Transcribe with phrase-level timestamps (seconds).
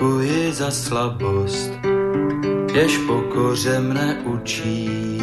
[0.00, 1.72] děkuji za slabost,
[2.74, 5.20] jež pokoře mne učí.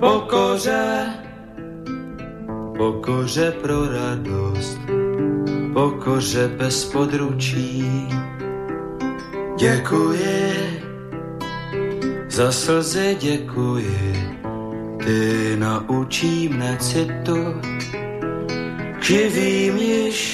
[0.00, 1.06] Pokoře,
[2.76, 4.78] pokoře pro radost,
[5.72, 8.08] pokoře bez područí.
[9.58, 10.82] Děkuji,
[12.28, 14.38] za slzy děkuji,
[15.04, 17.60] ty naučí mne citu,
[19.00, 20.33] živým již,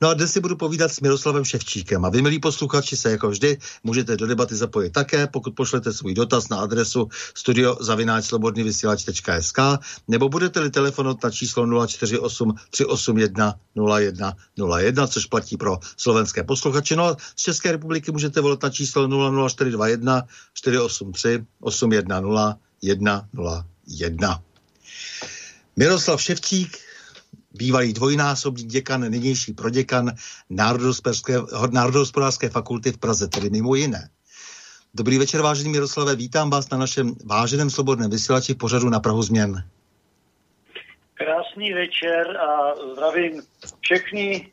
[0.00, 3.30] No a dnes si budu povídat s Miroslavem Ševčíkem a vy, milí posluchači, se jako
[3.30, 9.58] vždy můžete do debaty zapojit také, pokud pošlete svůj dotaz na adresu studiozavináčslobodnyvysílač.sk
[10.08, 13.54] nebo budete-li telefonovat na číslo 048 381
[14.56, 16.96] 0101, což platí pro slovenské posluchače.
[16.96, 19.08] No a z České republiky můžete volat na číslo
[19.48, 20.22] 00421
[20.54, 24.42] 483 810 101.
[25.76, 26.78] Miroslav Ševčík,
[27.54, 30.12] bývalý dvojnásobný děkan, nynější proděkan
[31.70, 34.10] Národohospodářské fakulty v Praze, tedy mimo jiné.
[34.94, 39.22] Dobrý večer, vážený Miroslave, vítám vás na našem váženém slobodném vysílači v pořadu na Prahu
[39.22, 39.64] změn.
[41.14, 43.42] Krásný večer a zdravím
[43.80, 44.52] všechny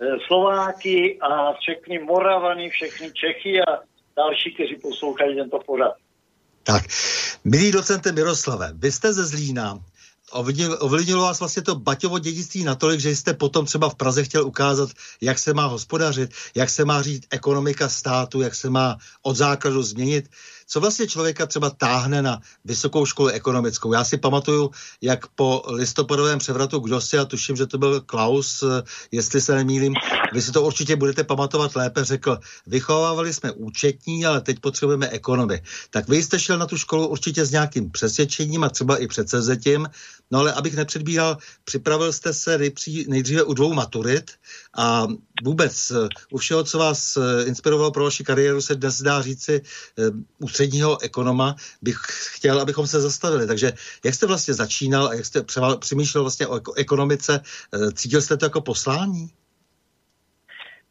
[0.00, 3.78] eh, Slováky a všechny Moravany, všechny Čechy a
[4.16, 5.92] další, kteří poslouchají tento pořad.
[6.62, 6.82] Tak,
[7.44, 9.78] milý docente Miroslave, vy jste ze Zlína,
[10.30, 14.90] ovlivnilo vás vlastně to Baťovo dědictví natolik, že jste potom třeba v Praze chtěl ukázat,
[15.20, 19.82] jak se má hospodařit, jak se má říct ekonomika státu, jak se má od základu
[19.82, 20.28] změnit
[20.70, 23.92] co vlastně člověka třeba táhne na vysokou školu ekonomickou.
[23.92, 24.70] Já si pamatuju,
[25.02, 29.54] jak po listopadovém převratu kdo si, a tuším, že to byl Klaus, eh, jestli se
[29.54, 29.94] nemýlím,
[30.32, 35.62] vy si to určitě budete pamatovat lépe, řekl, vychovávali jsme účetní, ale teď potřebujeme ekonomy.
[35.90, 39.88] Tak vy jste šel na tu školu určitě s nějakým přesvědčením a třeba i předsezetím,
[40.30, 42.58] no ale abych nepředbíhal, připravil jste se
[43.08, 44.30] nejdříve u dvou maturit
[44.76, 45.06] a
[45.44, 49.62] vůbec eh, u všeho, co vás eh, inspirovalo pro vaši kariéru, se dnes dá říci
[50.38, 51.96] u středního ekonoma bych
[52.36, 53.46] chtěl, abychom se zastavili.
[53.46, 53.72] Takže
[54.04, 55.44] jak jste vlastně začínal a jak jste
[55.78, 57.40] přemýšlel vlastně o ekonomice,
[57.74, 59.28] eh, cítil jste to jako poslání?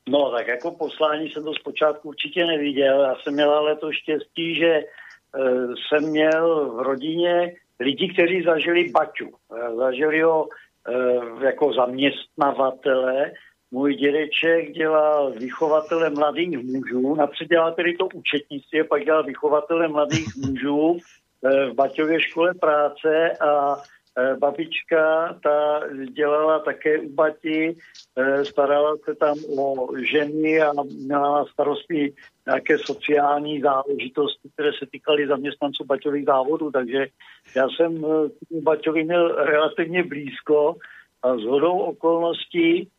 [0.10, 3.02] No, tak jako poslání jsem to zpočátku určitě neviděl.
[3.02, 4.80] Já jsem měl ale to štěstí, že
[5.90, 9.28] jsem měl v rodině lidi, kteří zažili Baťu.
[9.28, 13.32] E, zažili ho e, jako zaměstnavatele
[13.72, 20.28] můj dědeček dělal vychovatele mladých mužů, napřed dělal tedy to účetnictví, pak dělal vychovatele mladých
[20.36, 23.82] mužů eh, v Baťově škole práce a eh,
[24.40, 25.82] babička, ta
[26.12, 27.76] dělala také u Bati,
[28.18, 32.14] eh, starala se tam o ženy a měla na starosti
[32.46, 37.08] nějaké sociální záležitosti, které se týkaly zaměstnanců Baťových závodů, takže
[37.56, 38.02] já jsem
[38.50, 40.76] k Baťovi měl relativně blízko
[41.24, 42.90] a z hodou okolností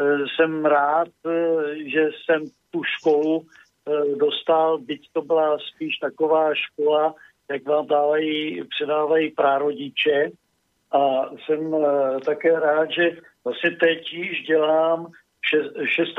[0.00, 6.54] Eh, jsem rád, eh, že jsem tu školu eh, dostal, byť to byla spíš taková
[6.54, 7.14] škola,
[7.50, 10.30] jak vám dávají, předávají prárodiče,
[10.92, 11.76] A jsem
[12.24, 15.06] také rád, že vlastně teď již dělám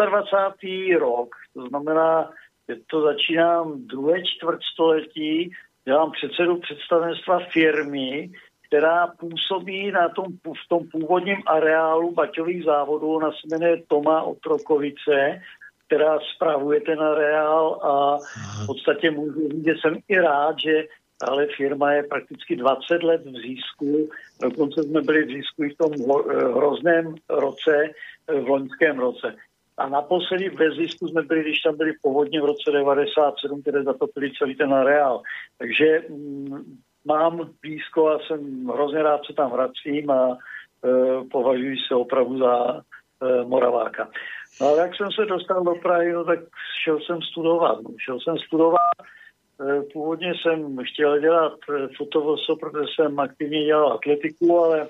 [0.09, 0.99] 26.
[0.99, 2.29] rok, to znamená,
[2.69, 5.51] že to začínám druhé čtvrtstoletí,
[5.85, 8.31] dělám předsedu představenstva firmy,
[8.67, 10.25] která působí na tom,
[10.65, 15.41] v tom původním areálu baťových závodů, ona se jmenuje Toma Otrokovice,
[15.87, 18.17] která spravuje ten areál a
[18.63, 20.83] v podstatě můžu říct, že jsem i rád, že
[21.23, 24.09] ale firma je prakticky 20 let v zisku.
[24.41, 25.91] Dokonce jsme byli v zisku i v tom
[26.55, 27.89] hrozném roce,
[28.27, 29.35] v loňském roce.
[29.77, 34.31] A naposledy ve zisku jsme byli, když tam byli povodně v roce 97, které zatopili
[34.37, 35.21] celý ten areál.
[35.57, 40.37] Takže mm, mám blízko a jsem hrozně rád, co tam vracím a e,
[41.31, 44.09] považuji se opravdu za e, Moraváka.
[44.61, 46.39] No ale jak jsem se dostal do Prahy, no, tak
[46.83, 47.79] šel jsem studovat.
[48.05, 48.95] Šel jsem studovat,
[49.93, 54.87] původně jsem chtěl dělat e, fotovoso, protože jsem aktivně dělal atletiku, ale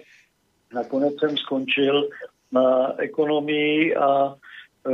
[0.73, 2.09] nakonec jsem skončil
[2.51, 4.91] na ekonomii a e,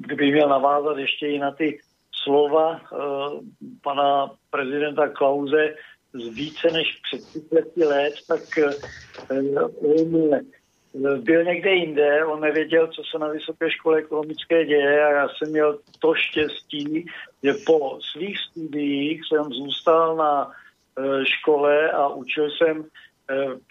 [0.00, 1.78] kdybych měl navázat ještě i na ty
[2.24, 2.80] slova
[3.82, 5.74] pana prezidenta Klauze,
[6.20, 10.40] z více než před 30 let, tak eh, on eh,
[11.22, 15.50] byl někde jinde, on nevěděl, co se na Vysoké škole ekonomické děje a já jsem
[15.50, 17.06] měl to štěstí,
[17.42, 20.50] že po svých studiích jsem zůstal na
[20.98, 22.84] eh, škole a učil jsem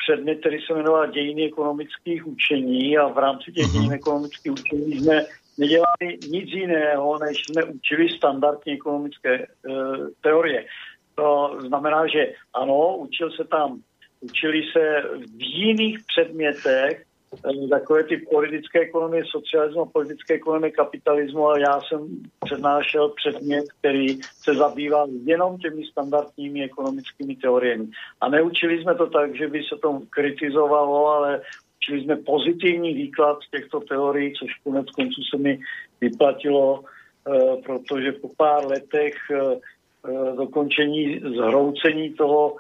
[0.06, 3.94] předmět, který se jmenoval dějiny ekonomických učení a v rámci těch dějin mhm.
[3.94, 5.26] ekonomických učení jsme
[5.58, 9.48] nedělali nic jiného, než jsme učili standardní ekonomické
[10.22, 10.66] teorie.
[11.16, 13.82] To znamená, že ano, učil se tam,
[14.22, 15.04] učili se
[15.36, 17.05] v jiných předmětech,
[17.70, 22.08] takové ty politické ekonomie, socialismu politické ekonomie kapitalismu, ale já jsem
[22.46, 27.88] přednášel předmět, který se zabýval jenom těmi standardními ekonomickými teoriemi.
[28.22, 31.42] A neučili jsme to tak, že by se to kritizovalo, ale
[31.78, 35.60] učili jsme pozitivní výklad těchto teorií, což konec konců se mi
[36.02, 39.60] vyplatilo, eh, protože po pár letech eh,
[40.08, 42.56] Eh, dokončení zhroucení toho,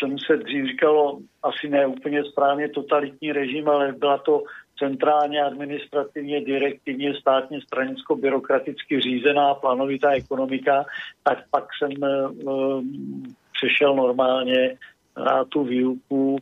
[0.00, 4.42] čemu se dřív říkalo asi ne úplně správně totalitní režim, ale byla to
[4.78, 10.84] centrálně administrativně, direktivně, státně, stranicko-byrokraticky řízená plánovitá ekonomika,
[11.22, 12.82] tak pak jsem uh,
[13.52, 14.76] přešel normálně
[15.16, 16.38] na tu výuku uh,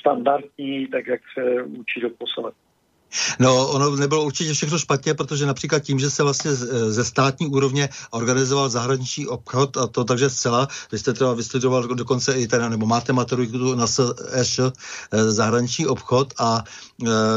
[0.00, 2.54] standardní, tak jak se učí do posled.
[3.38, 6.54] No, ono nebylo určitě všechno špatně, protože například tím, že se vlastně
[6.88, 12.32] ze státní úrovně organizoval zahraniční obchod a to takže zcela, vy jste třeba vystudoval dokonce
[12.32, 13.86] i ten, nebo máte maturitu na
[14.42, 16.64] SŠ, eh, zahraniční obchod a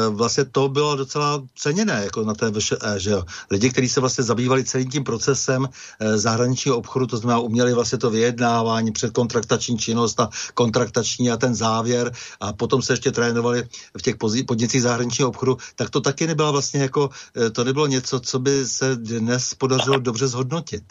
[0.10, 3.24] vlastně to bylo docela ceněné jako na té VŠE, že jo.
[3.51, 5.65] Lidi, kteří se vlastně zabývali celým tím procesem
[6.00, 11.56] e, zahraničního obchodu, to znamená uměli vlastně to vyjednávání, předkontraktační činnost a kontraktační a ten
[11.56, 13.63] závěr a potom se ještě trénovali
[13.98, 14.15] v těch
[14.48, 18.66] podnicích zahraničního obchodu, tak to taky nebyla vlastně jako, eh, to nebylo něco, co by
[18.66, 20.83] se dnes podařilo dobře zhodnotit.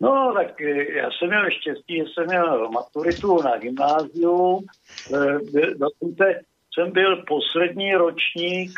[0.00, 4.60] No, tak eh, já jsem měl štěstí, že jsem měl maturitu na gymnáziu.
[5.14, 5.38] Eh,
[5.78, 6.40] dokonce
[6.74, 8.70] jsem byl poslední ročník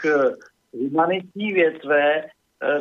[0.72, 2.24] humanitní větve,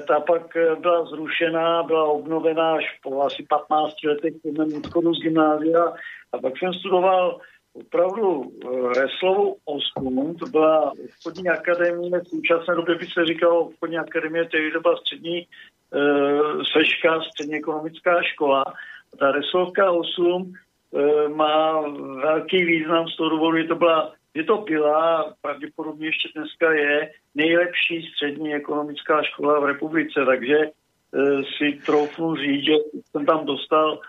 [0.07, 5.21] ta pak byla zrušená, byla obnovená až po asi 15 letech po mém odchodu z
[5.21, 5.93] gymnázia
[6.31, 7.39] a pak jsem studoval
[7.73, 13.97] opravdu eh, Reslovou 8, to byla obchodní akademie, v současné době by se říkalo obchodní
[13.97, 15.47] akademie, to byla střední e,
[16.73, 18.63] seška, střední ekonomická škola.
[19.19, 20.53] Ta Reslovka 8
[20.93, 21.81] e, má
[22.21, 27.11] velký význam z toho důvodu, že to byla že to byla, pravděpodobně ještě dneska je,
[27.35, 30.69] nejlepší střední ekonomická škola v republice, takže e,
[31.57, 32.73] si troufnu říct, že
[33.11, 33.99] jsem tam dostal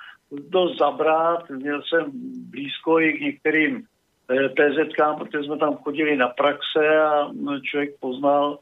[0.49, 2.11] dost zabrat, měl jsem
[2.50, 3.87] blízko i k některým
[4.29, 8.59] PZK, eh, protože jsme tam chodili na praxe a no, člověk poznal,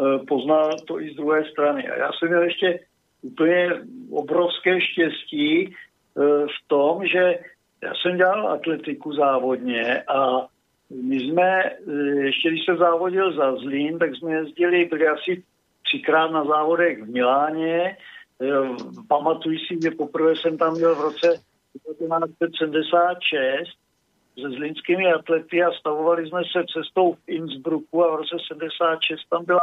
[0.00, 1.88] eh, poznal to i z druhé strany.
[1.88, 2.80] A já jsem měl ještě
[3.22, 3.70] úplně
[4.10, 7.38] obrovské štěstí eh, v tom, že
[7.82, 10.46] já jsem dělal atletiku závodně a
[10.90, 11.62] my jsme,
[12.22, 15.42] ještě když jsem závodil za Zlín, tak jsme jezdili, byli asi
[15.84, 17.96] třikrát na závodech v Miláně,
[19.08, 23.80] Pamatuji si, že poprvé jsem tam byl v roce 1976
[24.40, 29.44] se zlínskými atlety a stavovali jsme se cestou v Innsbrucku a v roce 76 tam
[29.44, 29.60] byla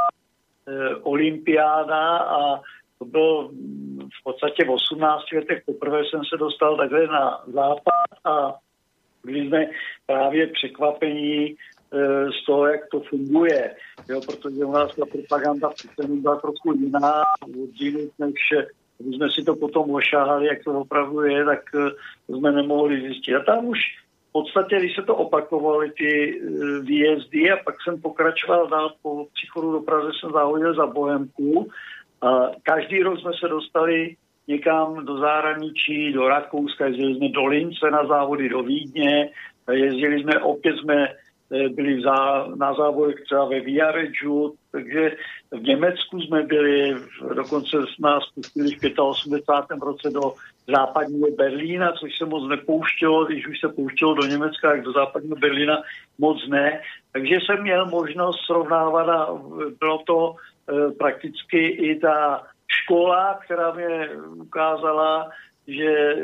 [0.68, 2.62] e, olympiáda a
[3.00, 3.50] to bylo
[4.20, 5.64] v podstatě v 18 letech.
[5.66, 8.54] Poprvé jsem se dostal takhle na západ a
[9.28, 9.66] byli jsme
[10.06, 11.56] právě překvapení
[11.92, 13.76] E, z toho, jak to funguje.
[14.10, 17.24] Jo, protože u nás ta propaganda přece byla trochu jiná,
[17.64, 18.34] odinut, než
[18.98, 21.90] když jsme si to potom ošahali, jak to opravdu je, tak e,
[22.34, 23.36] jsme nemohli zjistit.
[23.36, 23.80] A tam už
[24.30, 26.42] v podstatě, když se to opakovaly ty
[26.82, 31.68] výjezdy a pak jsem pokračoval dál po příchodu do Praze, jsem závodil za Bohemku
[32.22, 34.16] a každý rok jsme se dostali
[34.48, 39.30] někam do zahraničí, do Rakouska, jezdili jsme do Lince na závody, do Vídně,
[39.72, 45.12] jezdili jsme, opět jsme eh, byli za, na závodech třeba ve Viareggiu, takže
[45.52, 46.96] v Německu jsme byli,
[47.36, 49.80] dokonce nás pustili v 85.
[49.82, 50.34] roce do
[50.68, 55.36] západního Berlína, což se moc nepouštělo, když už se pouštělo do Německa, jak do západního
[55.36, 55.82] Berlína
[56.18, 56.82] moc ne.
[57.12, 59.28] Takže jsem měl možnost srovnávat a
[59.80, 65.30] bylo to e, prakticky i ta škola, která mě ukázala,
[65.68, 66.16] že e,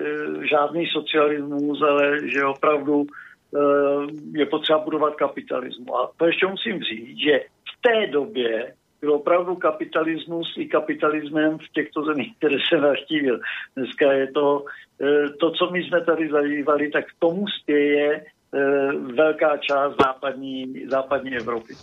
[0.48, 3.60] žádný socialismus, ale že opravdu e,
[4.40, 5.88] je potřeba budovat kapitalismus.
[5.90, 11.70] A to ještě musím říct, že v té době byl opravdu kapitalismus i kapitalismem v
[11.74, 13.40] těchto zemích, které se naštívil.
[13.76, 14.66] Dneska je to,
[15.02, 18.26] e, to, co my jsme tady zažívali, tak tomu spěje
[19.16, 21.74] velká část západní, západní Evropy.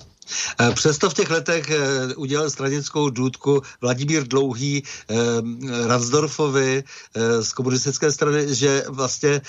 [0.60, 5.14] Eh, přesto v těch letech eh, udělal stranickou důdku Vladimír Dlouhý eh,
[5.88, 6.82] Ransdorfovi
[7.40, 9.40] z komunistické strany, že vlastně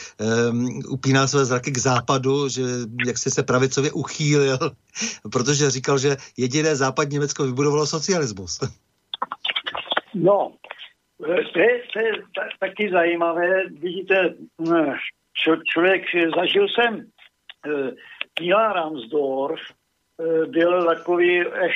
[0.90, 2.62] upíná své zraky k západu, že
[3.08, 4.58] jak si se pravicově uchýlil,
[5.32, 8.60] protože říkal, že jediné západní Německo vybudovalo socialismus.
[10.14, 10.54] No,
[11.18, 12.12] to je, to je
[12.60, 13.70] taky zajímavé.
[13.70, 14.34] Vidíte,
[15.34, 16.04] čo, člověk,
[16.36, 17.06] zažil jsem
[18.34, 19.62] Píla Ransdorf,
[20.22, 21.70] Eh, byl takový eh,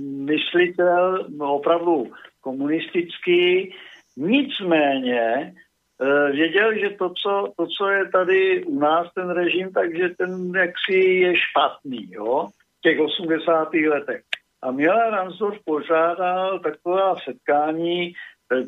[0.00, 3.74] myslitel, no, opravdu komunistický,
[4.16, 5.54] nicméně
[6.02, 10.52] eh, věděl, že to co, to, co je tady u nás, ten režim, takže ten
[10.54, 12.46] jaksi je špatný, jo,
[12.78, 13.74] v těch 80.
[13.74, 14.22] letech.
[14.62, 18.12] A Milan Ransdorf požádal taková setkání,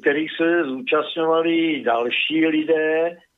[0.00, 3.33] kterých se zúčastňovali další lidé, Eh,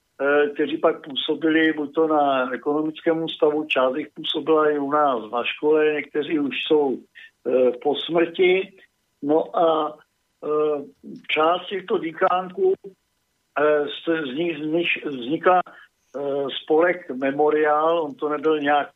[0.55, 5.45] kteří pak působili buď to na ekonomickém stavu, část jich působila i u nás na
[5.45, 6.99] škole, někteří už jsou
[7.47, 8.79] eh, po smrti.
[9.23, 9.99] No a
[10.45, 10.83] eh,
[11.29, 12.75] část těchto díkánků
[14.35, 14.37] z
[14.69, 15.61] nich vznikla
[16.63, 18.89] spolek Memoriál, on to nebyl nějak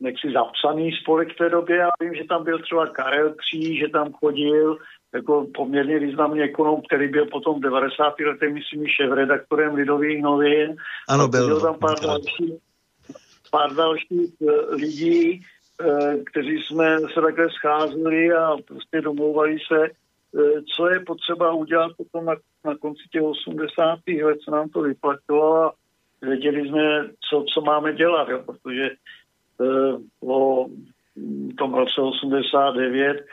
[0.00, 3.88] nechci zapsaný spolek v té době, já vím, že tam byl třeba Karel Kříž, že
[3.88, 4.78] tam chodil,
[5.14, 8.14] jako poměrně významný ekonom, který byl potom v 90.
[8.26, 10.76] letech, myslím, šéf-redaktorem Lidových novin.
[11.08, 11.46] Ano, byl.
[11.46, 12.54] Byl tam pár dalších,
[13.50, 15.40] pár dalších uh, lidí,
[15.84, 21.92] uh, kteří jsme se takhle scházeli a prostě domlouvali se, uh, co je potřeba udělat
[21.96, 23.98] potom na, na konci těch 80.
[24.24, 25.72] let, co nám to vyplatilo a
[26.22, 28.90] věděli jsme, co, co máme dělat, jo, protože
[29.58, 30.68] uh, o
[31.58, 33.24] tom roce 89 Eh,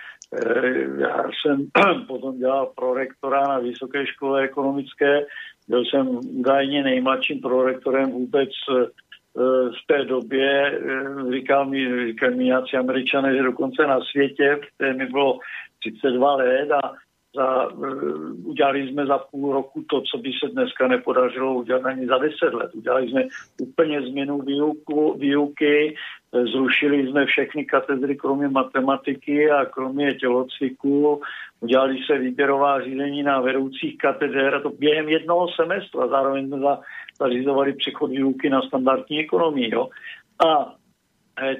[0.98, 1.68] já jsem
[2.08, 5.26] potom dělal prorektora na Vysoké škole ekonomické.
[5.68, 8.86] Byl jsem údajně nejmladším prorektorem vůbec eh,
[9.70, 10.80] v té době.
[10.80, 15.40] Eh, říkal mi, říkal mi nějací američané, že dokonce na světě, které mi bylo
[15.80, 16.94] 32 let a
[17.36, 17.68] za,
[18.46, 22.54] udělali jsme za půl roku to, co by se dneska nepodařilo udělat ani za deset
[22.54, 22.76] let.
[22.76, 23.24] Udělali jsme
[23.62, 25.96] úplně změnu výuku, výuky,
[26.34, 31.22] Zrušili jsme všechny katedry, kromě matematiky a kromě tělocviku.
[31.60, 36.02] Udělali se výběrová řízení na vedoucích katedr, a to během jednoho semestru.
[36.02, 36.58] A zároveň jsme
[37.20, 39.70] zařizovali přechod výuky na standardní ekonomii.
[39.74, 39.90] Jo.
[40.46, 40.76] A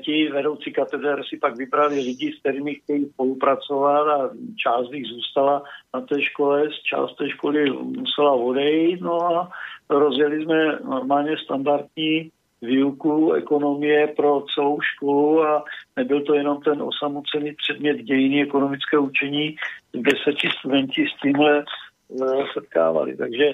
[0.04, 5.06] ti vedoucí katedr si pak vybrali lidi, s kterými chtějí spolupracovat a část z nich
[5.06, 5.64] zůstala
[5.94, 9.52] na té škole, část té školy musela odejít, no a
[9.90, 15.64] rozjeli jsme normálně standardní výuku ekonomie pro celou školu a
[15.96, 19.56] nebyl to jenom ten osamocený předmět dějiny ekonomické učení,
[19.92, 21.64] kde se ti studenti s tímhle
[22.08, 23.18] uh, setkávali.
[23.18, 23.54] Takže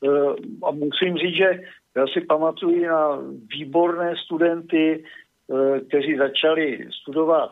[0.00, 1.60] uh, a musím říct, že
[1.96, 3.18] já si pamatuju na
[3.56, 5.04] výborné studenty,
[5.88, 7.50] kteří začali studovat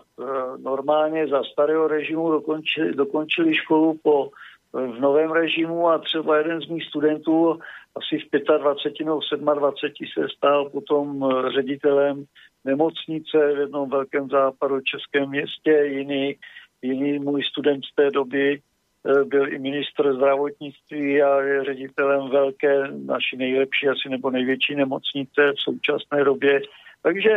[0.59, 4.31] normálně za starého režimu, dokončili, dokončili školu po
[4.73, 7.59] v novém režimu a třeba jeden z mých studentů
[7.97, 9.21] asi v 25 nebo
[9.55, 12.25] 27 se stal potom eh, ředitelem
[12.65, 15.71] nemocnice v jednom velkém západu českém městě.
[15.71, 16.37] Jiný,
[16.83, 22.89] jiný můj student z té doby eh, byl i ministr zdravotnictví a je ředitelem velké,
[23.07, 26.61] naší nejlepší asi nebo největší nemocnice v současné době.
[27.03, 27.31] Takže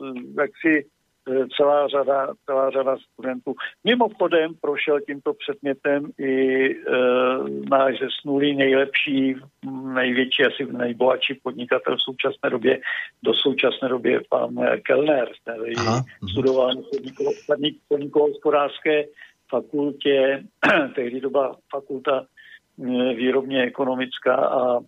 [0.00, 0.86] eh, jak si
[1.28, 3.54] Eh, celá řada, celá řada studentů.
[3.84, 6.76] Mimochodem prošel tímto předmětem i e,
[7.70, 9.36] náš zesnulý nejlepší,
[9.94, 12.80] největší, asi nejbohatší podnikatel v současné době,
[13.22, 16.04] do současné době pan Kellner, který Aha.
[16.32, 16.82] studoval na
[17.88, 19.04] podnikohospodářské
[19.48, 20.44] fakultě,
[20.94, 22.26] tehdy doba fakulta
[23.16, 24.80] výrobně ekonomická a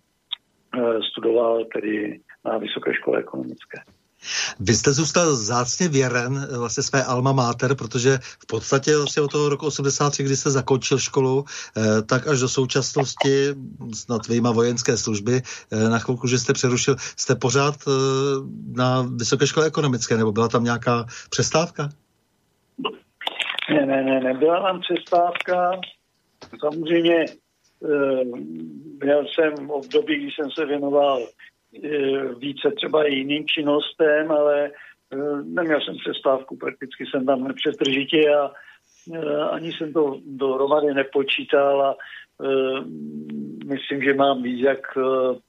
[1.11, 3.77] studoval tedy na Vysoké škole ekonomické.
[4.59, 9.31] Vy jste zůstal zácně věren eh, vlastně své alma mater, protože v podstatě vlastně od
[9.31, 11.45] toho roku 83, kdy jste zakončil školu,
[11.77, 13.47] eh, tak až do současnosti
[13.93, 17.75] snad vyjma vojenské služby, eh, na chvilku, že jste přerušil, jste pořád
[18.75, 21.89] na Vysoké škole ekonomické, nebo byla tam nějaká přestávka?
[23.69, 25.71] Ne, ne, ne, nebyla tam přestávka.
[26.59, 27.25] Samozřejmě
[29.03, 31.21] měl jsem období, kdy jsem se věnoval
[32.37, 34.71] více třeba i jiným činnostem, ale e,
[35.43, 38.51] neměl jsem přestávku, prakticky jsem tam nepřetržitě a
[39.13, 41.95] e, ani jsem to dohromady nepočítal a
[43.65, 44.97] myslím, že mám víc jak,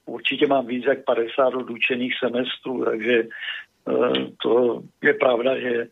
[0.05, 3.23] určitě mám víc jak 50 odučených semestrů, takže
[4.41, 5.87] to je pravda, že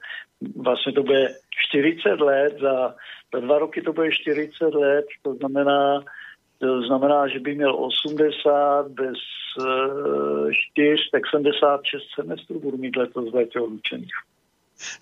[0.56, 1.28] vlastně to bude
[1.70, 2.96] 40 let, za,
[3.34, 6.04] za dva roky to bude 40 let, to znamená,
[6.64, 9.18] to znamená, že by měl 80 bez
[10.72, 14.14] 4, tak 76 semestrů budu mít letos v odlučených.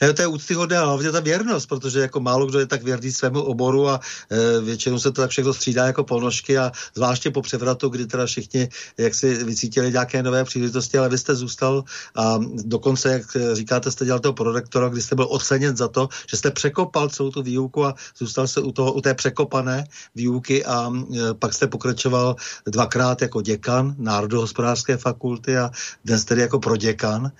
[0.01, 3.11] Ne, to je úctyhodné a hlavně ta věrnost, protože jako málo kdo je tak věrný
[3.11, 3.99] svému oboru a
[4.29, 8.25] e, většinou se to tak všechno střídá jako polnožky a zvláště po převratu, kdy teda
[8.25, 11.83] všichni jak si vycítili nějaké nové příležitosti, ale vy jste zůstal
[12.15, 13.23] a dokonce, jak
[13.53, 17.31] říkáte, jste dělal toho prorektora, kdy jste byl oceněn za to, že jste překopal celou
[17.31, 19.83] tu výuku a zůstal se u, toho, u té překopané
[20.15, 22.35] výuky a e, pak jste pokračoval
[22.65, 25.71] dvakrát jako děkan Národohospodářské fakulty a
[26.05, 27.31] dnes tedy jako proděkan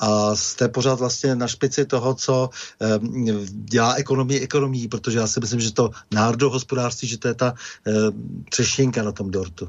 [0.00, 2.48] a jste pořád vlastně na špici toho, co
[3.00, 3.24] um,
[3.70, 8.44] dělá ekonomii ekonomii, protože já si myslím, že to národohospodářství, že to je ta um,
[8.50, 9.68] třešinka na tom dortu.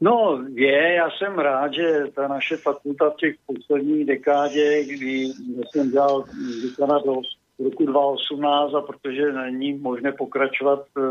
[0.00, 5.32] No, je, já jsem rád, že ta naše fakulta v těch posledních dekádě, kdy
[5.70, 6.24] jsem dělal
[6.62, 7.14] děkana do
[7.58, 11.04] roku 2018 a protože není možné pokračovat uh,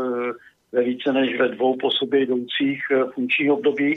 [0.74, 3.94] ve více než ve dvou po sobě jdoucích uh, funkčních období,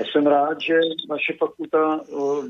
[0.00, 0.74] já jsem rád, že
[1.08, 2.00] naše fakulta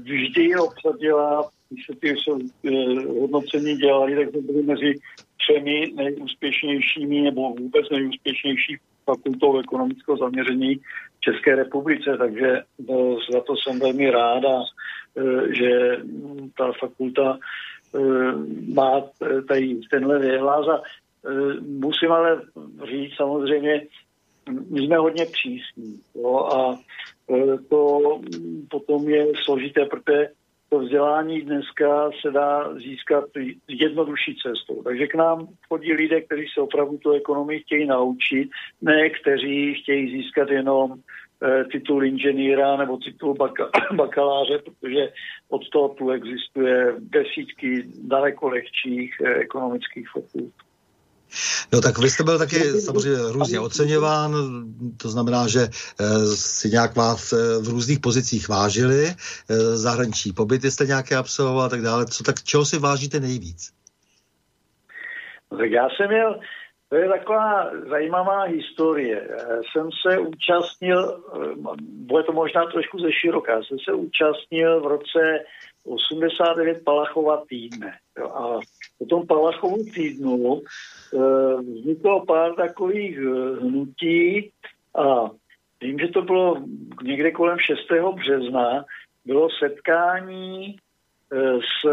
[0.03, 2.75] vždy obsadila, když se ty e,
[3.21, 4.95] hodnocení dělali, tak to byly mezi
[5.41, 10.77] třemi nejúspěšnějšími nebo vůbec nejúspěšnější fakultou ekonomického zaměření
[11.17, 12.63] v České republice, takže
[13.33, 14.65] za to jsem velmi rád a
[15.51, 15.97] že
[16.59, 17.39] ta fakulta
[18.75, 19.03] má
[19.49, 20.67] tady tenhle vyhláz
[21.61, 22.43] musím ale
[22.91, 23.87] říct samozřejmě,
[24.71, 26.79] my jsme hodně přísní jo, a
[27.31, 28.21] Eh, to
[28.71, 30.29] potom je složité, protože
[30.69, 33.25] to vzdělání dneska se dá získat
[33.69, 34.83] jednodušší cestou.
[34.83, 38.51] Takže k nám chodí lidé, kteří se opravdu tu ekonomii chtějí naučit,
[38.83, 40.95] ne kteří chtějí získat jenom
[41.43, 45.13] eh, titul inženýra nebo titul baka, bakaláře, protože
[45.49, 50.68] od toho tu existuje desítky daleko lehčích eh, ekonomických fakult.
[51.73, 54.33] No tak vy jste byl taky samozřejmě různě oceňován,
[55.03, 60.71] to znamená, že eh, si nějak vás eh, v různých pozicích vážili, eh, zahraniční pobyty
[60.71, 62.07] jste nějaké absolvoval a tak dále.
[62.07, 63.73] Co tak, čeho si vážíte nejvíc?
[65.53, 66.41] No, tak já jsem měl,
[66.89, 69.29] to je taková zajímavá historie.
[69.31, 71.25] Já jsem se účastnil,
[71.81, 75.45] bude to možná trošku ze široká, jsem se účastnil v roce
[75.85, 77.93] 89 Palachova týdne.
[78.25, 78.61] A
[78.99, 80.63] po tom Palachovu týdnu
[81.15, 84.51] Eh, vzniklo pár takových eh, hnutí
[84.95, 85.31] a
[85.81, 86.57] vím, že to bylo
[87.03, 87.79] někde kolem 6.
[88.15, 88.85] března,
[89.25, 90.77] bylo setkání
[91.33, 91.89] eh, s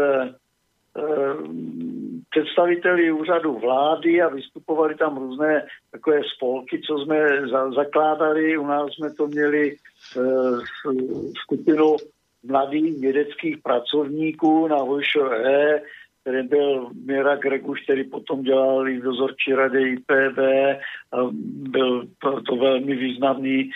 [2.30, 8.58] představiteli úřadu vlády a vystupovali tam různé takové spolky, co jsme za, zakládali.
[8.58, 9.76] U nás jsme to měli
[11.42, 11.96] skupinu
[12.42, 15.82] mladých vědeckých pracovníků na VŠE,
[16.26, 20.38] který byl Mira Greguš, který potom dělal i dozorčí radě IPB
[21.70, 23.70] byl to, to velmi významný e,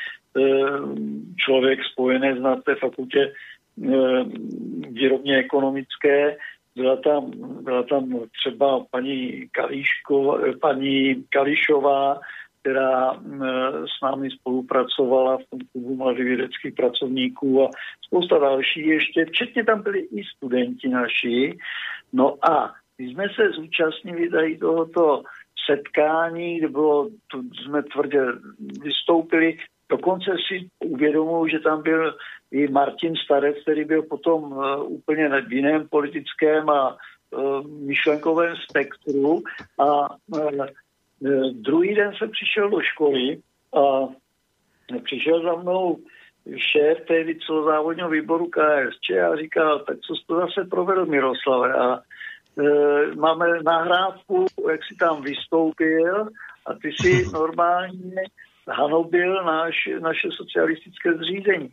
[1.36, 3.32] člověk spojený na té fakultě e,
[4.90, 6.36] výrobně ekonomické.
[6.76, 7.30] Byla tam,
[7.62, 12.20] byla tam třeba paní, Kalíško, paní Kališová,
[12.60, 13.14] která
[13.86, 17.70] s námi spolupracovala v tom klubu mladých vědeckých pracovníků a
[18.06, 21.58] spousta dalších ještě, včetně tam byli i studenti naši.
[22.12, 25.22] No a my jsme se zúčastnili tady tohoto
[25.70, 28.20] setkání, kde bylo, tu jsme tvrdě
[28.82, 32.14] vystoupili, dokonce si uvědomuji, že tam byl
[32.50, 36.96] i Martin Starec, který byl potom uh, úplně v jiném politickém a
[37.30, 39.42] uh, myšlenkovém spektru.
[39.78, 40.66] A uh,
[41.52, 43.38] druhý den jsem přišel do školy
[43.74, 44.08] a
[45.04, 45.96] přišel za mnou
[46.56, 51.96] šéf tehdy celozávodního výboru KSČ a říkal, tak co jsi to zase provedl Miroslave a
[51.96, 56.28] e, máme nahrávku, jak si tam vystoupil
[56.66, 58.22] a ty si normálně
[58.68, 61.70] hanobil naš, naše socialistické zřízení.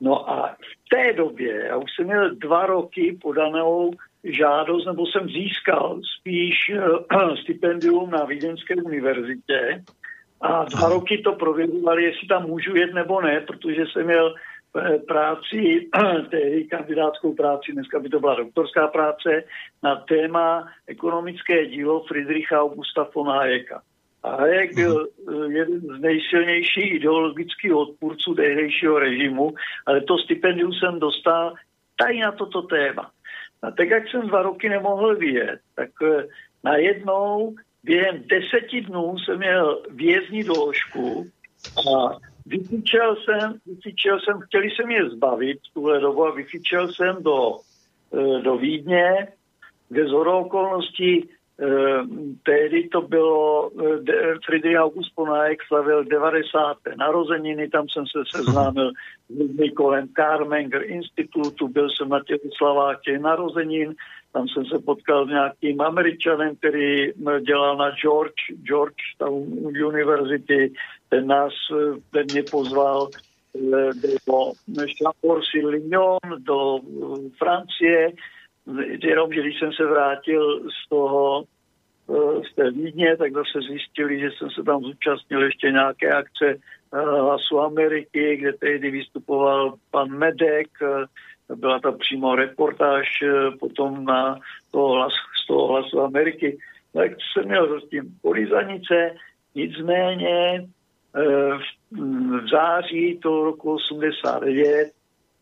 [0.00, 3.90] No a v té době, já už jsem měl dva roky podanou
[4.24, 9.84] žádost, nebo jsem získal spíš uh, stipendium na Vídeňské univerzitě
[10.40, 14.34] a dva roky to prověřovali, jestli tam můžu jet nebo ne, protože jsem měl
[14.76, 15.88] eh, práci,
[16.30, 19.44] tehdy kandidátskou práci, dneska by to byla doktorská práce,
[19.82, 23.82] na téma ekonomické dílo Friedricha Augusta von Hayeka.
[24.22, 29.54] A Hayek byl uh, jeden z nejsilnějších ideologických odpůrců tehdejšího režimu,
[29.86, 31.54] ale to stipendium jsem dostal
[31.96, 33.10] tady na toto téma.
[33.62, 36.22] A tak jak jsem dva roky nemohl vyjet, tak uh,
[36.64, 41.30] najednou během deseti dnů jsem měl vězni doložku
[41.78, 47.56] a vyfičel jsem, vyfičel jsem, chtěli se mě zbavit tuhle dobu a vyfičel jsem do,
[48.42, 49.28] do Vídně,
[49.88, 51.28] kde z okolností
[51.60, 52.02] Eh,
[52.42, 56.76] tehdy to bylo, eh, Friedrich August Ponájek slavil 90.
[56.96, 58.92] narozeniny, tam jsem se seznámil
[59.28, 63.94] s lidmi kolem Carmenger institutu, byl jsem na těch slavách narozenin,
[64.32, 67.12] tam jsem se potkal s nějakým američanem, který
[67.46, 69.32] dělal na George, George tam
[69.86, 70.72] University,
[71.08, 73.08] ten nás, eh, ten mě pozval
[74.18, 74.52] do
[74.98, 76.78] Chambord Lignon, do
[77.38, 78.12] Francie,
[79.02, 81.44] Jenom, že když jsem se vrátil z toho,
[82.10, 86.46] eh, z té Vídně, tak zase zjistili, že jsem se tam zúčastnil ještě nějaké akce
[86.46, 91.04] eh, Hlasu Ameriky, kde tehdy vystupoval pan Medek, eh,
[91.56, 93.06] byla to přímo reportáž
[93.60, 94.38] potom na
[94.70, 95.12] toho hlas,
[95.44, 96.58] z toho Hlasu Ameriky.
[96.92, 99.14] Tak jsem měl s tím polizanice,
[99.54, 100.66] nicméně
[101.92, 104.92] v září toho roku 89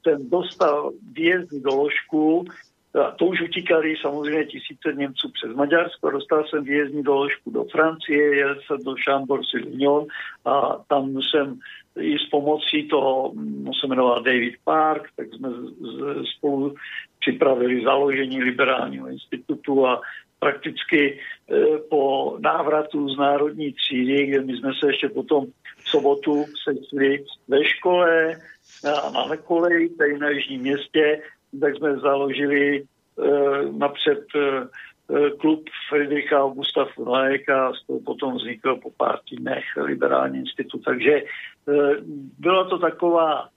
[0.02, 2.44] jsem dostal výjezd doložku,
[3.16, 6.10] to už utíkali samozřejmě tisíce Němců přes Maďarsko.
[6.10, 10.06] Dostal jsem výjezdní doložku do Francie, jel jsem do chambord Lignon
[10.44, 11.58] a tam jsem
[12.00, 13.22] i s pomocí toho,
[13.66, 15.48] on se jmenoval David Park, tak jsme
[16.36, 16.74] spolu
[17.20, 20.00] připravili založení liberálního institutu a
[20.38, 26.44] prakticky e, po návratu z národní třídy, kde my jsme se ještě potom v sobotu
[26.64, 28.36] sešli ve škole
[28.84, 31.22] a na koleji tady na Jižním městě
[31.60, 34.66] tak jsme založili uh, napřed uh,
[35.38, 40.82] klub Friedricha Augusta von Hayeka a z toho potom vznikl po pár týdnech Liberální institut.
[40.84, 41.22] Takže
[42.38, 43.48] byla to taková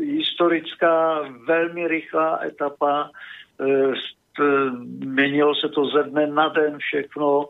[0.00, 3.10] historická, velmi rychlá etapa.
[5.06, 7.48] Měnilo se to ze dne na den všechno,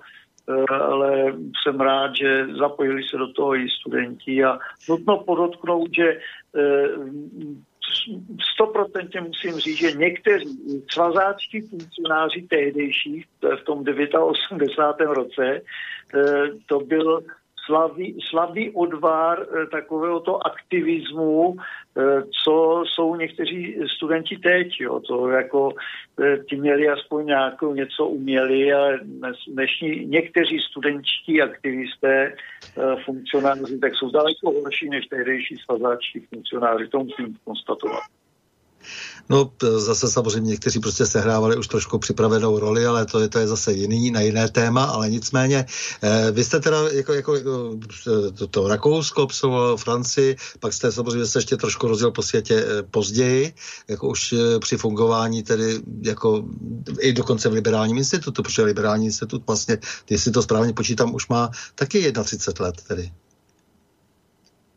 [0.68, 4.58] ale jsem rád, že zapojili se do toho i studenti a
[4.88, 6.20] nutno podotknout, že
[8.55, 13.85] stoprocentně musím říct, že někteří svazáčtí funkcionáři tehdejší v tom
[14.20, 15.14] 89.
[15.14, 15.61] roce,
[16.14, 16.20] eh,
[16.66, 17.22] to byl
[17.68, 25.28] slavý, slavý odvar eh, takového to aktivismu, eh, co jsou někteří studenti teď, jo, to
[25.28, 25.72] jako
[26.48, 29.00] ti měli aspoň nějakou něco uměli, ale
[29.48, 32.35] dnešní někteří studentští aktivisté,
[33.04, 38.17] funkcionáři, tak jsou daleko horší než tehdejší svazáčtí funkcionáři, to musím konstatovat.
[39.30, 43.46] No zase samozřejmě někteří prostě sehrávali už trošku připravenou roli, ale to je, to je
[43.46, 45.64] zase jiný, na jiné téma, ale nicméně
[46.02, 47.78] eh, vy jste teda jako, jako, jako
[48.38, 52.82] to, to Rakousko absolvoval Francii, pak jste samozřejmě se ještě trošku rozjel po světě eh,
[52.82, 53.54] později,
[53.88, 56.44] jako už eh, při fungování tedy jako
[57.00, 59.78] i dokonce v liberálním institutu, protože liberální institut vlastně,
[60.10, 63.12] jestli to správně počítám, už má taky 31 let tedy.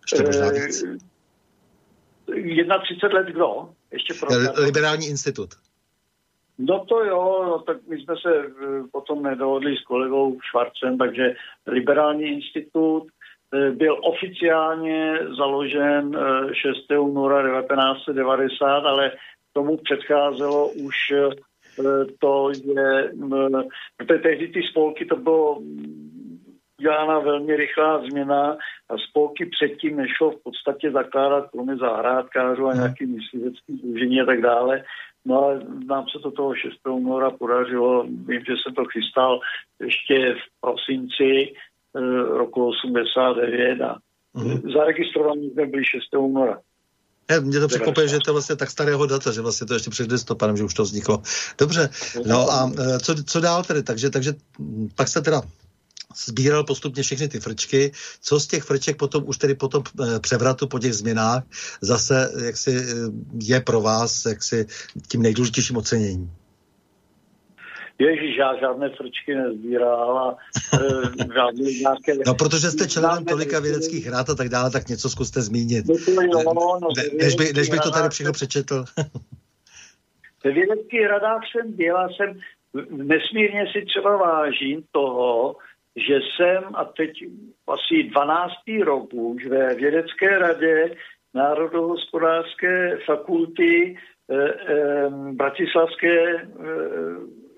[0.02, 0.84] Ještě možná víc.
[2.84, 3.70] 31 let kdo?
[3.92, 4.30] Ještě pro
[4.64, 5.50] Liberální institut.
[6.58, 11.36] No to jo, no, tak my jsme se eh, potom nedohodli s kolegou Švarcem, takže
[11.68, 13.04] Liberální institut
[13.54, 16.18] eh, byl oficiálně založen
[16.54, 16.92] 6.
[16.92, 19.12] Eh, února 1990, ale
[19.54, 20.96] tomu předcházelo už
[22.20, 23.12] to, že
[23.98, 25.62] protože tehdy ty spolky to bylo
[26.82, 28.58] udělána velmi rychlá změna
[28.90, 34.42] a spolky předtím nešlo v podstatě zakládat kromě zahrádkářů a nějaký myslivecký združení a tak
[34.42, 34.84] dále.
[35.26, 36.88] No ale nám se to toho 6.
[36.90, 39.40] února podařilo, vím, že jsem to chystal
[39.80, 41.52] ještě v prosinci e,
[42.38, 43.98] roku 89 a
[44.36, 44.74] mm-hmm.
[44.74, 46.02] zaregistrovaní jsme byli 6.
[46.18, 46.58] února.
[47.42, 50.12] Mě to překvapuje, že to je vlastně tak starého data, že vlastně to ještě před
[50.12, 51.22] listopadem, že už to vzniklo.
[51.58, 51.90] Dobře,
[52.26, 53.84] no a e, co, co dál tedy?
[53.84, 54.34] Takže, takže
[54.96, 55.42] pak se teda
[56.16, 60.68] sbíral postupně všechny ty frčky, co z těch frček potom už tedy potom eh, převratu
[60.68, 61.44] po těch změnách
[61.82, 62.94] zase jak si eh,
[63.44, 64.66] je pro vás jak si
[65.08, 66.32] tím nejdůležitějším oceněním?
[68.00, 70.38] Ježíš, já žádné frčky nezbíral a
[71.36, 72.14] žádné nějaké...
[72.28, 75.86] No, protože jste členem tolika vědeckých rád a tak dále, tak něco zkuste zmínit.
[75.88, 78.86] No, no, ne, než, by, než bych to tady všechno přečetl.
[80.44, 82.40] Ve vědeckých radách jsem byl jsem
[82.90, 85.56] nesmírně si třeba vážím toho,
[85.96, 87.12] že jsem, a teď
[87.68, 88.54] asi 12.
[88.84, 90.96] rok už ve vědecké radě
[91.34, 93.98] Národohospodářské fakulty
[94.32, 94.36] eh,
[94.68, 96.46] eh, Bratislavské eh,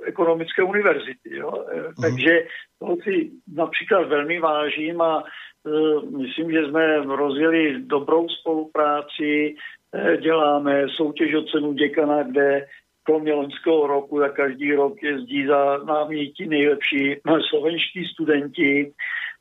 [0.05, 1.35] ekonomické univerzity.
[1.35, 1.51] Jo?
[1.51, 1.93] Uh-huh.
[2.01, 2.47] Takže
[2.79, 9.55] toho si například velmi vážím a e, myslím, že jsme rozjeli dobrou spolupráci,
[9.93, 12.67] e, děláme soutěž o cenu děkana, kde
[13.03, 17.15] kromě loňského roku, tak každý rok jezdí za námi ti nejlepší
[17.49, 18.93] slovenští studenti.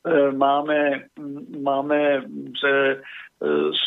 [0.07, 1.03] E, máme,
[1.61, 2.23] máme
[2.59, 3.01] se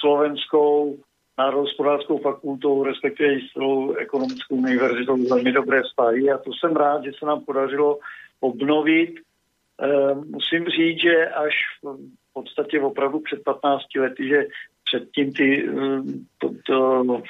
[0.01, 0.99] slovenskou
[1.39, 3.53] národospodářskou fakultou, respektive i s
[3.99, 7.99] ekonomickou univerzitou velmi dobré vztahy a to jsem rád, že se nám podařilo
[8.41, 9.15] obnovit.
[9.19, 11.53] E, musím říct, že až
[11.85, 14.45] v podstatě opravdu před 15 lety, že
[14.87, 17.23] předtím ty, ehm, to, to,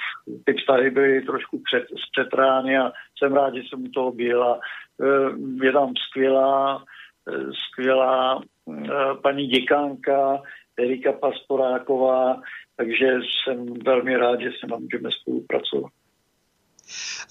[0.45, 4.61] ty vztahy byly trošku před, zpřetrány a jsem rád, že jsem u toho byl a
[5.01, 6.85] e, je tam skvělá,
[7.29, 10.43] e, skvělá e, paní děkánka
[10.79, 12.41] Erika Pastoráková,
[12.77, 15.93] takže jsem velmi rád, že se nám můžeme spolupracovat.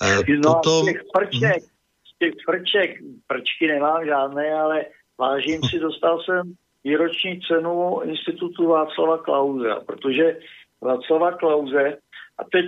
[0.01, 0.79] Uh, no potom...
[0.79, 1.63] a z těch prček,
[2.05, 4.85] z těch prček, prčky nemám žádné, ale
[5.19, 6.53] vážím si, dostal jsem
[6.85, 10.37] výroční cenu Institutu Václava Klauze, protože
[10.81, 11.97] Václava Klauze,
[12.37, 12.65] a teď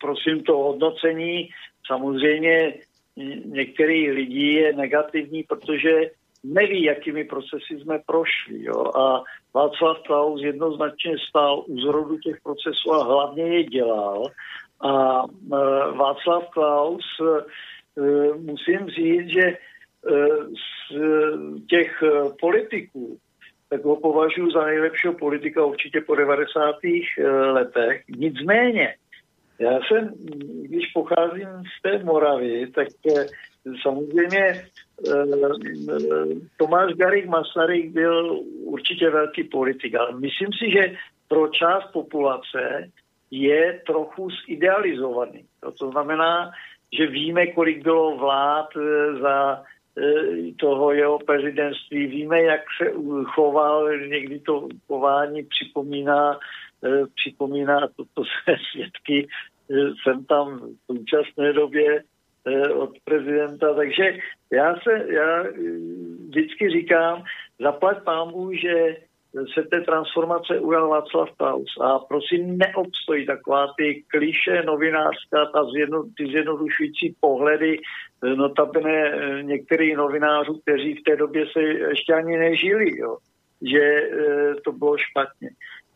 [0.00, 1.48] prosím to hodnocení,
[1.86, 2.74] samozřejmě
[3.44, 6.10] některých lidí je negativní, protože
[6.44, 8.64] neví, jakými procesy jsme prošli.
[8.64, 8.84] Jo?
[8.96, 9.22] A
[9.54, 14.26] Václav Klaus jednoznačně stál u zrodu těch procesů a hlavně je dělal.
[14.80, 15.22] A
[15.96, 17.42] Václav Klaus, e,
[18.38, 19.56] musím říct, že
[20.02, 20.96] z
[21.70, 22.02] těch
[22.40, 23.18] politiků,
[23.68, 26.74] tak ho považuji za nejlepšího politika určitě po 90.
[27.52, 28.02] letech.
[28.08, 28.94] Nicméně,
[29.58, 30.14] já jsem,
[30.62, 32.88] když pocházím z té Moravy, tak
[33.82, 34.64] samozřejmě
[36.56, 40.96] Tomáš Garik Masaryk byl určitě velký politik, ale myslím si, že
[41.28, 42.90] pro část populace
[43.30, 45.44] je trochu zidealizovaný.
[45.78, 46.50] To znamená,
[46.98, 49.79] že víme, kolik bylo vlád eh, za eh,
[50.56, 52.92] toho jeho prezidentství, víme, jak se
[53.24, 56.38] choval, někdy to chování připomíná,
[56.84, 59.28] eh, připomíná toto se svědky,
[60.02, 62.02] jsem tam v současné době
[62.74, 64.18] od prezidenta, takže
[64.52, 65.42] já se, já
[66.28, 67.24] vždycky říkám,
[67.60, 68.96] zaplať pámu, že
[69.54, 71.74] se té transformace ujal Václav Klaus.
[71.80, 77.78] A prosím, neobstojí taková ty kliše novinářská, ta zjedno, ty zjednodušující pohledy,
[78.34, 79.12] notabene
[79.42, 83.16] některých novinářů, kteří v té době se ještě ani nežili, jo,
[83.62, 84.10] že e,
[84.64, 85.48] to bylo špatně.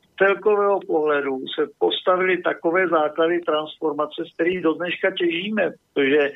[0.03, 6.33] Z celkového pohledu se postavili takové základy transformace, z kterých do dneška těžíme, protože e,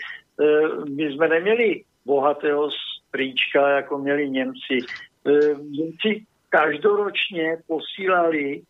[0.96, 2.68] my jsme neměli bohatého
[3.08, 4.78] strýčka, jako měli Němci.
[5.26, 5.32] E,
[5.70, 8.60] Němci každoročně posílali e,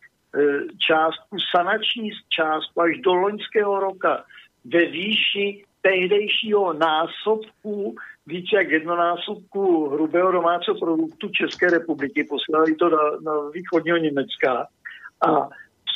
[0.87, 4.23] částku, sanační částku až do loňského roka
[4.65, 7.95] ve výši tehdejšího násobku,
[8.27, 12.23] více jak jednonásobku hrubého domácího produktu České republiky.
[12.23, 14.67] Posílali to na, na východního Německa.
[15.27, 15.49] A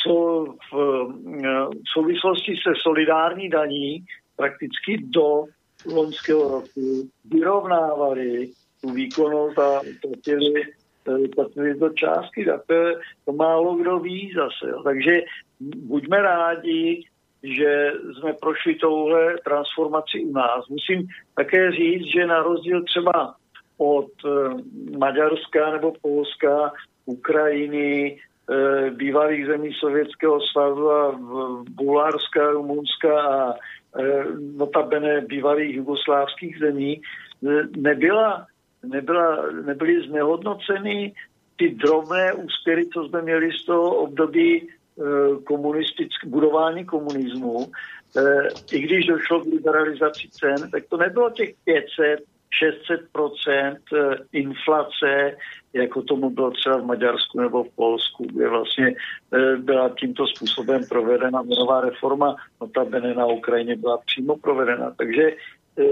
[0.03, 5.43] co v, e, v souvislosti se solidární daní prakticky do
[5.85, 8.49] loňského roku vyrovnávali
[8.81, 10.63] tu výkonnost a platili,
[11.35, 12.73] platili to částky, tak to,
[13.25, 14.71] to málo kdo ví zase.
[14.71, 14.83] Jo.
[14.83, 15.21] Takže
[15.59, 17.03] buďme rádi,
[17.43, 20.67] že jsme prošli touhle transformaci u nás.
[20.69, 23.35] Musím také říct, že na rozdíl třeba
[23.77, 24.29] od e,
[24.97, 26.71] Maďarska nebo Polska,
[27.05, 28.17] Ukrajiny,
[28.49, 31.19] e, bývalých zemí Sovětského svazu a
[31.69, 33.53] Bulharska, Rumunska a
[33.93, 34.25] Eh,
[34.57, 38.49] notabene bývalých jugoslávských zemí, eh, nebyla,
[38.83, 41.13] nebyla, nebyly znehodnoceny
[41.55, 45.03] ty drobné úspěry, co jsme měli z toho období eh,
[45.43, 47.71] komunistické budování komunismu.
[48.71, 52.23] I když došlo k liberalizaci cen, tak to nebylo těch 500
[52.61, 55.37] 600% eh, inflace,
[55.73, 58.95] jako tomu bylo třeba v Maďarsku nebo v Polsku, kde vlastně
[59.33, 64.93] eh, byla tímto způsobem provedena měnová reforma, notabene na Ukrajině byla přímo provedena.
[64.97, 65.23] Takže
[65.79, 65.83] eh,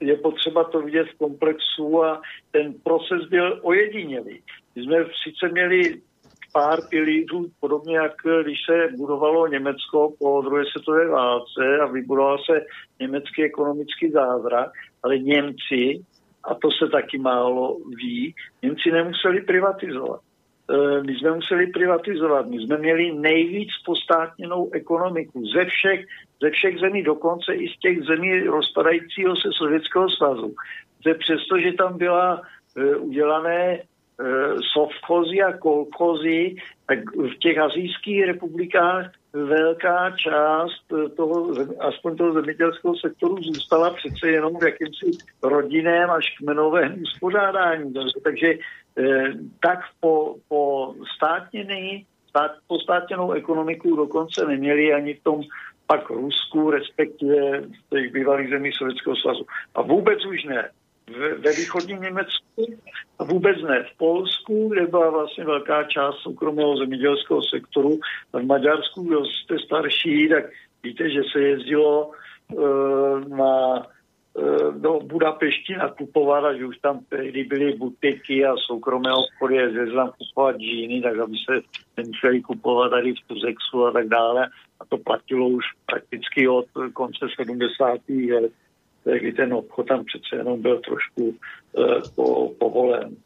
[0.00, 4.42] je potřeba to vidět v komplexu a ten proces byl ojedinělý.
[4.76, 6.00] My jsme sice měli
[6.52, 12.66] pár pilířů, podobně jak když se budovalo Německo po druhé světové válce a vybudoval se
[13.00, 14.70] německý ekonomický zázrak,
[15.02, 16.04] ale Němci,
[16.44, 20.20] a to se taky málo ví, Němci nemuseli privatizovat.
[20.70, 22.46] E, my jsme museli privatizovat.
[22.46, 26.06] My jsme měli nejvíc postátněnou ekonomiku ze všech,
[26.42, 30.54] ze všech zemí, dokonce i z těch zemí rozpadajícího se Sovětského svazu.
[31.18, 32.42] Přestože tam byla
[32.76, 33.82] e, udělané
[34.20, 40.82] Eh, sovchozy a kolchozy, tak v těch azijských republikách velká část
[41.16, 45.10] toho, aspoň toho zemědělského sektoru zůstala přece jenom v jakýmsi
[45.42, 47.94] rodinném až kmenovém uspořádání.
[48.24, 48.54] Takže
[48.98, 55.40] eh, tak po, po státněný, stát, po státněnou ekonomiku dokonce neměli ani v tom
[55.88, 59.46] pak Rusku, respektive těch bývalých zemí Sovětského svazu.
[59.74, 60.70] A vůbec už ne
[61.16, 62.66] ve východním Německu
[63.18, 67.98] a vůbec ne v Polsku, kde byla vlastně velká část soukromého zemědělského sektoru.
[68.32, 70.44] A v Maďarsku, kdo jste starší, tak
[70.82, 72.10] víte, že se jezdilo
[72.52, 73.86] uh, na
[74.34, 79.94] uh, do Budapešti nakupovat a že už tam tehdy byly butiky a soukromé obchody, jezdili
[79.94, 81.60] tam kupovat džíny, tak aby se
[81.96, 84.48] nemuseli kupovat tady v Tuzexu a tak dále.
[84.80, 88.08] A to platilo už prakticky od konce 70.
[88.08, 88.52] let
[89.16, 93.16] kdy ten obchod tam přece jenom byl trošku uh, po, povolen.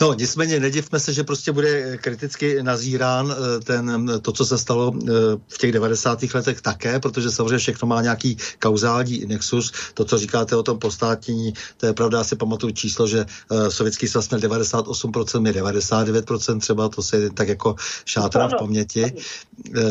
[0.00, 4.92] No, nicméně nedivme se, že prostě bude kriticky nazírán eh, ten, to, co se stalo
[4.96, 5.10] eh,
[5.48, 6.22] v těch 90.
[6.34, 9.72] letech také, protože samozřejmě všechno má nějaký kauzální nexus.
[9.94, 14.08] To, co říkáte o tom postátnění, to je pravda, asi pamatuju číslo, že eh, sovětský
[14.08, 19.12] svaz měl 98%, mě 99% třeba, to se tak jako šátrá v paměti.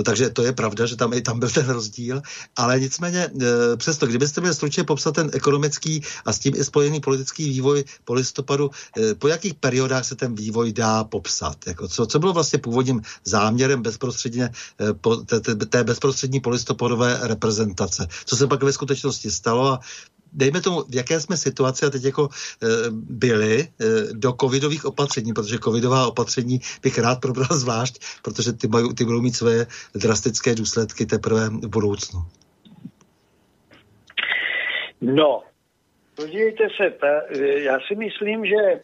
[0.05, 2.21] Takže to je pravda, že tam i tam byl ten rozdíl.
[2.55, 3.29] Ale nicméně
[3.77, 8.13] přesto, kdybyste měli stručně popsat ten ekonomický a s tím i spojený politický vývoj po
[8.13, 8.71] listopadu,
[9.19, 11.67] po jakých periodách se ten vývoj dá popsat.
[11.67, 18.07] Jako co, co bylo vlastně původním záměrem bezprostředně eh, po, té, té bezprostřední polistopadové reprezentace.
[18.25, 19.79] Co se pak ve skutečnosti stalo a
[20.33, 23.67] dejme tomu, v jaké jsme situaci a teď jako e, byli e,
[24.13, 29.21] do covidových opatření, protože covidová opatření bych rád probral zvlášť, protože ty, mají, ty budou
[29.21, 32.19] mít své drastické důsledky teprve v budoucnu.
[35.01, 35.43] No,
[36.15, 38.83] podívejte se, ta, já si myslím, že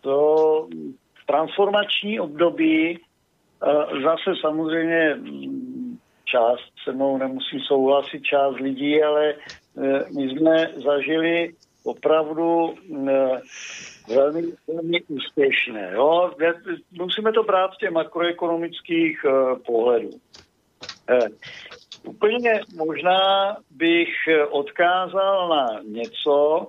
[0.00, 0.68] to
[1.28, 3.68] transformační období eh,
[4.02, 11.54] zase samozřejmě mm, část se mnou nemusí souhlasit část lidí, ale eh, my jsme zažili
[11.84, 12.74] opravdu
[13.08, 13.40] eh,
[14.14, 14.42] velmi,
[14.74, 15.90] velmi úspěšné.
[15.94, 16.32] Jo?
[16.92, 19.18] Musíme to brát z těch makroekonomických
[19.66, 20.10] pohledů.
[22.04, 23.20] Úplně možná
[23.70, 24.08] bych
[24.50, 26.66] odkázal na něco,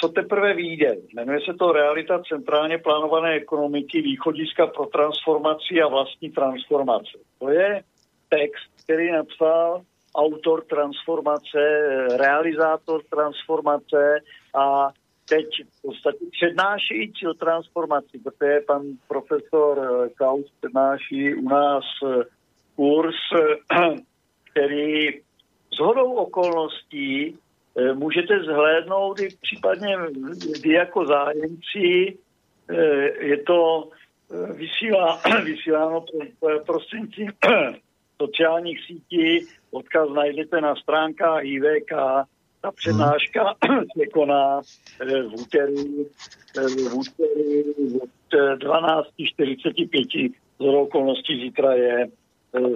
[0.00, 0.96] co teprve vyjde.
[1.14, 7.18] Jmenuje se to Realita centrálně plánované ekonomiky, východiska pro transformaci a vlastní transformace.
[7.38, 7.82] To je
[8.28, 9.82] text, který napsal
[10.14, 14.18] autor transformace, eh, realizátor transformace
[14.54, 14.90] a
[15.28, 15.46] teď
[15.78, 21.84] v podstatě přednášející o transformaci, protože pan profesor eh, Klaus přednáší u nás
[22.76, 23.16] kurz,
[24.50, 25.20] který
[25.74, 27.49] s hodou okolností Eh,
[27.94, 29.96] můžete zhlédnout i případně
[30.62, 32.18] vy jako zájemci.
[32.70, 33.88] Eh, je to
[34.32, 36.04] eh, vysílá, vysíláno
[36.66, 37.32] prostřednictvím
[38.22, 39.46] sociálních sítí.
[39.70, 41.90] Odkaz najdete na stránkách IVK.
[42.62, 43.54] Ta přednáška
[43.98, 44.60] se koná
[45.00, 46.04] v úterý,
[46.88, 47.64] v úterý
[48.00, 52.08] od 12.45 z okolností zítra je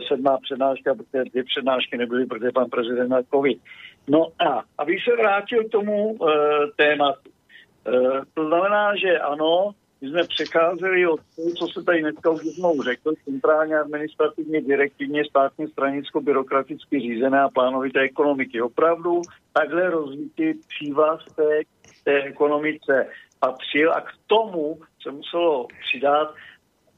[0.09, 3.59] sedmá přednáška, protože dvě přednášky nebyly, protože pan prezident má covid.
[4.09, 6.29] No a abych se vrátil k tomu e,
[6.77, 7.31] tématu.
[7.31, 7.91] E,
[8.35, 12.83] to znamená, že ano, my jsme přecházeli od toho, co se tady dneska už jednou
[12.83, 18.63] řekl, centrálně administrativně, direktivně, státně stranicko-byrokraticky řízené a plánovité ekonomiky.
[18.63, 21.67] Opravdu takhle rozvítý přívlastek
[22.05, 23.07] té ekonomice
[23.41, 26.35] patřil a k tomu se muselo přidat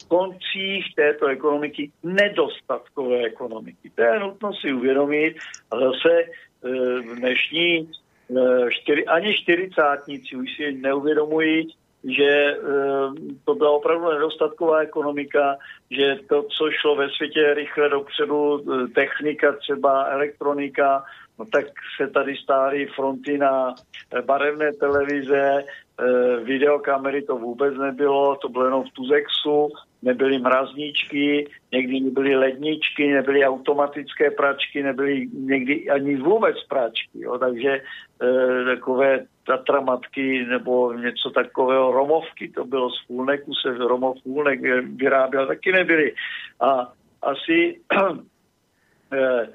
[0.09, 3.91] koncích této ekonomiky nedostatkové ekonomiky.
[3.95, 5.37] To je nutno si uvědomit
[5.71, 6.25] a zase
[7.17, 7.91] dnešní
[8.31, 11.69] eh, čtyři, ani čtyřicátníci už si neuvědomují,
[12.05, 12.57] že eh,
[13.45, 15.57] to byla opravdu nedostatková ekonomika,
[15.91, 18.65] že to, co šlo ve světě rychle dopředu,
[18.95, 21.05] technika třeba, elektronika,
[21.39, 21.67] no tak
[21.97, 23.75] se tady stály fronty na
[24.27, 25.65] barevné televize,
[26.45, 29.69] videokamery to vůbec nebylo, to bylo jenom v Tuzexu,
[30.03, 37.21] nebyly mrazníčky, někdy nebyly ledničky, nebyly automatické pračky, nebyly někdy ani vůbec pračky.
[37.21, 37.39] Jo.
[37.39, 44.61] Takže e, takové tatramatky nebo něco takového, romovky, to bylo z Fůlneku, se romov Fůlnek
[44.97, 46.15] vyráběl, taky nebyly.
[46.61, 46.93] A
[47.23, 47.81] asi
[49.13, 49.49] e,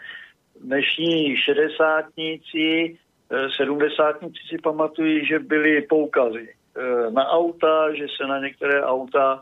[0.61, 2.97] dnešní šedesátníci,
[3.29, 9.41] e, sedmdesátníci si pamatují, že byly poukazy e, na auta, že se na některé auta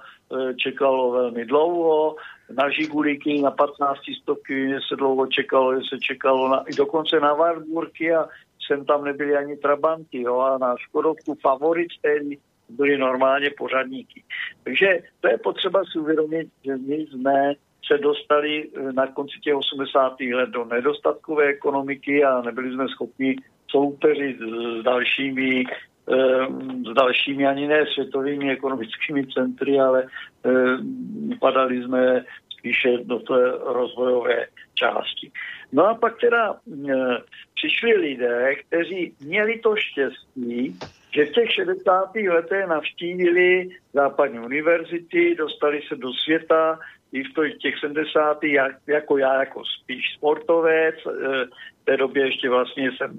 [0.56, 2.16] čekalo velmi dlouho,
[2.50, 8.14] na Žiguliky, na 15 stovky se dlouho čekalo, se čekalo na, i dokonce na Warburgy
[8.14, 8.28] a
[8.68, 12.38] sem tam nebyly ani Trabanty, jo, a na Škodovku Favorit, který
[12.70, 14.24] byly normálně pořadníky.
[14.64, 17.54] Takže to je potřeba si uvědomit, že my jsme
[17.88, 20.20] se dostali e, na konci těch 80.
[20.22, 23.36] let do nedostatkové ekonomiky a nebyli jsme schopni
[23.68, 25.64] soupeřit s dalšími
[26.90, 30.04] s dalšími ani ne světovými ekonomickými centry, ale
[30.44, 32.26] ehm, padali jsme
[32.58, 34.46] spíše do té rozvojové
[34.76, 35.32] části.
[35.72, 37.18] No a pak teda ehm,
[37.56, 40.80] přišli lidé, kteří měli to štěstí,
[41.12, 42.16] že v těch 60.
[42.16, 46.80] letech navštívili západní univerzity, dostali se do světa,
[47.12, 48.40] i v těch 70.
[48.88, 50.96] jako já, jako spíš sportovec,
[51.90, 53.12] té době ještě vlastně jsem,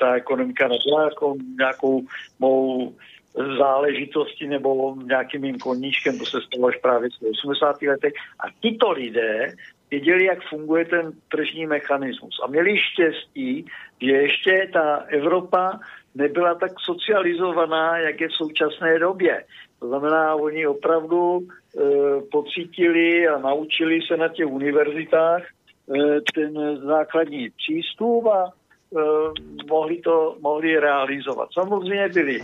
[0.00, 2.02] ta ekonomika nebyla jako nějakou
[2.38, 2.94] mou
[3.58, 7.82] záležitosti nebo nějakým mým koníčkem, to se stalo až právě v 80.
[7.82, 8.12] letech.
[8.40, 9.46] A tyto lidé
[9.90, 12.40] věděli, jak funguje ten tržní mechanismus.
[12.44, 13.66] A měli štěstí,
[14.02, 15.80] že ještě ta Evropa
[16.14, 19.44] nebyla tak socializovaná, jak je v současné době.
[19.80, 21.46] To znamená, oni opravdu e,
[22.30, 25.42] pocítili a naučili se na těch univerzitách
[26.34, 29.00] ten základní přístup a eh,
[29.68, 31.48] mohli to mohli realizovat.
[31.52, 32.40] Samozřejmě byli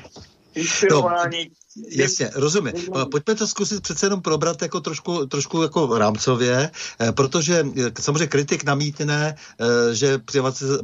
[0.55, 1.51] inspirováni
[1.89, 2.72] Jasně, rozumím.
[3.11, 6.70] Pojďme to zkusit přece jenom probrat jako trošku, trošku jako rámcově,
[7.01, 10.20] eh, protože eh, samozřejmě kritik namítne, eh, že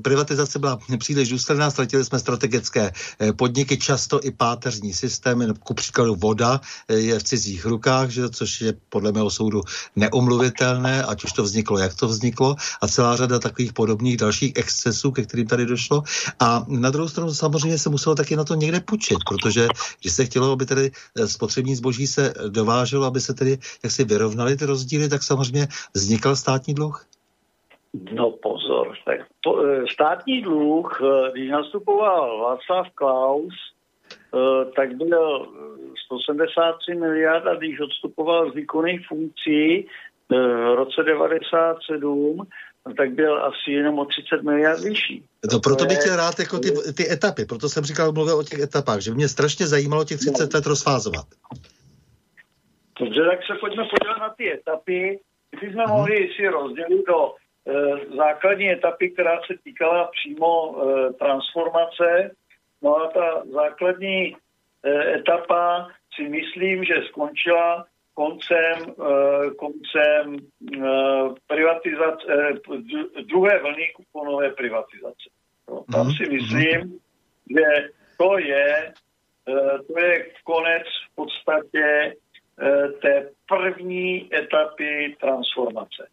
[0.03, 2.93] privatizace byla příliš důsledná, ztratili jsme strategické
[3.37, 8.75] podniky, často i páteřní systémy, ku příkladu voda je v cizích rukách, že, což je
[8.89, 9.63] podle mého soudu
[9.97, 15.11] neumluvitelné, ať už to vzniklo, jak to vzniklo, a celá řada takových podobných dalších excesů,
[15.11, 16.03] ke kterým tady došlo.
[16.41, 19.69] A na druhou stranu samozřejmě se muselo taky na to někde půjčit, protože
[20.01, 23.51] když se chtělo, aby tedy eh, spotřební zboží se dováželo, aby se tedy
[23.85, 27.07] jak si vyrovnaly ty rozdíly, tak samozřejmě vznikal státní dluh?
[28.13, 33.55] No pozor, tak to, eh, státní dluh, eh, když nastupoval Václav Klaus,
[34.77, 35.49] tak byl
[36.07, 39.87] 173 miliard a když odstupoval z výkonných funkcí
[40.29, 42.45] v roce 97, no
[42.95, 45.25] tak byl asi jenom o 30 miliard vyšší.
[45.53, 48.61] No, proto bych chtěl rád jako ty, ty etapy, proto jsem říkal, mluvil o těch
[48.61, 51.27] etapách, že mě strašně zajímalo těch 30 let rozfázovat.
[53.01, 55.21] Dobře, tak se pojďme podívat na ty etapy.
[55.61, 55.95] Ty jsme hmm.
[55.97, 62.31] mohli si rozdělit do e, základní etapy, která se týkala přímo e, transformace.
[62.83, 64.37] No a ta základní
[64.83, 67.87] e, etapa si myslím, že skončila
[68.17, 75.29] koncem, eh, koncem eh, privatizace, eh, druhé vlny kuponové privatizace.
[75.69, 76.99] No, tam si mhm, myslím, mhm.
[77.57, 77.89] že
[78.19, 78.93] to je,
[79.87, 82.15] to je konec v podstatě
[83.03, 86.09] té první etapy transformace.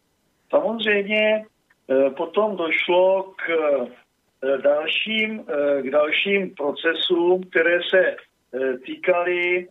[0.50, 1.44] Samozřejmě
[2.16, 3.48] potom došlo k
[4.62, 5.44] dalším,
[5.82, 8.16] k dalším procesům, které se
[8.86, 9.68] týkaly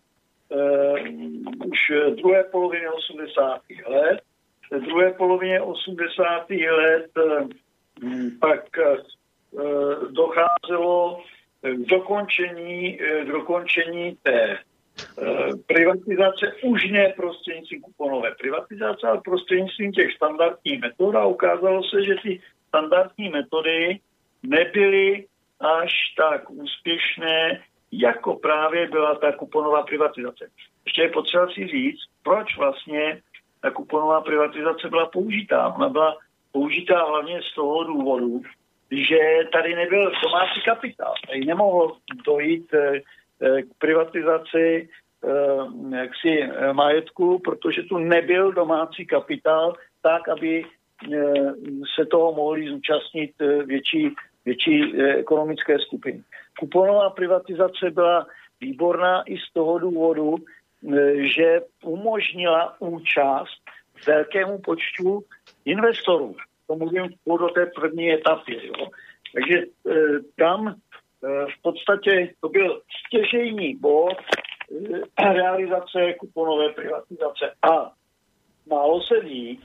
[1.65, 1.79] už
[2.15, 3.61] druhé polovině 80.
[3.87, 4.21] let.
[4.71, 6.49] V druhé polovině 80.
[6.49, 7.47] let uh,
[8.39, 11.23] pak uh, docházelo
[11.61, 14.57] k dokončení, k dokončení té
[15.67, 22.15] privatizace už ne prostřednictvím kuponové privatizace, ale prostřednictvím těch standardních metod a ukázalo se, že
[22.23, 23.99] ty standardní metody
[24.43, 25.25] nebyly
[25.59, 27.63] až tak úspěšné,
[28.01, 30.49] jako právě byla ta kuponová privatizace.
[30.85, 33.21] Ještě je potřeba si říct, proč vlastně
[33.61, 35.67] ta kuponová privatizace byla použitá.
[35.67, 36.17] Ona byla
[36.51, 38.41] použitá hlavně z toho důvodu,
[38.91, 39.17] že
[39.51, 41.13] tady nebyl domácí kapitál.
[41.27, 43.01] Tady nemohlo dojít eh,
[43.41, 44.89] eh, k privatizaci
[45.23, 50.65] eh, jaksi majetku, protože tu nebyl domácí kapitál tak, aby
[51.95, 53.31] se toho mohli zúčastnit
[53.65, 54.15] větší,
[54.45, 56.23] větší ekonomické skupiny.
[56.59, 58.27] Kuponová privatizace byla
[58.61, 63.61] výborná i z toho důvodu, e, že umožnila účast
[64.07, 65.23] velkému počtu
[65.65, 66.35] investorů.
[66.67, 68.59] To mluvím do té první etapy.
[68.63, 68.87] Jo.
[69.33, 69.65] Takže e,
[70.37, 70.73] tam e,
[71.45, 74.17] v podstatě to byl stěžejní bod
[75.19, 77.53] realizace kuponové privatizace.
[77.61, 77.91] A
[78.69, 79.59] málo se ví,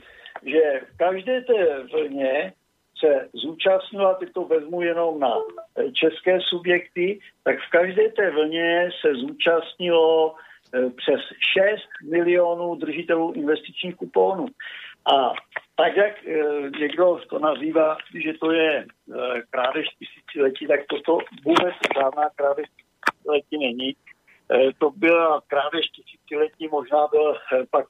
[0.45, 2.53] že v každé té vlně
[2.99, 8.89] se zúčastnila, teď to vezmu jenom na eh, české subjekty, tak v každé té vlně
[9.01, 11.21] se zúčastnilo eh, přes
[11.55, 14.45] 6 milionů držitelů investičních kuponů.
[15.13, 15.33] A
[15.75, 16.33] tak, jak e,
[16.79, 18.85] někdo to nazývá, že to je
[19.49, 23.95] krádež tisíciletí, tak toto vůbec žádná krádež tisíciletí není.
[24.79, 27.35] To byla krádež tisíciletí, možná byl
[27.71, 27.87] pak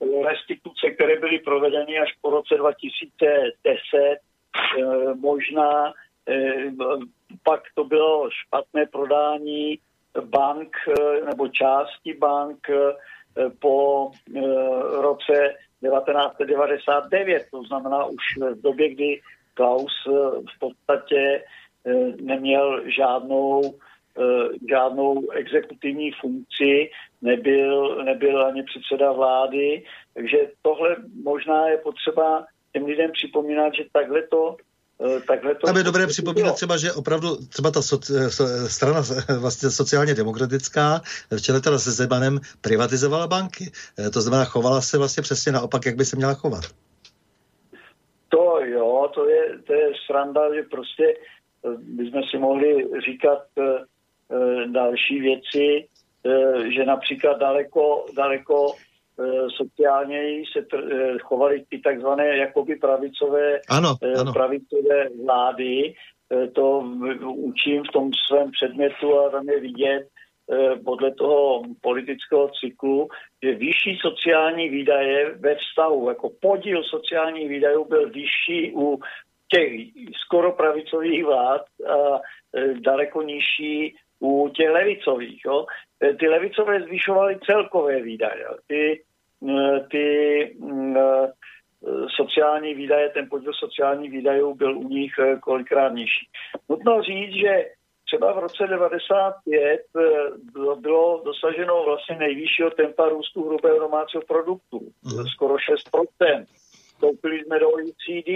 [0.00, 4.18] restituce, které byly provedeny až po roce 2010,
[4.54, 5.92] Eh, možná
[6.28, 6.70] eh,
[7.42, 9.78] pak to bylo špatné prodání
[10.24, 12.66] bank eh, nebo části bank
[13.58, 14.10] po
[15.00, 18.22] roce 1999, to znamená už
[18.54, 19.20] v době, kdy
[19.54, 19.92] Klaus
[20.56, 21.44] v podstatě
[22.20, 23.74] neměl žádnou,
[24.70, 26.90] žádnou exekutivní funkci,
[27.24, 34.22] nebyl, nebyl ani předseda vlády, takže tohle možná je potřeba těm lidem připomínat, že takhle
[34.22, 34.56] to
[35.00, 38.68] eh, Takhle to Tam je dobré připomínat třeba, že opravdu třeba ta so, eh, so,
[38.68, 41.00] strana eh, vlastně sociálně demokratická
[41.30, 43.64] v čele teda se Zemanem privatizovala banky.
[44.12, 46.64] To znamená, chovala se vlastně přesně naopak, jak by se měla chovat.
[48.28, 51.14] To jo, to je, to je sranda, že prostě
[51.78, 53.42] bychom si mohli říkat
[54.72, 55.88] další věci,
[56.74, 58.72] že například daleko, daleko
[59.20, 64.32] Eh, sociálně se tr- eh, chovaly ty takzvané jakoby pravicové, ano, eh, ano.
[64.32, 65.94] pravicové vlády.
[66.52, 66.78] To
[67.24, 70.08] učím v tom svém předmětu a tam je vidět
[70.84, 73.08] podle toho politického cyklu,
[73.42, 79.00] že vyšší sociální výdaje ve vztahu, jako podíl sociálních výdajů byl vyšší u
[79.48, 79.72] těch
[80.24, 82.20] skoro pravicových vlád a
[82.80, 85.40] daleko nižší u těch levicových.
[85.46, 85.66] Jo.
[86.12, 88.46] Ty levicové zvyšovaly celkové výdaje.
[88.66, 89.02] Ty,
[89.90, 90.06] ty
[90.58, 91.32] mm, e,
[92.16, 96.28] sociální výdaje, ten podíl sociálních výdajů byl u nich kolikrát nižší.
[96.68, 97.64] Nutno říct, že
[98.06, 99.80] třeba v roce 95 e,
[100.80, 105.26] bylo dosaženo vlastně nejvyššího tempa růstu hrubého domácího produktu, mm.
[105.26, 106.44] skoro 6%.
[106.94, 108.28] Vstoupili jsme do OECD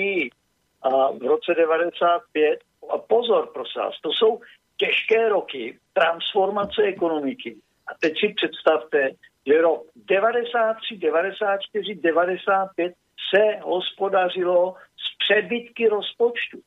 [0.82, 2.60] a v roce 95,
[2.90, 4.40] a pozor prosím vás, to jsou
[4.78, 7.56] těžké roky transformace ekonomiky.
[7.86, 9.10] A teď si představte,
[9.46, 12.92] že rok 93, 94, 95
[13.34, 16.58] se hospodařilo z přebytky rozpočtu.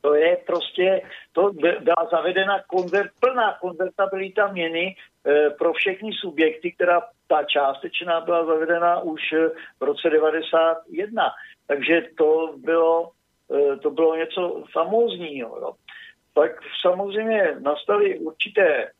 [0.00, 1.02] To je prostě,
[1.32, 4.96] to byla zavedena konvert, plná konvertabilita měny
[5.26, 9.20] e, pro všechny subjekty, která ta částečná byla zavedena už
[9.80, 11.24] v roce 91.
[11.66, 13.10] Takže to bylo,
[13.54, 15.58] e, to bylo něco famózního.
[15.58, 15.72] Jo
[16.34, 16.50] tak
[16.80, 18.90] samozřejmě nastaly určité e,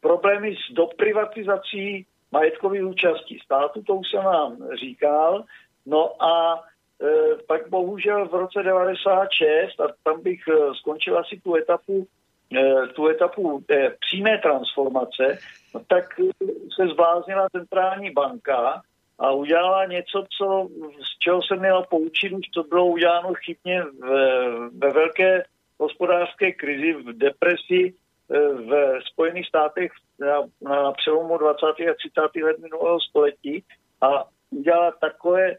[0.00, 5.44] problémy s doprivatizací majetkových účastí státu, to už jsem vám říkal.
[5.86, 6.62] No a
[7.02, 12.06] e, pak bohužel v roce 96, a tam bych e, skončil asi tu etapu,
[12.56, 15.38] e, tu etapu e, přímé transformace,
[15.74, 16.04] no, tak
[16.76, 18.82] se zbláznila centrální banka
[19.18, 20.68] a udělala něco, co,
[21.14, 25.42] z čeho se měla poučit, už to bylo uděláno chybně ve, ve velké
[25.78, 27.94] hospodářské krizi, v depresi
[28.30, 31.66] eh, v Spojených státech na, na přelomu 20.
[31.66, 32.44] a 30.
[32.44, 33.64] let minulého století
[34.00, 35.58] a udělala takové e,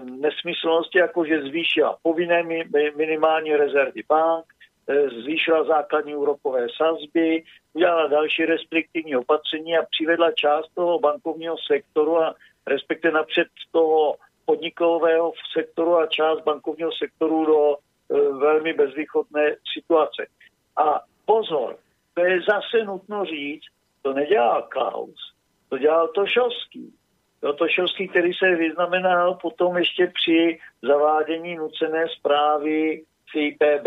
[0.00, 2.64] nesmyslnosti, jako že zvýšila povinné mi,
[2.96, 4.44] minimální rezervy bank,
[4.88, 12.18] e, zvýšila základní úrokové sazby, udělala další restriktivní opatření a přivedla část toho bankovního sektoru
[12.18, 12.34] a
[12.66, 17.76] respektive napřed toho podnikového sektoru a část bankovního sektoru do
[18.40, 20.26] velmi bezvýchodné situace.
[20.76, 21.76] A pozor,
[22.14, 23.64] to je zase nutno říct,
[24.02, 25.32] to nedělal Klaus,
[25.68, 26.94] to dělal Tošovský.
[27.40, 33.02] To Tošovský, který se vyznamenal potom ještě při zavádění nucené zprávy
[33.32, 33.86] CIPB.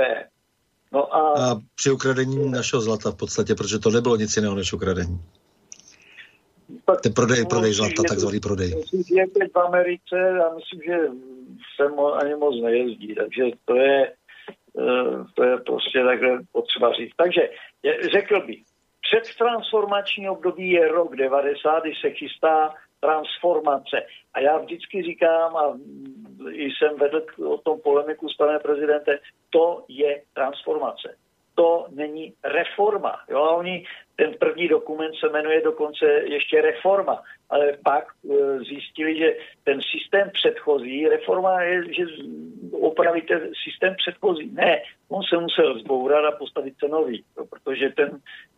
[0.91, 4.73] No a, a při ukradení našeho zlata v podstatě, protože to nebylo nic jiného než
[4.73, 5.19] ukradení.
[7.03, 8.75] Ten prodej, prodej zlata, takzvaný prodej.
[8.75, 10.97] Myslím, že je v Americe, já myslím, že
[11.75, 14.13] sem ani moc nejezdí, takže to je,
[14.79, 17.13] eh, to je prostě takhle potřeba říct.
[17.17, 17.41] Takže
[18.11, 18.59] řekl bych,
[19.01, 23.97] předtransformační období je rok 90, kdy se chystá transformace.
[24.33, 25.77] A já vždycky říkám, a
[26.49, 29.17] jsem vedl o tom polemiku s panem prezidentem,
[29.49, 31.15] to je transformace.
[31.55, 33.19] To není reforma.
[33.29, 33.37] Jo?
[33.37, 33.85] A oni
[34.15, 39.27] ten první dokument se jmenuje dokonce ještě reforma, ale pak e, zjistili, že
[39.63, 42.03] ten systém předchozí, reforma je, že
[42.71, 44.49] opravíte systém předchozí.
[44.53, 48.09] Ne, on se musel zbourat a postavit se nový, jo, protože ten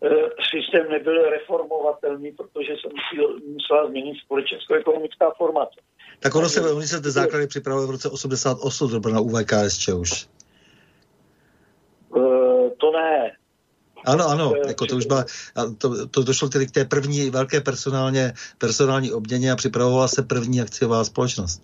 [0.03, 0.09] e,
[0.51, 5.79] systém nebyl reformovatelný, protože se musel, musela změnit společensko-ekonomická formace.
[6.19, 9.87] Tak ono se, oni se ty základy připravili v roce 88, to bylo na UVKSČ
[9.87, 10.34] už.
[12.77, 13.31] To ne,
[14.05, 15.25] ano, ano, jako to už byla,
[15.77, 20.61] to, to došlo tedy k té první velké personálně, personální obměně a připravovala se první
[20.61, 21.63] akciová společnost.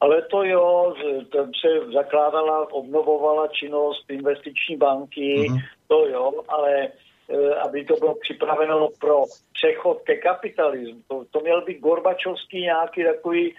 [0.00, 0.94] Ale to jo,
[1.32, 5.60] tam se zakládala, obnovovala činnost investiční banky, uh-huh.
[5.88, 6.88] to jo, ale
[7.28, 11.00] e, aby to bylo připraveno pro přechod ke kapitalismu.
[11.08, 13.54] To, to měl být Gorbačovský nějaký takový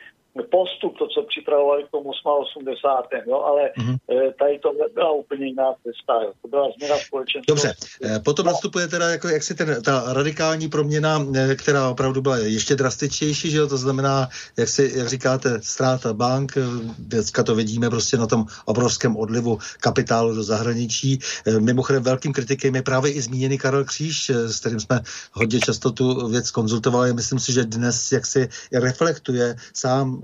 [0.51, 3.21] postup, to, co připravovali k tomu 88.
[3.27, 3.97] Jo, ale mm-hmm.
[4.39, 6.13] tady to byla úplně jiná cesta.
[6.23, 6.31] Jo.
[6.41, 7.47] To byla změna společenství.
[7.47, 7.73] Dobře,
[8.03, 8.51] eh, potom no.
[8.51, 13.51] nastupuje teda jako, jak si ten, ta radikální proměna, eh, která opravdu byla ještě drastičtější,
[13.51, 16.57] že jo, to znamená, jak, si, jak říkáte, ztráta bank,
[16.99, 21.19] dneska to vidíme prostě na tom obrovském odlivu kapitálu do zahraničí.
[21.59, 24.99] Mimochodem velkým kritikem je právě i zmíněný Karel Kříž, s kterým jsme
[25.31, 27.13] hodně často tu věc konzultovali.
[27.13, 30.20] Myslím si, že dnes jak si reflektuje sám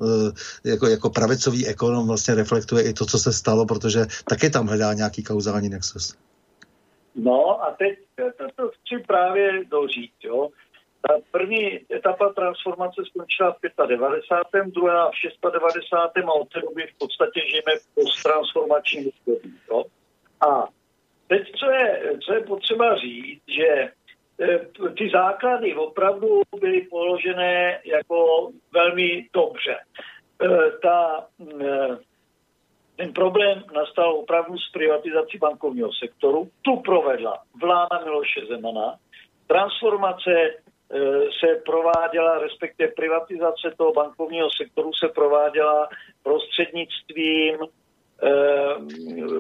[0.66, 4.94] jako, jako pravicový ekonom vlastně reflektuje i to, co se stalo, protože taky tam hledá
[4.94, 6.18] nějaký kauzální nexus.
[7.16, 8.00] No a teď
[8.38, 10.50] to, to chci právě dožít, jo.
[11.08, 14.66] Ta první etapa transformace skončila v 95.
[14.74, 16.26] druhá v 96.
[16.26, 19.54] a od té doby v podstatě žijeme v transformačním období.
[20.42, 20.68] A
[21.28, 23.97] teď, co je, co je potřeba říct, že Eh,
[24.98, 29.78] ty základy opravdu byly položené jako velmi dobře.
[30.44, 31.26] Eh, ta,
[31.62, 31.98] eh,
[32.96, 36.50] ten problém nastal opravdu s privatizací bankovního sektoru.
[36.62, 38.96] Tu provedla vláda Miloše Zemana.
[39.48, 40.54] Transformace
[41.40, 45.90] se prováděla, respektive privatizace toho bankovního sektoru se prováděla
[46.24, 47.87] prostřednictvím Eh,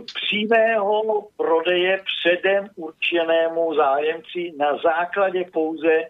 [0.06, 6.04] přímého prodeje předem určenému zájemci na základě pouze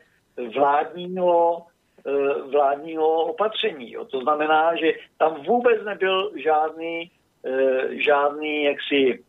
[0.56, 1.66] vládního,
[2.08, 3.96] eh, vládního opatření.
[4.12, 7.12] To znamená, že tam vůbec nebyl žádný,
[7.46, 9.24] eh, žádný jaksi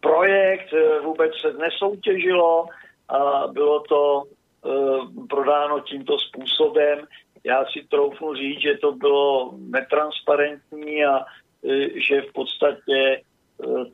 [0.00, 2.66] projekt, vůbec se nesoutěžilo
[3.08, 4.22] a bylo to
[5.28, 7.06] prodáno tímto způsobem.
[7.44, 11.24] Já si troufnu říct, že to bylo netransparentní a
[12.08, 13.20] že v podstatě e,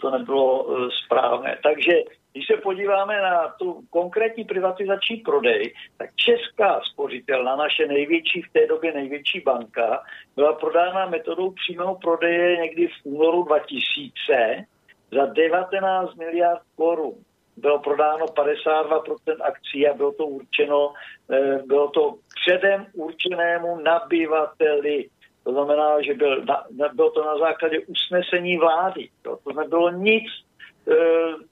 [0.01, 1.59] to nebylo e, správné.
[1.63, 1.93] Takže
[2.33, 8.67] když se podíváme na tu konkrétní privatizační prodej, tak Česká spořitelna, naše největší v té
[8.67, 10.03] době největší banka,
[10.37, 14.65] byla prodána metodou přímého prodeje někdy v únoru 2000
[15.13, 17.15] za 19 miliard korun.
[17.57, 20.93] Bylo prodáno 52% akcí a bylo to určeno,
[21.67, 22.15] bylo to
[22.45, 25.09] předem určenému nabyvateli.
[25.47, 29.09] To znamená, že byl na, bylo to na základě usnesení vlády.
[29.27, 29.39] Jo.
[29.45, 30.25] To nebylo nic,
[30.89, 30.95] e,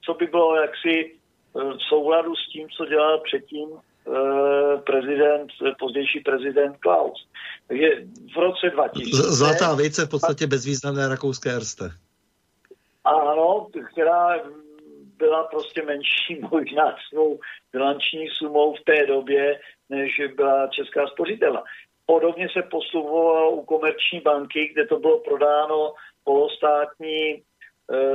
[0.04, 1.14] co by bylo jaksi e,
[1.54, 7.28] v souladu s tím, co dělal předtím e, prezident, pozdější prezident Klaus.
[7.68, 7.88] Takže
[8.34, 9.22] v roce 2000...
[9.22, 11.84] Zlatá vejce v podstatě bezvýznamné rakouské erste.
[13.04, 14.36] Ano, která
[15.18, 17.38] byla prostě menší možná svou
[17.72, 21.62] bilanční sumou v té době, než byla Česká spořitelna.
[22.06, 25.94] Podobně se postupovalo u komerční banky, kde to bylo prodáno
[26.24, 27.40] polostátní e,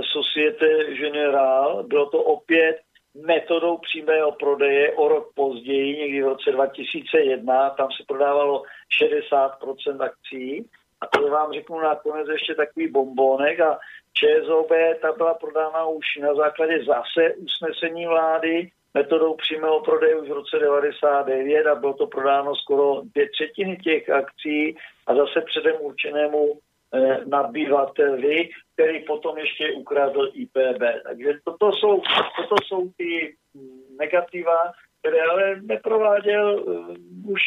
[0.04, 1.84] Societe Generale.
[1.84, 2.78] Bylo to opět
[3.26, 7.70] metodou přímého prodeje o rok později, někdy v roce 2001.
[7.70, 8.64] Tam se prodávalo
[9.04, 10.70] 60% akcí.
[11.02, 13.60] A to vám řeknu nakonec ještě takový bombonek.
[13.60, 13.80] A
[14.14, 14.72] ČSOB
[15.02, 20.60] ta byla prodána už na základě zase usnesení vlády metodou přímého prodeje už v roce
[20.60, 24.78] 99 a bylo to prodáno skoro dvě třetiny těch akcí
[25.08, 26.60] a zase předem určenému
[26.94, 30.82] eh, nabývateli, který potom ještě ukradl IPB.
[31.04, 32.02] Takže toto jsou,
[32.38, 33.36] toto jsou ty
[34.00, 37.42] negativa, které ale neprováděl, uh, už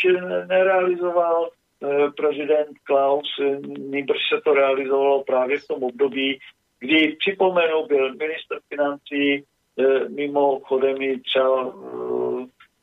[0.47, 3.41] nerealizoval uh, prezident Klaus,
[3.79, 6.39] nejbrž se to realizovalo právě v tom období,
[6.81, 9.45] kdy připomenu, byl minister financí
[10.09, 11.73] mimochodem i třeba e,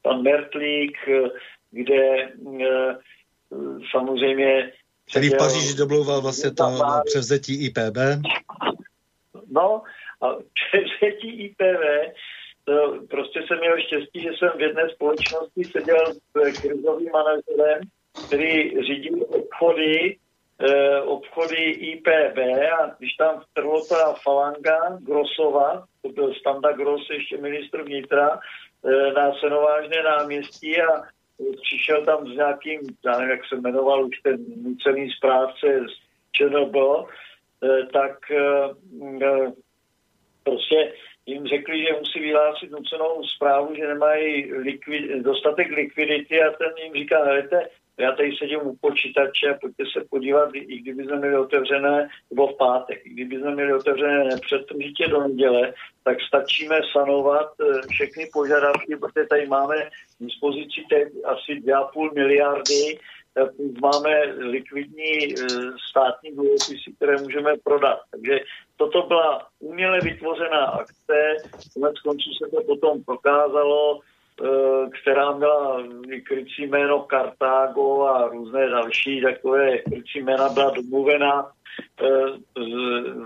[0.02, 1.30] pan Mertlík, e,
[1.72, 2.30] kde
[3.92, 4.72] samozřejmě...
[5.12, 6.64] Který v Paříži domlouval vlastně to
[7.06, 7.98] převzetí IPB?
[9.52, 9.82] No,
[10.22, 11.62] a převzetí IPB,
[12.66, 17.82] to prostě jsem měl štěstí, že jsem v jedné společnosti seděl s krizovým manažerem,
[18.28, 20.18] který řídil obchody
[20.60, 22.38] e, obchody IPB
[22.80, 28.40] a když tam vtrhlo ta falanga Grosova, to byl Standa Gross, ještě ministr vnitra,
[28.86, 31.02] e, na Senovážné náměstí a
[31.62, 35.94] přišel tam s nějakým, já nevím, jak se jmenoval už ten nucený správce z
[36.32, 38.40] ČNB, e, tak e,
[41.50, 47.24] řekli, že musí vyhlásit nucenou zprávu, že nemají likvid, dostatek likvidity a ten jim říká,
[47.24, 47.70] hejte,
[48.00, 52.58] já tady sedím u počítače pojďte se podívat, i kdyby jsme měli otevřené, nebo v
[52.58, 55.74] pátek, i kdyby jsme měli otevřené nepřetržitě do neděle,
[56.04, 59.90] tak stačíme sanovat eh, všechny požadavky, protože tady máme k
[60.20, 60.82] dispozici
[61.26, 63.00] asi 2,5 miliardy,
[63.38, 63.46] eh,
[63.82, 65.46] máme likvidní eh,
[65.90, 68.00] státní dluhopisy, které můžeme prodat.
[68.12, 68.40] Takže
[68.78, 71.36] toto byla uměle vytvořená akce,
[71.74, 74.00] konec konců se to potom prokázalo,
[75.02, 75.84] která měla
[76.24, 81.52] krycí jméno Kartágo a různé další takové krycí jména byla domluvena
[82.02, 82.06] eh,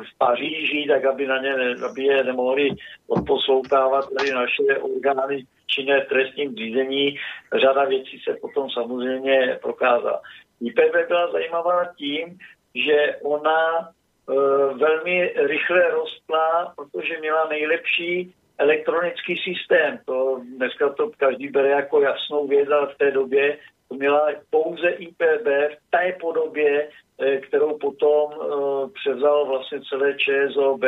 [0.04, 1.56] v Paříži, tak aby, na ně,
[1.90, 2.70] aby je nemohli
[3.08, 7.18] odposlouchávat tady naše orgány činné trestním řízení.
[7.62, 10.22] Řada věcí se potom samozřejmě prokázala.
[10.62, 12.38] IPB byla zajímavá tím,
[12.76, 14.34] že ona e,
[14.74, 20.00] velmi rychle rostla, protože měla nejlepší elektronický systém.
[20.06, 23.58] To dneska to každý bere jako jasnou věc, ale v té době
[23.90, 26.90] to měla pouze IPB v té podobě,
[27.22, 30.82] eh, kterou potom uh, převzal vlastně celé ČSOB.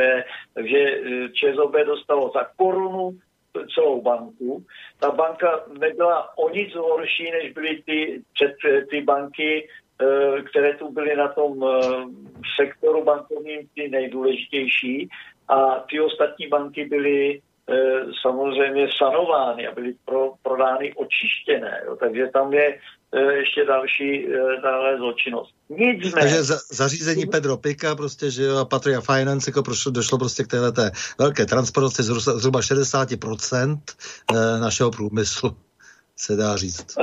[0.54, 3.12] Takže uh, ČSOB dostalo za korunu
[3.76, 4.64] celou banku.
[5.00, 8.56] Ta banka nebyla o nic horší, než byly ty, před,
[8.90, 9.68] ty banky,
[10.50, 11.64] které tu byly na tom
[12.60, 15.10] sektoru bankovním ty nejdůležitější
[15.48, 17.42] a ty ostatní banky byly
[18.22, 21.82] samozřejmě sanovány a byly pro, prodány očištěné.
[21.86, 21.96] Jo.
[21.96, 22.80] Takže tam je
[23.12, 25.56] e, ještě další e, dále zločinnost.
[25.70, 26.12] Nicméně.
[26.12, 30.44] Takže za, zařízení Pedro Pika prostě, že jo, a Patria Finance jako prošlo, došlo prostě
[30.44, 33.78] k téhle té velké transparentnosti zhruba 60%
[34.62, 35.58] našeho průmyslu,
[36.16, 36.98] se dá říct.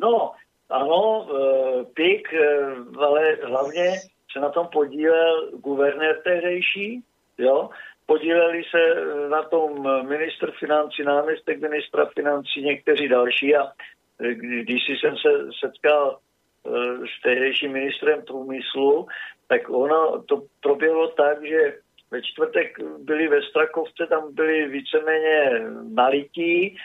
[0.00, 0.32] No,
[0.70, 1.28] ano,
[1.94, 2.28] Pik,
[2.98, 3.92] ale hlavně
[4.32, 7.02] se na tom podílel guvernér tehdejší,
[7.38, 7.70] jo,
[8.12, 9.70] podíleli se eh, na tom
[10.08, 15.30] ministr financí, náměstek ministra financí, někteří další a eh, když jsem se
[15.64, 16.70] setkal eh,
[17.12, 19.06] s tehdejším ministrem průmyslu,
[19.48, 21.78] tak ono to proběhlo tak, že
[22.10, 25.50] ve čtvrtek byli ve Strakovce, tam byli víceméně
[25.94, 26.76] nalití,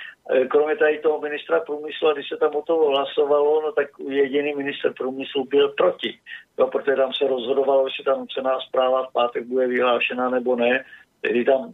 [0.50, 4.56] kromě tady toho ministra průmyslu, a když se tam o toho hlasovalo, no tak jediný
[4.56, 6.20] minister průmyslu byl proti.
[6.60, 10.86] Jo, protože tam se rozhodovalo, jestli ta nucená zpráva v pátek bude vyhlášena nebo ne
[11.20, 11.72] který tam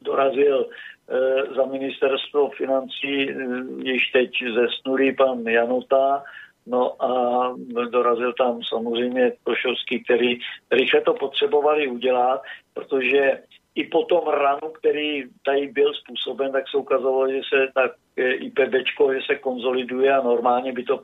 [0.00, 3.34] dorazil e, za ministerstvo financí e,
[3.82, 6.22] již teď ze Snury pan Janota,
[6.66, 7.54] no a
[7.90, 10.38] dorazil tam samozřejmě Tošovský, který
[10.70, 12.42] rychle to potřebovali udělat,
[12.74, 13.38] protože
[13.74, 18.32] i po tom ranu, který tady byl způsoben, tak se ukazovalo, že se tak e,
[18.32, 21.00] IPBčko, že se konzoliduje a normálně by to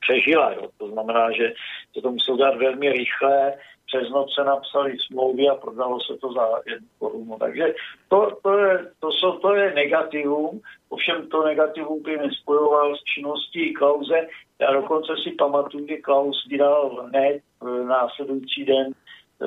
[0.00, 0.52] přežila.
[0.52, 0.68] Jo.
[0.78, 1.52] To znamená, že
[1.94, 3.52] se to muselo dát velmi rychle,
[3.96, 7.36] přes noc se napsali smlouvy a prodalo se to za jednu korunu.
[7.40, 7.74] Takže
[8.08, 13.74] to, to, je, to, jsou, to je negativum, ovšem to negativum by nespojoval s činností
[13.74, 14.26] Klauze.
[14.60, 17.40] Já dokonce si pamatuju, že Klaus vydal hned
[17.88, 19.46] následující den eh,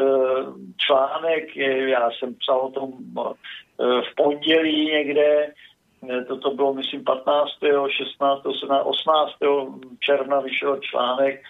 [0.78, 1.56] článek,
[1.88, 5.54] já jsem psal o tom eh, v pondělí někde,
[6.10, 7.50] eh, toto bylo, myslím, 15.,
[7.89, 9.32] 16., 17., 18.
[10.00, 11.43] června vyšel článek,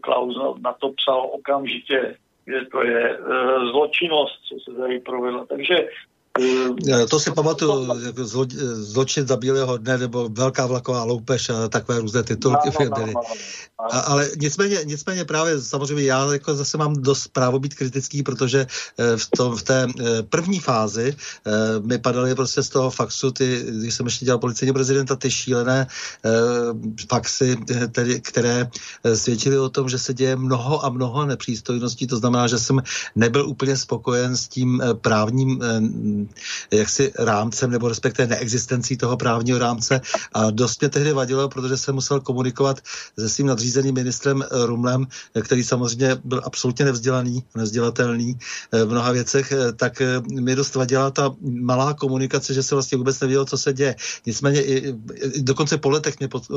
[0.00, 2.16] Klaus na to psal okamžitě,
[2.46, 3.18] že to je
[3.70, 5.46] zločinnost, co se tady provedla.
[5.46, 5.88] Takže
[7.10, 7.88] to si pamatuju,
[8.22, 12.68] zlo, zločin za bílého dne nebo velká vlaková loupež a takové různé titulky.
[12.68, 13.20] No, no, no, no, no.
[13.92, 18.66] Ale nicméně, nicméně právě samozřejmě já jako zase mám dost právo být kritický, protože
[18.98, 21.16] eh, v, tom, v té eh, první fázi
[21.82, 25.86] mi padaly prostě z toho faxu, ty, když jsem ještě dělal policejní prezidenta, ty šílené
[27.08, 27.56] faxy,
[27.92, 28.70] tedy, které
[29.14, 32.82] svědčily o tom, že se děje mnoho a mnoho nepřístojností, to znamená, že jsem
[33.14, 35.60] nebyl úplně spokojen s tím právním
[36.70, 40.00] jaksi rámcem nebo respektive neexistencí toho právního rámce
[40.32, 42.80] a dost mě tehdy vadilo, protože jsem musel komunikovat
[43.18, 45.06] se svým nadřízeným ministrem Rumlem,
[45.42, 48.38] který samozřejmě byl absolutně nevzdělaný, nevzdělatelný
[48.72, 52.74] eh, v mnoha věcech, eh, tak eh, mi dost vadila ta malá komunikace, že se
[52.74, 53.96] vlastně vůbec nevědělo, co se děje.
[54.26, 56.48] Nicméně i, i dokonce po letech mě pot,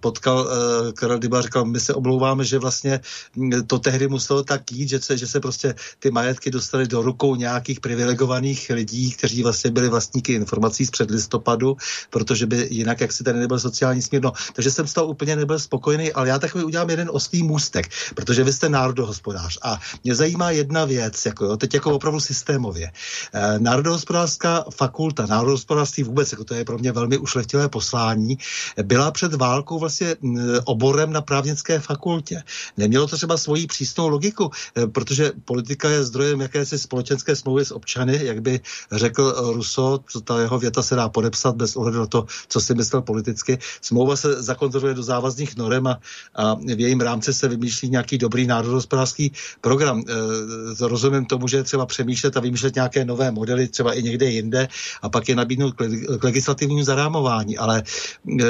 [0.00, 0.48] potkal
[0.94, 3.00] Karel Dyba a říkal, my se omlouváme, že vlastně
[3.36, 7.02] hm, to tehdy muselo tak jít, že se, že se prostě ty majetky dostaly do
[7.02, 11.76] rukou nějakých privilegovaných lidí, kteří vlastně byli vlastníky informací z předlistopadu,
[12.10, 14.32] protože by jinak, jak si tady nebyl sociální smírno.
[14.52, 18.44] Takže jsem z toho úplně nebyl spokojený, ale já takový udělám jeden oslý můstek, protože
[18.44, 19.58] vy jste národohospodář.
[19.62, 22.92] A mě zajímá jedna věc, jako jo, teď jako opravdu systémově.
[23.32, 28.38] E, národohospodářská fakulta, národohospodářství vůbec, jako to je pro mě velmi ušlechtilé poslání,
[28.82, 30.16] byla před válkou vlastně
[30.64, 32.42] oborem na právnické fakultě.
[32.76, 37.70] Nemělo to třeba svoji přísnou logiku, e, protože politika je zdrojem jakési společenské smlouvy s
[37.70, 38.60] občany, jak by
[38.92, 43.02] řekl Rousseau, ta jeho věta se dá podepsat bez ohledu na to, co si myslel
[43.02, 43.58] politicky.
[43.80, 46.00] Smlouva se zakontroluje do závazných norem a,
[46.34, 50.04] a v jejím rámci se vymýšlí nějaký dobrý národospodářský program.
[50.08, 54.26] E, rozumím tomu, že je třeba přemýšlet a vymýšlet nějaké nové modely, třeba i někde
[54.26, 54.68] jinde,
[55.02, 55.74] a pak je nabídnout
[56.18, 57.58] k legislativnímu zarámování.
[57.58, 58.44] Ale e,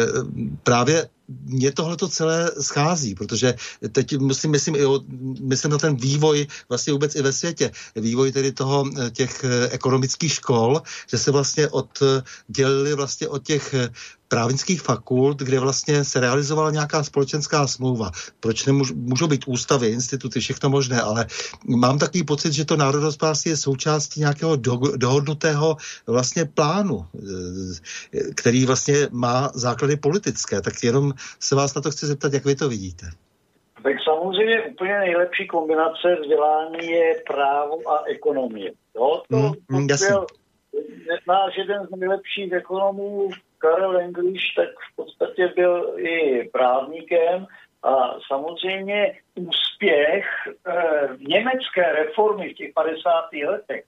[0.63, 3.55] právě mně tohle to celé schází, protože
[3.93, 5.01] teď musím, myslím, i o,
[5.41, 9.69] myslím na ten vývoj vlastně vůbec i ve světě, vývoj tedy toho eh, těch eh,
[9.69, 13.89] ekonomických škol, že se vlastně oddělili vlastně od těch eh,
[14.35, 18.11] právnických fakult, kde vlastně se realizovala nějaká společenská smlouva.
[18.41, 21.27] Proč nemůžou být ústavy, instituty, všechno možné, ale
[21.67, 25.77] mám takový pocit, že to národospásí je součástí nějakého do, dohodnutého
[26.07, 27.07] vlastně plánu,
[28.37, 30.61] který vlastně má základy politické.
[30.61, 33.07] Tak jenom se vás na to chci zeptat, jak vy to vidíte.
[33.83, 38.71] Tak samozřejmě úplně nejlepší kombinace vzdělání je právo a ekonomie.
[38.97, 39.23] Jo?
[39.31, 39.37] To,
[39.69, 40.27] mm, to byl
[41.29, 43.31] náš jeden z nejlepších ekonomů,
[43.65, 47.47] Karel English, tak v podstatě byl i právníkem
[47.83, 50.27] a samozřejmě úspěch
[50.67, 53.11] eh, německé reformy v těch 50.
[53.47, 53.85] letech,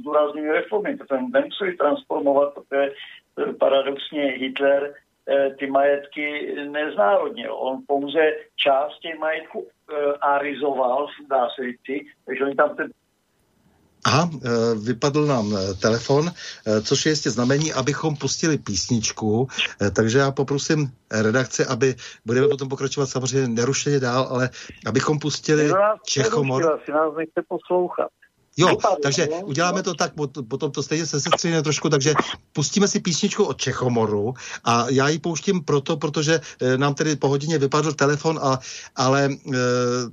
[0.00, 2.92] zdůrazňuji reformy, protože nemuseli transformovat, protože
[3.58, 4.94] paradoxně Hitler
[5.28, 7.54] Eh, ty majetky neznárodnil.
[7.54, 12.90] On pouze část těch majetků eh, arizoval, dá se říct, takže oni tam ten
[14.06, 16.30] Aha, eh, vypadl nám telefon,
[16.82, 19.48] což je jistě znamení, abychom pustili písničku,
[19.92, 21.94] takže já poprosím redakce, aby
[22.24, 24.50] budeme potom pokračovat samozřejmě nerušeně dál, ale
[24.86, 25.72] abychom pustili
[26.06, 26.64] Čechomor.
[26.88, 28.10] Nás nechce poslouchat.
[28.58, 30.12] Jo, takže uděláme to tak,
[30.48, 32.14] potom to stejně se sestříme trošku, takže
[32.52, 34.34] pustíme si písničku od Čechomoru
[34.64, 38.58] a já ji pouštím proto, protože e, nám tedy po hodině vypadl telefon, a,
[38.96, 39.56] ale e,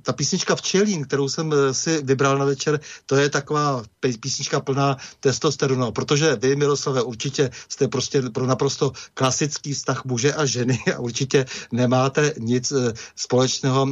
[0.02, 3.82] ta písnička Včelín, kterou jsem e, si vybral na večer, to je taková
[4.20, 10.46] písnička plná testosteronu, protože vy, Miroslave, určitě jste prostě pro naprosto klasický vztah muže a
[10.46, 12.72] ženy a určitě nemáte nic
[13.16, 13.88] společného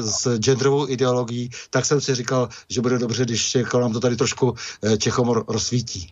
[0.00, 4.16] s genderovou ideologií, tak jsem si říkal, že bude dobře, když kolem nám to tady
[4.16, 6.10] trošku eh, Čechomor rozsvítí.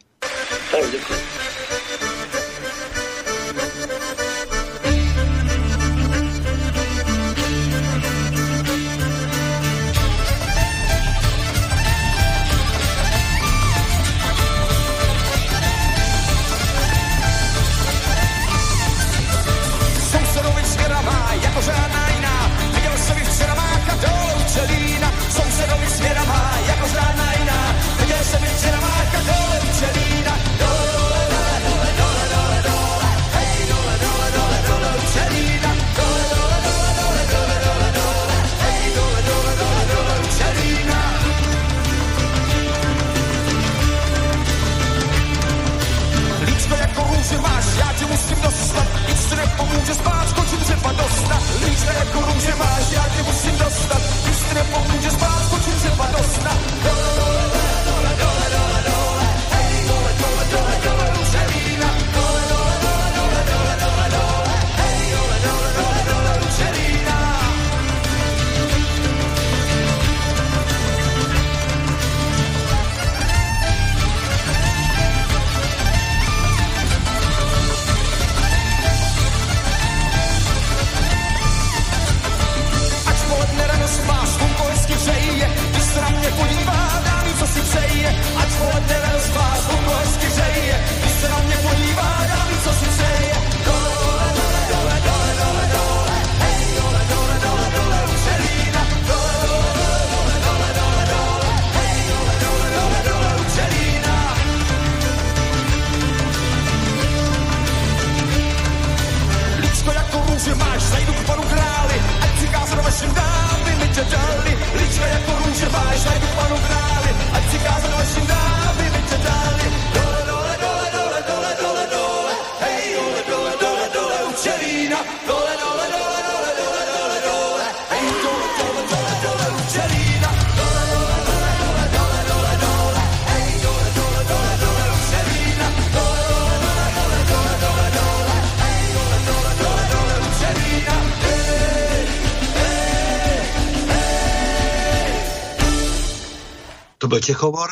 [147.21, 147.71] Byl Čechovor,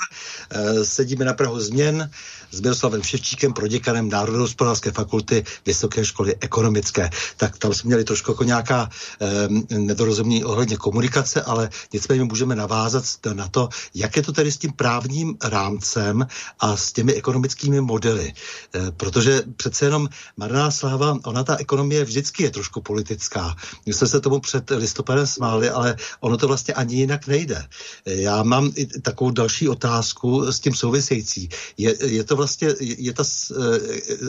[0.51, 2.11] eh, sedíme na Prahu změn
[2.51, 7.11] s Miroslavem Ševčíkem, proděkanem Národohospodářské fakulty Vysoké školy ekonomické.
[7.37, 8.91] Tak tam jsme měli trošku jako nějaká
[9.21, 14.59] eh, nedorozumění ohledně komunikace, ale nicméně můžeme navázat na to, jak je to tedy s
[14.59, 16.27] tím právním rámcem
[16.61, 18.33] a s těmi ekonomickými modely.
[18.75, 23.57] Eh, protože přece jenom marná sláva, ona ta ekonomie vždycky je trošku politická.
[23.87, 27.65] My jsme se tomu před listopadem smáli, ale ono to vlastně ani jinak nejde.
[28.07, 31.49] Eh, já mám i takovou další otázku s tím související.
[31.77, 33.57] Je, je to vlastně, je ta uh,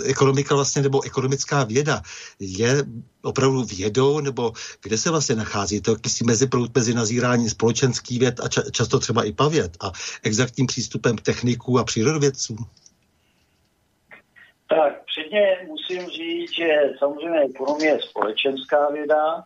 [0.04, 2.02] ekonomika vlastně, nebo ekonomická věda,
[2.40, 2.84] je
[3.22, 4.54] opravdu vědou, nebo
[4.84, 5.82] kde se vlastně nachází?
[5.82, 9.92] To jakýsi meziprout mezi nazíráním společenský věd a ča- často třeba i pavěd a
[10.24, 12.56] exaktním přístupem techniků a přírodovědců?
[14.70, 19.44] Tak předně musím říct, že samozřejmě ekonomie je společenská věda,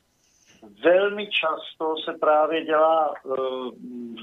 [0.84, 3.72] velmi často se právě dělá uh,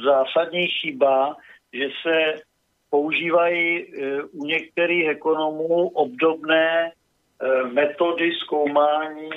[0.05, 1.37] zásadní chyba,
[1.73, 2.43] že se
[2.91, 9.31] používají uh, u některých ekonomů obdobné uh, metody zkoumání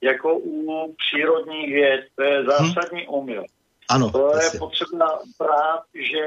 [0.00, 2.06] jako u přírodních věd.
[2.16, 2.50] To je mhm.
[2.50, 3.44] zásadní omyl.
[3.90, 4.58] Ano, to je asi.
[4.58, 6.24] potřeba brát, že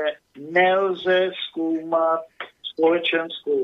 [0.52, 2.22] nelze zkoumat
[2.64, 3.64] společenskou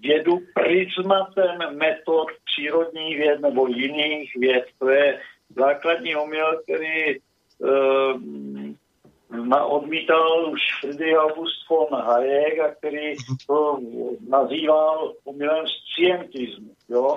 [0.00, 4.64] vědu prismatem metod přírodních věd nebo jiných věd.
[4.78, 5.20] To je
[5.56, 7.18] základní omyl, který
[7.58, 8.20] uh,
[9.66, 13.14] odmítal už Friedrich August von Hayek který
[13.46, 13.78] to
[14.28, 16.70] nazýval omylem scientismu.
[16.88, 17.16] Jo?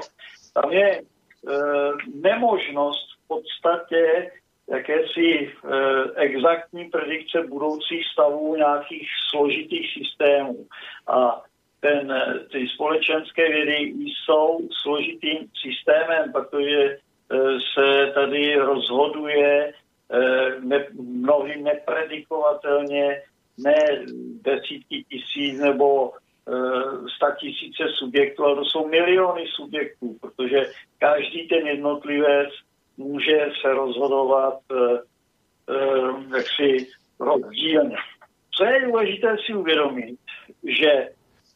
[0.54, 1.54] Tam je uh,
[2.16, 4.32] nemožnost v podstatě
[4.70, 5.72] jakési uh,
[6.16, 10.66] exaktní predikce budoucích stavů nějakých složitých systémů.
[11.08, 11.42] A
[11.80, 13.94] ten, ty společenské vědy
[14.26, 16.98] jsou složitým systémem, protože
[17.32, 19.74] Eh, se tady rozhoduje
[20.60, 23.22] ne, mnohdy nepredikovatelně,
[23.58, 23.76] ne
[24.42, 30.66] desítky tisíc nebo eh, sta tisíce subjektů, ale to jsou miliony subjektů, protože
[31.00, 32.50] každý ten jednotlivec
[32.98, 34.60] může se rozhodovat
[36.36, 36.88] jaksi
[37.20, 37.98] rozdílně.
[38.52, 40.20] Co je důležité si uvědomit,
[40.64, 41.10] že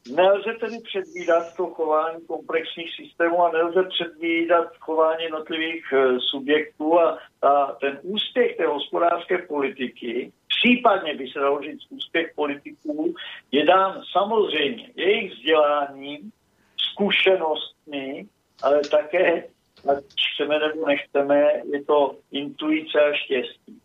[0.09, 7.19] Nelze tedy předvídat to chování komplexních systémů a nelze předvídat chování jednotlivých e, subjektů a,
[7.41, 13.15] a ten úspěch té hospodářské politiky, případně by se dalo říct úspěch politiků,
[13.51, 16.31] je dán samozřejmě jejich vzděláním,
[16.91, 18.25] zkušenostmi,
[18.63, 19.43] ale také,
[19.89, 23.80] ať chceme nebo nechceme, je to intuice a štěstí.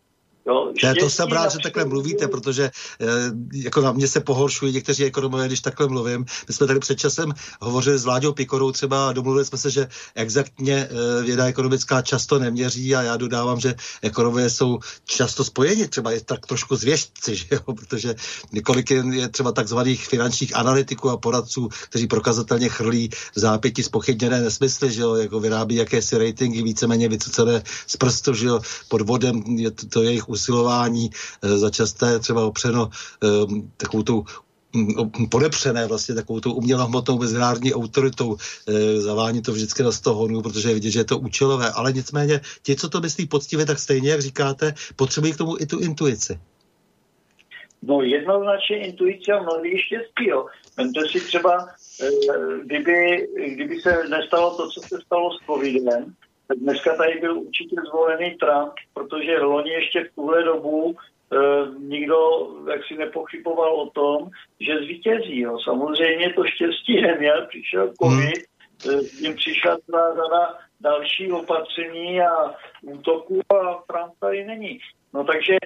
[0.47, 2.71] Jo, ne, to jsem rád, že takhle mluvíte, protože e,
[3.53, 6.25] jako na mě se pohoršují někteří ekonomové, když takhle mluvím.
[6.47, 9.87] My jsme tady před časem hovořili s Vláďou Pikorou třeba a domluvili jsme se, že
[10.15, 16.11] exaktně e, věda ekonomická často neměří a já dodávám, že ekonomové jsou často spojeni, třeba
[16.11, 17.73] je tak trošku zvěštci, že jo?
[17.73, 18.15] protože
[18.51, 24.41] několik je, je třeba takzvaných finančních analytiků a poradců, kteří prokazatelně chrlí v zápěti spochybněné
[24.41, 25.15] nesmysly, že jo?
[25.15, 28.59] jako vyrábí jakési ratingy víceméně vycucené z prstu, že jo?
[28.87, 33.27] pod vodem je to, to jejich usilování eh, za časté třeba opřeno eh,
[33.77, 34.25] takovou tou
[34.73, 38.37] mm, podepřené vlastně takovou tou umělohmotnou mezinárodní autoritou.
[38.37, 41.71] E, zavání to vždycky na 100 honů, protože je vidět, že je to účelové.
[41.71, 45.65] Ale nicméně, ti, co to myslí poctivě, tak stejně, jak říkáte, potřebují k tomu i
[45.65, 46.39] tu intuici.
[47.81, 50.27] No jednoznačně intuice a mnohdy štěstí.
[50.27, 50.45] Jo.
[50.77, 51.67] Vemte si třeba,
[52.63, 56.13] kdyby, kdyby se nestalo to, co se stalo s covidem,
[56.55, 61.37] dneska tady byl určitě zvolený Trump, protože loni ještě v tuhle dobu e,
[61.79, 62.17] nikdo
[62.69, 64.29] jaksi nepochyboval o tom,
[64.59, 65.39] že zvítězí.
[65.39, 65.59] Jo.
[65.63, 68.45] Samozřejmě to štěstí neměl, přišel covid,
[68.85, 69.01] hmm.
[69.01, 74.79] s ním přišla celá řada další opatření a útoků a Trump tady není.
[75.13, 75.57] No takže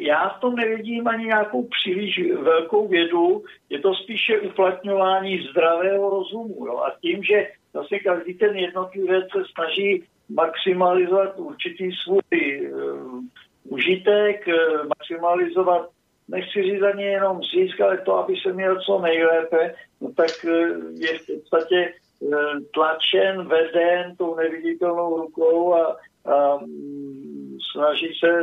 [0.00, 6.66] já v tom nevidím ani nějakou příliš velkou vědu, je to spíše uplatňování zdravého rozumu.
[6.66, 6.78] Jo.
[6.78, 13.20] A tím, že zase každý ten jednotlivec se snaží maximalizovat určitý svůj uh,
[13.64, 15.88] užitek, uh, maximalizovat,
[16.28, 20.52] nechci říct ani jenom zisk, ale to, aby se měl co nejlépe, no tak uh,
[20.94, 22.34] je v podstatě uh,
[22.74, 28.40] tlačen, veden tou neviditelnou rukou a, a um, snaží se,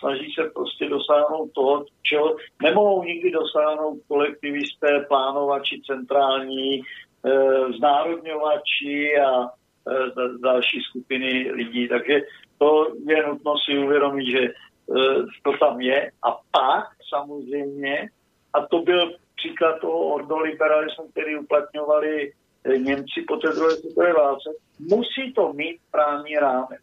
[0.00, 9.30] snaží se prostě dosáhnout toho, čeho nemohou nikdy dosáhnout kolektivisté, plánovači centrální, uh, znárodňovači a
[9.44, 9.59] E,
[10.42, 11.88] další skupiny lidí.
[11.88, 12.20] Takže
[12.58, 14.52] to je nutno si uvědomit, že e,
[15.42, 16.10] to tam je.
[16.22, 18.08] A pak samozřejmě,
[18.52, 22.32] a to byl příklad toho ordoliberalismu, který uplatňovali
[22.64, 26.80] e, Němci po té druhé světové válce, musí to mít právní rámec.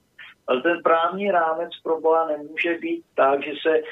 [0.47, 3.83] Ale ten právní rámec pro Boha nemůže být tak, že se e,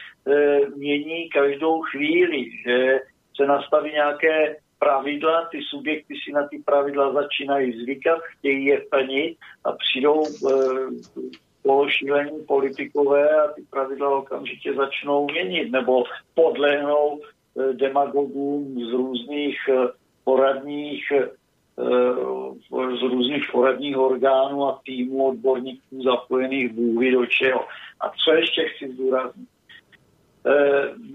[0.76, 2.99] mění každou chvíli, že
[3.36, 9.38] se nastaví nějaké pravidla, ty subjekty si na ty pravidla začínají zvykat, chtějí je plnit
[9.63, 10.29] a přijdou e,
[11.63, 19.73] pološílení politikové a ty pravidla okamžitě začnou měnit nebo podlehnou e, demagogům z různých e,
[20.23, 21.03] poradních
[22.99, 27.65] z různých poradních orgánů a týmů odborníků zapojených bůhy do čeho.
[27.99, 29.47] A co ještě chci zdůraznit?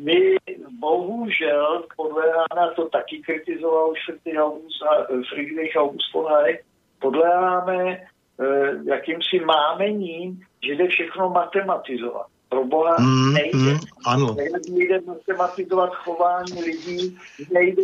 [0.00, 0.36] My
[0.80, 3.92] bohužel podléháme, to taky kritizoval
[5.28, 6.64] Friedrich August von Hayek,
[6.98, 8.00] podléháme
[8.84, 12.26] jakýmsi mámením, že jde všechno matematizovat.
[12.48, 13.58] Pro Boha mm, nejde.
[13.58, 14.36] Mm, ano.
[14.70, 17.18] Nejde matematizovat chování lidí,
[17.52, 17.82] nejde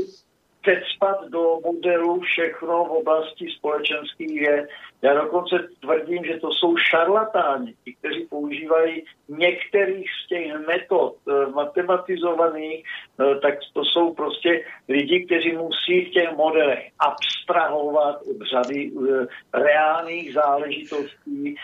[0.64, 4.68] tecpat do modelu všechno v oblasti společenských věd.
[5.02, 11.46] Já dokonce tvrdím, že to jsou šarlatáni, ti, kteří používají některých z těch metod eh,
[11.46, 18.90] matematizovaných, eh, tak to jsou prostě lidi, kteří musí v těch modelech abstrahovat od řady
[18.90, 19.26] eh,
[19.60, 21.56] reálných záležitostí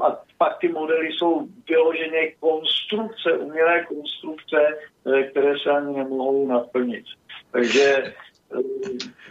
[0.00, 4.78] a pak ty modely jsou vyloženě konstrukce, umělé konstrukce,
[5.30, 7.04] které se ani nemohou naplnit.
[7.50, 8.14] Takže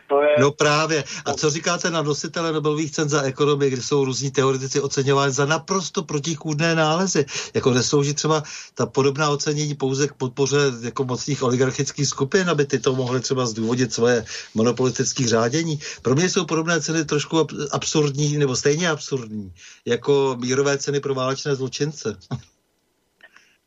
[0.08, 0.36] to je...
[0.40, 1.04] No právě.
[1.26, 5.46] A co říkáte na nositele Nobelových cen za ekonomii, kde jsou různí teoretici oceňováni za
[5.46, 7.26] naprosto protichůdné nálezy?
[7.54, 8.44] Jako neslouží třeba
[8.74, 13.46] ta podobná ocenění pouze k podpoře jako mocných oligarchických skupin, aby ty to mohly třeba
[13.46, 15.80] zdůvodit svoje monopolistické řádění.
[16.02, 19.54] Pro mě jsou podobné ceny trošku absurdní, nebo stejně absurdní,
[19.86, 22.18] jako mírové ceny pro válečné zločince.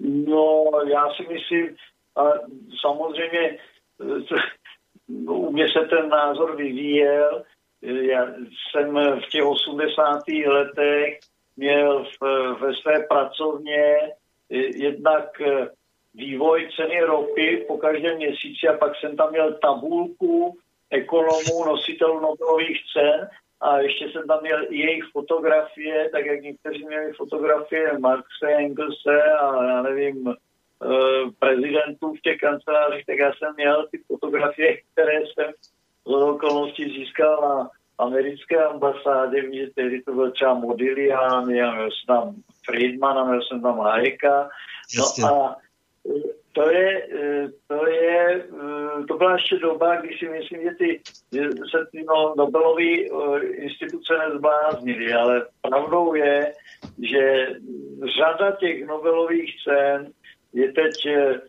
[0.01, 1.77] No, já si myslím,
[2.17, 2.23] a
[2.81, 3.59] samozřejmě
[5.29, 7.45] u mě se ten názor vyvíjel.
[7.83, 8.27] Já
[8.71, 10.21] jsem v těch 80.
[10.47, 11.19] letech
[11.57, 13.97] měl v, ve své pracovně
[14.75, 15.43] jednak
[16.15, 20.59] vývoj ceny ropy po každém měsíci a pak jsem tam měl tabulku
[20.91, 23.29] ekonomů, nositelů Nobelových cen
[23.61, 29.23] a ještě jsem tam měl i jejich fotografie, tak jak někteří měli fotografie Marxe, Engelse
[29.23, 30.35] a já nevím,
[31.39, 35.53] prezidentů v těch kancelářích, tak já jsem měl ty fotografie, které jsem
[36.07, 42.07] z okolností získal na americké ambasádě, že tehdy to byl třeba Modiglian, já měl jsem
[42.07, 44.49] tam Friedmana, měl jsem tam Hayeka.
[44.99, 45.57] No a
[46.09, 48.47] eh, to je, eh, to je,
[49.09, 51.01] to byla ještě doba, když si myslím, že, ty,
[51.33, 52.93] že se ty no, Nobelové
[53.51, 56.53] instituce nezbláznily, ale pravdou je,
[57.03, 57.47] že
[58.19, 60.13] řada těch Nobelových cen
[60.53, 61.41] je teď eh,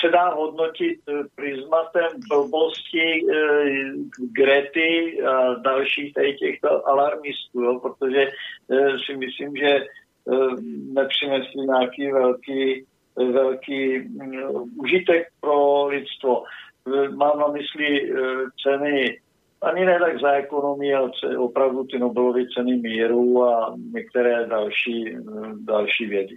[0.00, 1.00] se dá hodnotit
[1.34, 3.24] prismatem blbosti
[4.32, 8.30] Grety a dalších tady těchto alarmistů, jo, protože
[9.06, 9.80] si myslím, že
[10.92, 12.84] nepřinesli nějaký velký,
[13.16, 16.44] velký um, užitek pro lidstvo.
[17.14, 18.12] Mám na mysli
[18.62, 19.20] ceny
[19.62, 25.16] ani ne tak za ekonomii, ale opravdu ty Nobelovy ceny míru a některé další,
[25.64, 26.36] další vědy.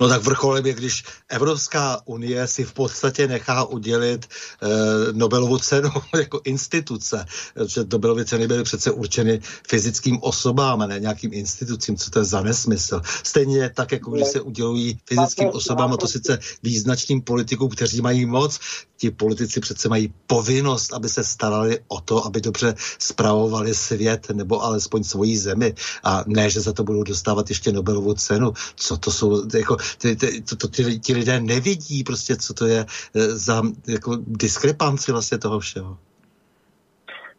[0.00, 4.68] No tak vrcholem je, když Evropská unie si v podstatě nechá udělit eh,
[5.12, 7.26] Nobelovu cenu jako instituce,
[7.66, 12.24] že Nobelovy ceny byly přece určeny fyzickým osobám a ne nějakým institucím, co to je
[12.24, 13.00] za nesmysl.
[13.22, 18.26] Stejně tak, jako když se udělují fyzickým osobám, a to sice význačným politikům, kteří mají
[18.26, 18.60] moc,
[18.96, 24.62] ti politici přece mají povinnost, aby se starali o to, aby dobře spravovali svět nebo
[24.62, 25.74] alespoň svoji zemi
[26.04, 28.52] a ne, že za to budou dostávat ještě Nobelovu cenu.
[28.76, 32.66] Co to jsou, jako, ty, ty, to, to, ty, ti lidé nevidí prostě, co to
[32.66, 32.80] je
[33.16, 35.98] eh, za jako, diskrepanci vlastně toho všeho.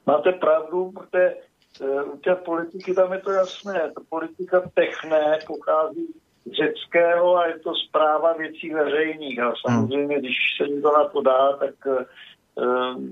[0.05, 1.35] Máte pravdu, protože
[1.81, 3.91] eh, u té politiky tam je to jasné.
[3.95, 6.07] Ta politika techné pochází
[6.45, 9.39] řeckého a je to zpráva věcí veřejných.
[9.39, 13.03] A samozřejmě, když se někdo na to dá, tak uh,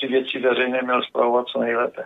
[0.00, 2.04] ty věci veřejné měl zpravovat co nejlépe.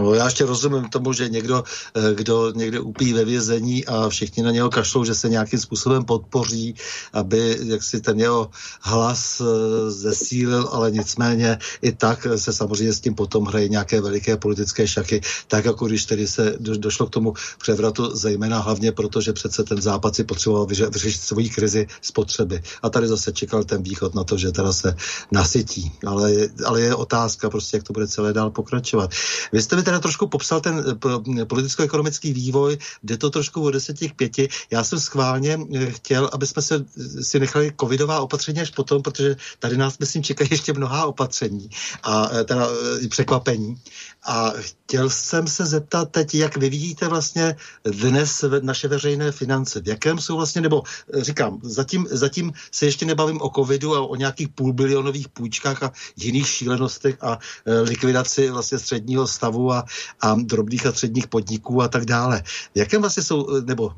[0.00, 4.42] No, já ještě rozumím tomu, že někdo, eh, kdo někde upí ve vězení a všichni
[4.42, 6.74] na něho kašlou, že se nějakým způsobem podpoří,
[7.12, 13.00] aby jak si ten jeho hlas eh, zesílil, ale nicméně i tak se samozřejmě s
[13.00, 17.10] tím potom hrají nějaké veliké politické šachy, tak jako když tedy se do, došlo k
[17.10, 22.62] tomu převratu, zejména hlavně proto, že přece ten západ si potřeboval vyřešit svoji krizi spotřeby.
[22.82, 24.96] A tady zase čekal ten východ na to, že teda se
[25.32, 25.92] nasytí.
[26.06, 26.32] Ale,
[26.64, 29.10] ale je otázka prostě, jak to bude celé dál pokračovat.
[29.52, 34.14] Vy jste mi teda trošku popsal ten eh, politicko-ekonomický vývoj, jde to trošku o desetích
[34.14, 34.48] pěti.
[34.70, 39.02] Já jsem schválně eh, chtěl, aby jsme se eh, si nechali covidová opatření až potom,
[39.02, 41.70] protože tady nás, myslím, čekají ještě mnohá opatření
[42.02, 42.68] a teda
[43.08, 43.76] překvapení.
[44.22, 49.80] A chtěl jsem se zeptat teď, jak vy vidíte vlastně dnes naše veřejné finance.
[49.80, 50.82] V jakém jsou vlastně, nebo
[51.18, 56.48] říkám, zatím, zatím se ještě nebavím o covidu a o nějakých půlbilionových půjčkách a jiných
[56.48, 57.38] šílenostech a
[57.82, 59.79] likvidaci vlastně středního stavu a,
[60.20, 62.42] a drobných a středních podniků a tak dále.
[62.74, 63.90] Jakém vlastně jsou, nebo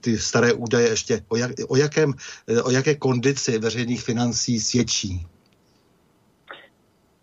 [0.00, 2.12] ty staré údaje ještě, o, jak, o, jakém,
[2.64, 5.26] o jaké kondici veřejných financí svědčí?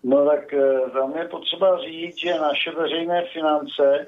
[0.04, 4.08] No tak eh, za mě potřeba říct, že naše veřejné finance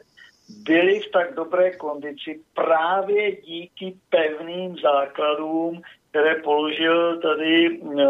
[0.49, 8.01] byly v tak dobré kondici právě díky pevným základům, které položil tady uh,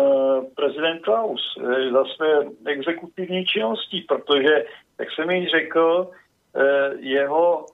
[0.56, 2.28] prezident Klaus uh, za své
[2.66, 4.66] exekutivní činnosti, protože,
[5.00, 7.66] jak jsem již řekl, uh, jeho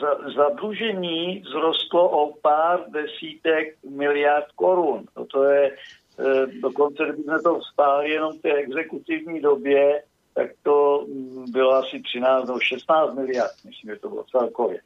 [0.00, 5.04] za, zadlužení vzrostlo o pár desítek miliard korun.
[5.16, 5.76] No to je
[6.62, 10.02] dokonce, kdybychom to vztáhli jenom v té exekutivní době,
[10.34, 14.80] tak to mm, bylo asi 13 nebo 16 miliard, myslím, že to bylo celkově.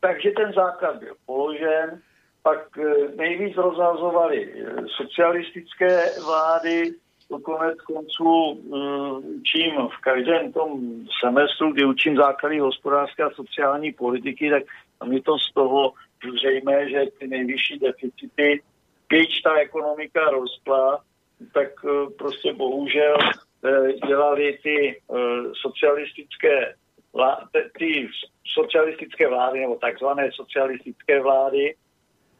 [0.00, 2.00] Takže ten základ byl položen,
[2.42, 6.94] pak eh, nejvíc rozhazovali eh, socialistické vlády,
[7.32, 10.80] to konec konců eh, učím v každém tom
[11.24, 14.62] semestru, kdy učím základy hospodářské a sociální politiky, tak
[14.98, 15.92] tam je to z toho
[16.38, 18.62] zřejmé, že ty nejvyšší deficity,
[19.08, 21.00] když ta ekonomika rostla,
[21.54, 21.68] tak
[22.18, 23.16] prostě bohužel
[24.06, 25.00] dělali ty
[25.62, 26.74] socialistické
[27.78, 28.08] ty
[28.54, 31.74] socialistické vlády, nebo takzvané socialistické vlády,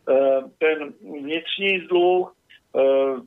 [0.08, 0.92] Eh, ten
[1.22, 2.41] vnitřní dluh, eh,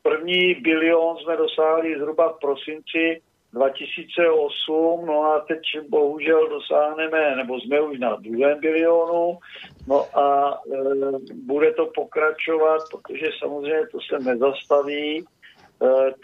[0.02, 3.22] první bilion jsme dosáhli zhruba v prosinci
[3.54, 5.60] 2008, no a teď
[5.90, 9.38] bohužel dosáhneme, nebo jsme už na druhém bilionu,
[9.88, 10.78] no a e,
[11.34, 15.26] bude to pokračovat, protože samozřejmě to se nezastaví, e,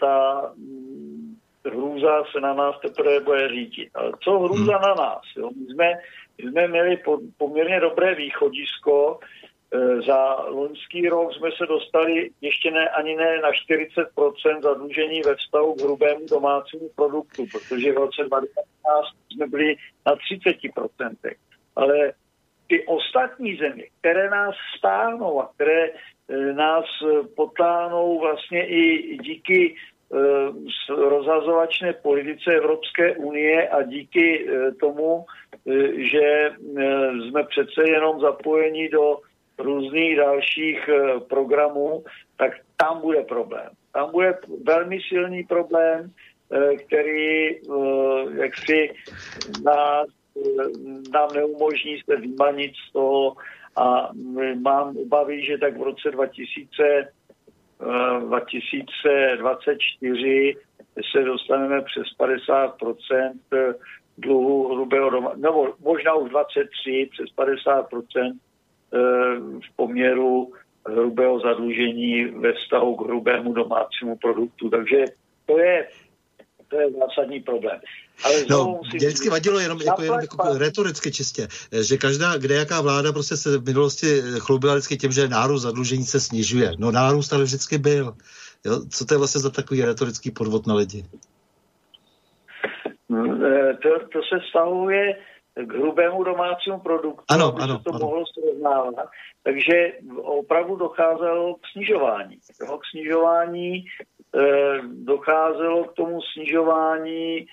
[0.00, 1.36] ta mm,
[1.66, 3.88] hrůza se na nás teprve bude řídit.
[3.94, 4.82] Ale co hrůza hmm.
[4.82, 5.22] na nás?
[5.36, 5.50] Jo?
[5.56, 5.92] My, jsme,
[6.38, 9.18] my jsme měli po, poměrně dobré východisko,
[10.06, 15.74] za loňský rok jsme se dostali ještě ne, ani ne na 40% zadlužení ve vztahu
[15.74, 19.76] k hrubému domácímu produktu, protože v roce 2015 jsme byli
[20.06, 21.34] na 30%.
[21.76, 22.12] Ale
[22.66, 25.92] ty ostatní země, které nás stáhnou a které e,
[26.52, 26.84] nás
[27.36, 34.46] potáhnou vlastně i díky e, rozhazovačné politice Evropské unie a díky
[34.80, 35.24] tomu,
[35.96, 36.50] že
[37.22, 39.18] jsme přece jenom zapojeni do
[39.62, 42.04] různých dalších eh, programů,
[42.36, 43.68] tak tam bude problém.
[43.92, 46.12] Tam bude velmi silný problém,
[46.52, 47.56] eh, který eh,
[48.34, 48.94] jak si
[49.64, 50.06] nás,
[51.12, 53.36] nám neumožní se vymanit z toho
[53.76, 54.10] a
[54.60, 57.08] mám obavy, že tak v roce 2000,
[58.20, 60.56] 2024
[61.12, 63.32] se dostaneme přes 50%
[64.18, 67.88] dluhu hrubého doma, nebo možná už 23, přes 50
[68.92, 70.52] v poměru
[70.86, 74.70] hrubého zadlužení ve vztahu k hrubému domácímu produktu.
[74.70, 75.04] Takže
[75.46, 75.88] to je,
[76.68, 77.80] to je zásadní problém.
[78.24, 81.48] Ale no, mě vždycky vadilo jenom, jako, jenom jako retoricky čistě,
[81.88, 84.06] že každá, kde jaká vláda prostě se v minulosti
[84.38, 86.72] chlubila vždycky tím, že nárůst zadlužení se snižuje.
[86.78, 88.14] No nárůst ale vždycky byl.
[88.64, 88.80] Jo?
[88.90, 91.04] Co to je vlastně za takový retorický podvod na lidi?
[93.10, 95.16] Eh, to, to se stahuje
[95.54, 97.98] k hrubému domácímu produktu, ano, aby ano, se to ano.
[97.98, 99.08] mohlo srovnávat.
[99.42, 99.92] Takže
[100.22, 102.38] opravdu docházelo k snižování.
[102.60, 103.84] Jo, k snižování e,
[104.84, 107.46] docházelo k tomu snižování e,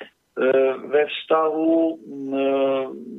[0.73, 2.37] ve vztahu e,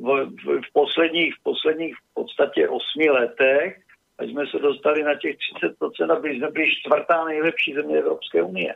[0.01, 3.79] v, v, v, posledních, v posledních v podstatě osmi letech,
[4.17, 8.75] až jsme se dostali na těch 30%, aby jsme byli čtvrtá nejlepší země Evropské unie.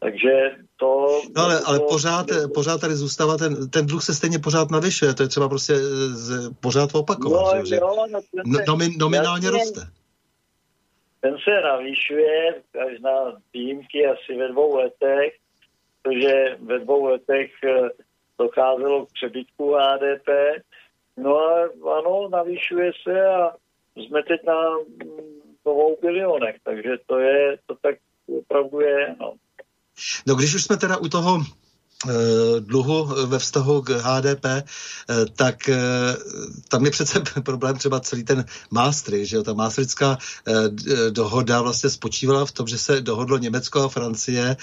[0.00, 1.06] Takže to...
[1.36, 4.70] No ale, ale to, pořád, to, pořád tady zůstává, ten, ten dluh se stejně pořád
[4.70, 9.46] navyšuje, to je třeba prostě z, pořád opakovat, no, že, jo, no, no, nomin, nominálně
[9.46, 9.80] jasně, roste.
[11.20, 12.54] Ten se navyšuje
[12.86, 13.12] až na
[13.52, 15.32] výjimky asi ve dvou letech,
[16.02, 17.88] protože ve dvou letech eh,
[18.38, 20.28] docházelo k přebytku HDP.
[21.16, 21.68] No a
[21.98, 23.52] ano, navyšuje se a
[23.96, 24.54] jsme teď na
[25.64, 27.94] dvou bilionech, takže to je, to tak
[28.38, 29.34] opravdu je, no.
[30.26, 31.44] No když už jsme teda u toho
[32.06, 34.64] Eh, dluhu ve vztahu k HDP, eh,
[35.36, 35.78] tak eh,
[36.68, 40.18] tam je přece problém třeba celý ten Maastricht, že jo, ta Maastrichtská
[41.10, 44.56] dohoda vlastně spočívala v tom, že se dohodlo Německo a Francie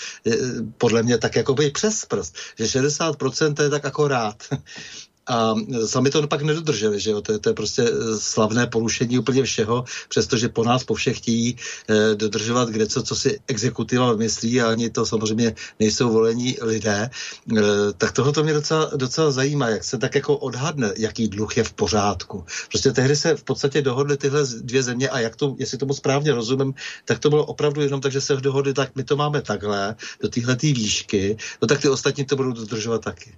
[0.77, 4.43] podle mě tak jako by přes prst, že 60% to je tak akorát.
[5.27, 7.21] A sami to pak nedodrželi, že jo?
[7.21, 11.17] To je, to je prostě eh, slavné porušení úplně všeho, přestože po nás po všech
[11.17, 11.55] chtějí
[11.89, 17.09] eh, dodržovat kde co, co si exekutiva myslí a ani to samozřejmě nejsou volení lidé.
[17.57, 17.61] Eh,
[17.97, 21.63] tak tohle to mě docela, docela zajímá, jak se tak jako odhadne, jaký dluh je
[21.63, 22.45] v pořádku.
[22.69, 26.33] Prostě tehdy se v podstatě dohodly tyhle dvě země a jak to, jestli tomu správně
[26.33, 26.73] rozumím,
[27.05, 30.29] tak to bylo opravdu jenom tak, že se dohodli, tak my to máme takhle, do
[30.29, 33.33] téhle výšky, no tak ty ostatní to budou dodržovat taky.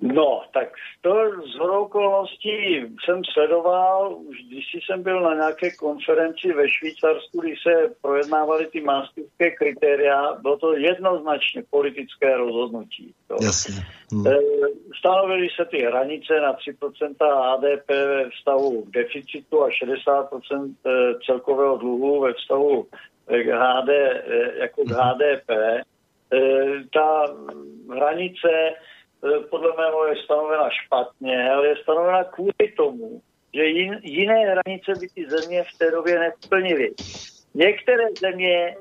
[0.00, 0.68] No, tak
[1.00, 7.54] to z okolností jsem sledoval, už když jsem byl na nějaké konferenci ve Švýcarsku, kdy
[7.62, 13.14] se projednávaly ty mástrovské kritéria, bylo to jednoznačně politické rozhodnutí.
[13.28, 13.36] To.
[13.42, 13.74] Jasně.
[14.12, 14.24] Hmm.
[14.98, 20.90] Stanovily se ty hranice na 3% HDP ve vztahu k deficitu a 60% eh,
[21.26, 22.86] celkového dluhu ve vztahu
[23.26, 25.50] k HD, eh, jako k HDP.
[26.92, 27.24] Ta
[27.94, 28.48] hranice
[29.50, 33.20] podle mého je stanovena špatně, ale je stanovena kvůli tomu,
[33.54, 36.94] že jin, jiné hranice by ty země v té době nesplnily.
[37.54, 38.76] Některé země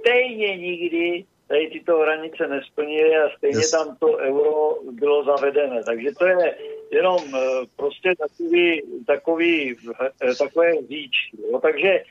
[0.00, 3.70] stejně nikdy tady tyto hranice nesplnily a stejně yes.
[3.70, 5.84] tam to euro bylo zavedené.
[5.84, 6.56] Takže to je
[6.92, 7.40] jenom e,
[7.76, 9.76] prostě takový, takový,
[10.22, 11.12] e, takové říč.
[11.62, 12.02] Takže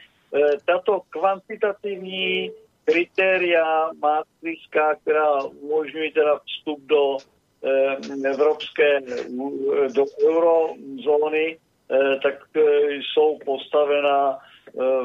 [0.66, 2.52] tato kvantitativní
[2.86, 7.39] kritéria Maastrichtská, která umožňují teda vstup do Eh,
[8.26, 12.36] evropské eh, do eurozóny, eh, tak
[13.02, 14.38] jsou postavena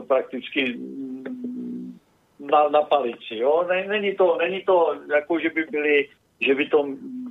[0.09, 1.98] prakticky mm,
[2.40, 3.36] na, na palici.
[3.36, 3.68] Jo?
[3.89, 6.09] Není, to, není to jako, že by, byly,
[6.40, 6.86] že by to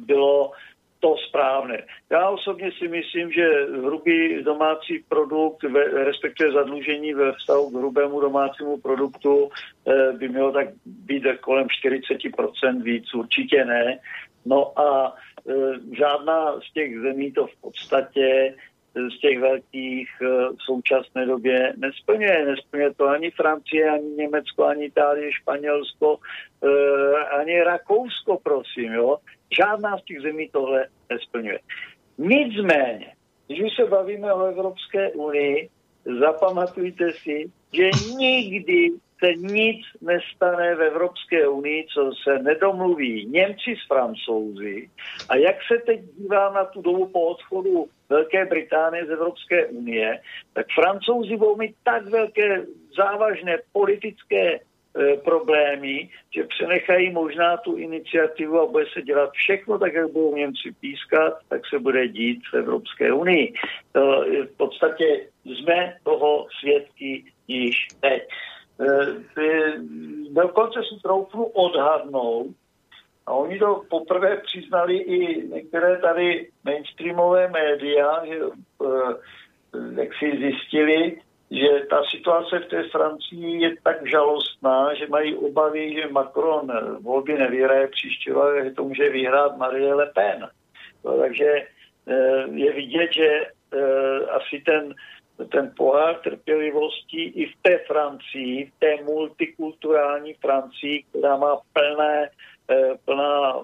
[0.05, 0.51] bylo
[0.99, 1.83] to správné.
[2.09, 5.63] Já osobně si myslím, že hrubý domácí produkt,
[5.93, 9.49] respektive zadlužení ve vztahu k hrubému domácímu produktu
[10.17, 13.99] by mělo tak být kolem 40% víc, určitě ne.
[14.45, 15.15] No a
[15.49, 15.53] e,
[15.97, 18.55] žádná z těch zemí to v podstatě
[18.95, 22.45] e, z těch velkých e, v současné době nesplňuje.
[22.45, 26.17] Nesplňuje to ani Francie, ani Německo, ani Itálie, Španělsko,
[26.63, 26.69] e,
[27.25, 28.93] ani Rakousko, prosím.
[28.93, 29.17] Jo?
[29.57, 31.59] Žádná z těch zemí tohle nesplňuje.
[32.17, 33.13] Nicméně,
[33.47, 35.69] když se bavíme o Evropské unii,
[36.19, 38.89] zapamatujte si, že nikdy
[39.23, 44.89] se nic nestane v Evropské unii, co se nedomluví Němci s Francouzi.
[45.29, 50.19] A jak se teď dívám na tu dobu po odchodu Velké Británie z Evropské unie,
[50.53, 52.65] tak Francouzi budou mít tak velké
[52.97, 54.59] závažné politické e,
[55.17, 60.71] problémy, že přenechají možná tu iniciativu a bude se dělat všechno tak, jak budou Němci
[60.79, 63.53] pískat, tak se bude dít v Evropské unii.
[63.91, 65.05] To, v podstatě
[65.45, 68.23] jsme toho svědky již teď.
[68.79, 69.73] Eh,
[70.31, 72.47] dokonce si troufnu odhadnout,
[73.25, 78.39] a oni to poprvé přiznali i některé tady mainstreamové média, že
[78.85, 81.21] eh, jak si zjistili,
[81.51, 86.71] že ta situace v té Francii je tak žalostná, že mají obavy, že Macron
[87.01, 90.47] volby nevyhraje příští rok, že to může vyhrát Marie Le Pen.
[91.05, 91.51] No, takže
[92.07, 93.45] eh, je vidět, že
[94.29, 94.93] asi ten
[95.51, 102.29] ten pohár trpělivosti i v té Francii, v té multikulturální Francii, která má plné,
[102.69, 103.61] eh, plná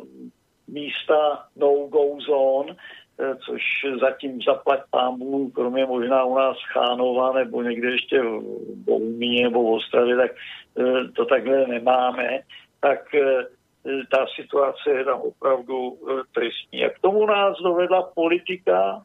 [0.67, 2.75] místa no-go zone,
[3.19, 3.61] eh, což
[4.01, 8.41] zatím zaplať pámu, kromě možná u nás Chánova nebo někde ještě v
[8.85, 10.31] Bohumíně nebo v Ostravě, tak
[10.79, 12.39] eh, to takhle nemáme,
[12.81, 13.15] tak
[14.11, 15.97] ta situace je tam opravdu
[16.33, 16.85] tristní.
[16.85, 19.03] A k tomu nás dovedla politika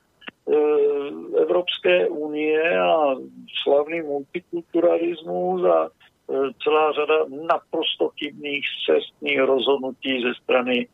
[1.43, 3.17] Evropské unie a
[3.63, 7.15] slavný multikulturalismus a eh, celá řada
[7.47, 10.89] naprosto chybných cestných rozhodnutí ze strany,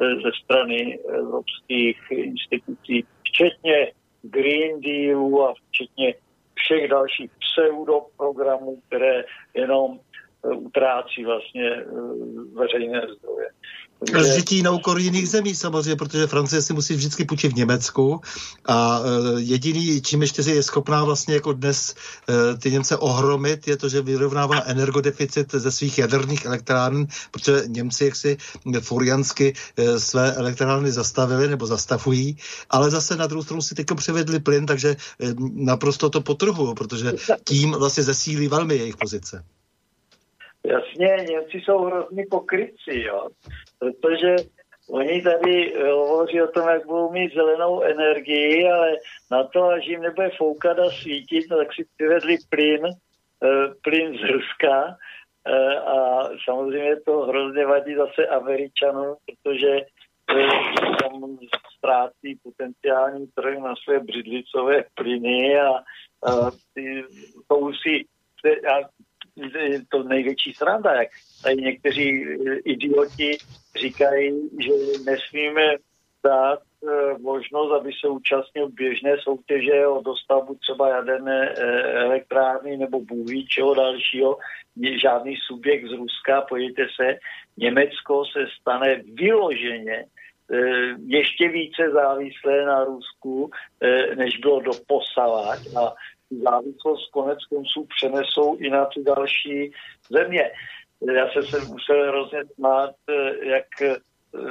[0.00, 3.92] eh, ze strany evropských institucí, včetně
[4.22, 6.14] Green Dealu a včetně
[6.54, 9.24] všech dalších pseudoprogramů, které
[9.54, 10.00] jenom
[10.54, 11.84] utrácí vlastně
[12.54, 13.48] veřejné zdroje.
[14.02, 18.20] Zžití na úkor jiných zemí samozřejmě, protože Francie si musí vždycky půjčit v Německu
[18.66, 21.94] a e, jediný, čím ještě je schopná vlastně jako dnes
[22.28, 28.04] e, ty Němce ohromit, je to, že vyrovnává energodeficit ze svých jaderných elektráren, protože Němci
[28.04, 28.36] jaksi
[28.80, 32.36] furiansky e, své elektrárny zastavili nebo zastavují,
[32.70, 34.96] ale zase na druhou stranu si teď převedli plyn, takže
[35.52, 37.12] naprosto to potrhu, protože
[37.44, 39.44] tím vlastně zesílí velmi jejich pozice.
[40.66, 43.28] Jasně, Němci jsou hrozný pokryci, jo.
[43.78, 44.36] Protože
[44.90, 48.92] Oni tady hovoří o tom, jak budou mít zelenou energii, ale
[49.30, 54.18] na to, až jim nebude foukat a svítit, no, tak si přivedli plyn, eh, plyn
[54.18, 54.96] z Ruska.
[55.48, 60.48] Eh, a samozřejmě to hrozně vadí zase Američanům, protože eh,
[61.02, 61.38] tam
[61.76, 65.70] ztrácí potenciální trh na své břidlicové plyny a,
[66.22, 67.04] a ty,
[67.48, 68.06] to už si
[68.66, 68.88] a
[69.88, 71.08] to největší sranda, jak
[71.42, 72.26] tady někteří
[72.64, 73.38] idioti
[73.76, 74.72] říkají, že
[75.04, 75.76] nesmíme
[76.24, 83.00] dát eh, možnost, aby se účastnil běžné soutěže o dostavbu třeba jaderné eh, elektrárny nebo
[83.00, 84.38] bůví, čeho dalšího.
[85.02, 87.18] Žádný subjekt z Ruska, pojďte se,
[87.56, 90.56] Německo se stane vyloženě eh,
[91.06, 93.50] ještě více závislé na Rusku,
[94.16, 95.94] než bylo do posavať a
[96.30, 99.72] závislost konec konců přenesou i na ty další
[100.10, 100.50] země.
[101.14, 103.96] Já se jsem musel hrozně smát, eh, jak eh,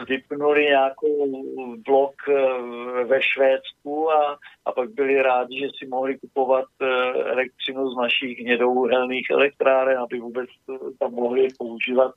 [0.07, 1.43] vypnuli nějakou
[1.85, 6.65] blok eh, ve Švédsku a, a pak byli rádi, že si mohli kupovat
[7.25, 10.49] elektřinu z našich hnědouhelných elektráren, aby vůbec
[10.99, 12.11] tam mohli používat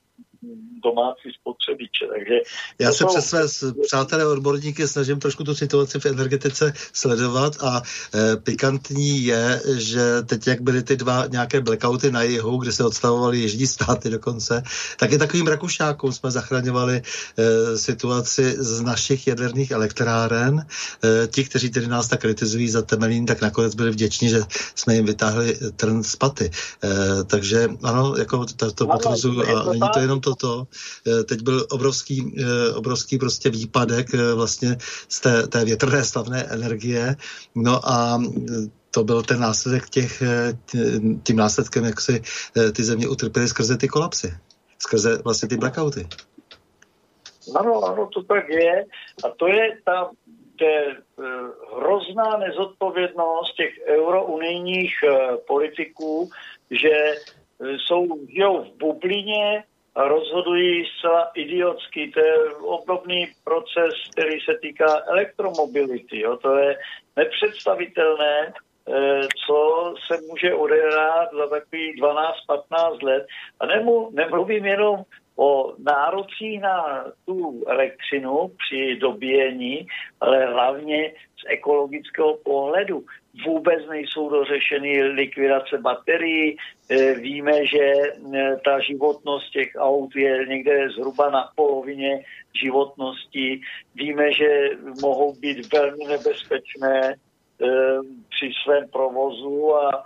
[0.83, 2.05] domácí spotřebiče.
[2.15, 2.35] Takže
[2.79, 8.37] Já se přes své přátelé odborníky snažím trošku tu situaci v energetice sledovat a e,
[8.37, 13.37] pikantní je, že teď jak byly ty dva nějaké blackouty na jihu, kde se odstavovaly
[13.37, 14.63] jižní státy dokonce,
[14.99, 17.01] tak i takovým rakušákům jsme zachraňovali
[17.37, 20.59] e, situaci z našich jaderných elektráren.
[20.59, 24.41] E, ti, kteří tedy nás tak kritizují za Temelín, tak nakonec byli vděční, že
[24.75, 26.51] jsme jim vytáhli trn z paty.
[26.83, 30.67] E, takže ano, jako to, to potvrzuju a není to jenom to toto.
[31.07, 34.77] Eh, teď byl obrovský, eh, obrovský prostě výpadek eh, vlastně
[35.09, 37.15] z té, té větrné stavné energie.
[37.55, 38.21] No a
[38.91, 40.23] to byl ten následek těch,
[41.23, 42.21] tím následkem, jak si
[42.73, 44.33] ty země utrpěly skrze ty kolapsy,
[44.79, 46.07] skrze vlastně ty blackouty.
[47.55, 48.85] Ano, ano, to tak je.
[49.23, 50.09] A to je ta
[50.61, 50.95] je
[51.75, 54.93] hrozná nezodpovědnost těch eurounijních
[55.47, 56.29] politiků,
[56.71, 57.13] že
[57.59, 59.63] jsou žijou v bublině
[59.95, 62.11] rozhodují zcela idiotsky.
[62.13, 66.19] To je obdobný proces, který se týká elektromobility.
[66.19, 66.37] Jo.
[66.37, 66.77] To je
[67.15, 68.53] nepředstavitelné,
[68.87, 73.27] eh, co se může odehrát za takových 12-15 let.
[73.59, 75.03] A nemu, nemluvím jenom
[75.35, 79.87] o nárocích na tu elektřinu při dobíjení,
[80.21, 83.03] ale hlavně z ekologického pohledu.
[83.45, 86.57] Vůbec nejsou dořešeny likvidace baterií.
[86.89, 92.23] E, víme, že e, ta životnost těch aut je někde zhruba na polovině
[92.63, 93.61] životnosti.
[93.95, 94.69] Víme, že
[95.01, 97.15] mohou být velmi nebezpečné e,
[98.29, 100.03] při svém provozu a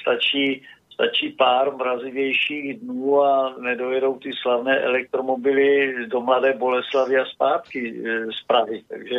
[0.00, 0.62] stačí
[0.94, 8.26] stačí pár mrazivějších dnů a nedojedou ty slavné elektromobily do Mladé Boleslavy a zpátky e,
[8.26, 8.82] z Prahy.
[8.88, 9.16] Takže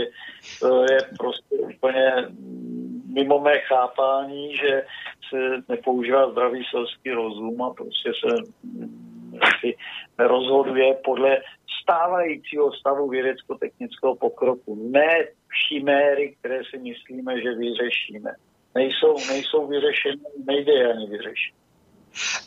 [0.60, 2.14] to je prostě úplně
[3.14, 4.84] mimo mé chápání, že
[5.30, 8.35] se nepoužívá zdravý selský rozum a prostě se
[9.60, 9.76] si
[10.19, 11.38] rozhoduje podle
[11.81, 14.89] stávajícího stavu vědecko-technického pokroku.
[14.91, 15.27] Ne
[15.68, 18.31] chiméry, které si myslíme, že vyřešíme.
[18.76, 21.65] Nejsou, nejsou vyřešeny, nejde ani vyřešit.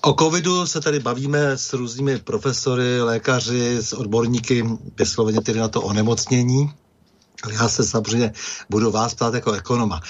[0.01, 4.65] O covidu se tady bavíme s různými profesory, lékaři, s odborníky,
[4.99, 6.73] vysloveně tedy na to onemocnění.
[7.53, 8.32] Já se samozřejmě
[8.70, 10.01] budu vás ptát jako ekonoma.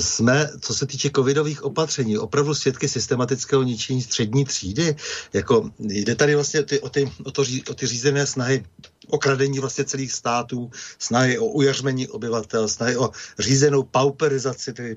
[0.00, 4.96] Jsme, co se týče covidových opatření, opravdu svědky systematického ničení střední třídy?
[5.32, 8.64] Jako, jde tady vlastně ty, o, ty, o, to, o ty řízené snahy
[9.10, 14.96] o kradení vlastně celých států, snahy o ujařmení obyvatel, snahy o řízenou pauperizaci, tedy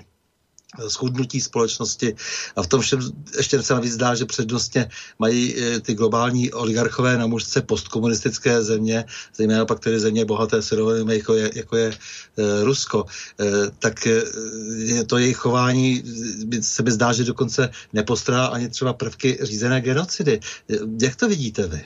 [0.88, 2.14] schudnutí společnosti
[2.56, 3.00] a v tom všem
[3.36, 4.88] ještě se navíc dá, že přednostně
[5.18, 11.16] mají e, ty globální oligarchové na mužce postkomunistické země, zejména pak tedy země bohaté surovinami,
[11.16, 13.04] jako je, jako je e, Rusko,
[13.78, 14.06] tak
[14.76, 16.02] je to jejich chování
[16.60, 20.40] se mi zdá, že dokonce nepostrá ani třeba prvky řízené genocidy.
[21.02, 21.84] Jak to vidíte vy?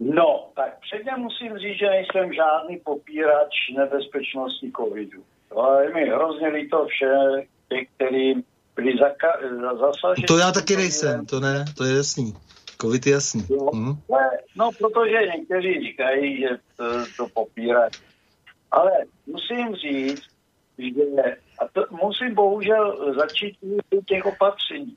[0.00, 5.24] No, tak předně musím říct, že nejsem žádný popírač nebezpečnosti covidu.
[5.56, 7.14] To je mi hrozně líto vše,
[7.68, 8.34] ty, který
[8.74, 10.26] byli zaka- zasaženi.
[10.26, 12.34] To já taky nejsem, to ne, to je jasný.
[12.80, 13.46] Covid je jasný.
[13.50, 13.94] Jo, hmm.
[14.56, 16.84] No, protože někteří říkají, že to,
[17.16, 17.90] to popírají.
[18.70, 18.90] Ale
[19.26, 20.22] musím říct,
[20.78, 23.56] že a to musím bohužel začít
[23.90, 24.96] u těch opatření.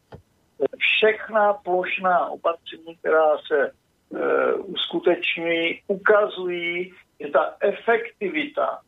[0.77, 3.71] Všechna plošná opatření, která se
[4.15, 8.79] e, uskutečňují, ukazují, že ta efektivita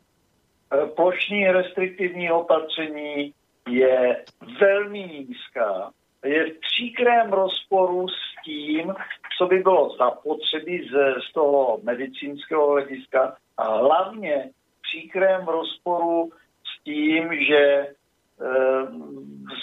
[0.96, 3.34] plošní restriktivní opatření
[3.70, 4.24] je
[4.60, 5.92] velmi nízká.
[6.26, 8.94] Je v příkrém rozporu s tím,
[9.38, 16.30] co by bylo zapotřebí z, z toho medicínského hlediska a hlavně v příkrém rozporu
[16.64, 17.88] s tím, že e,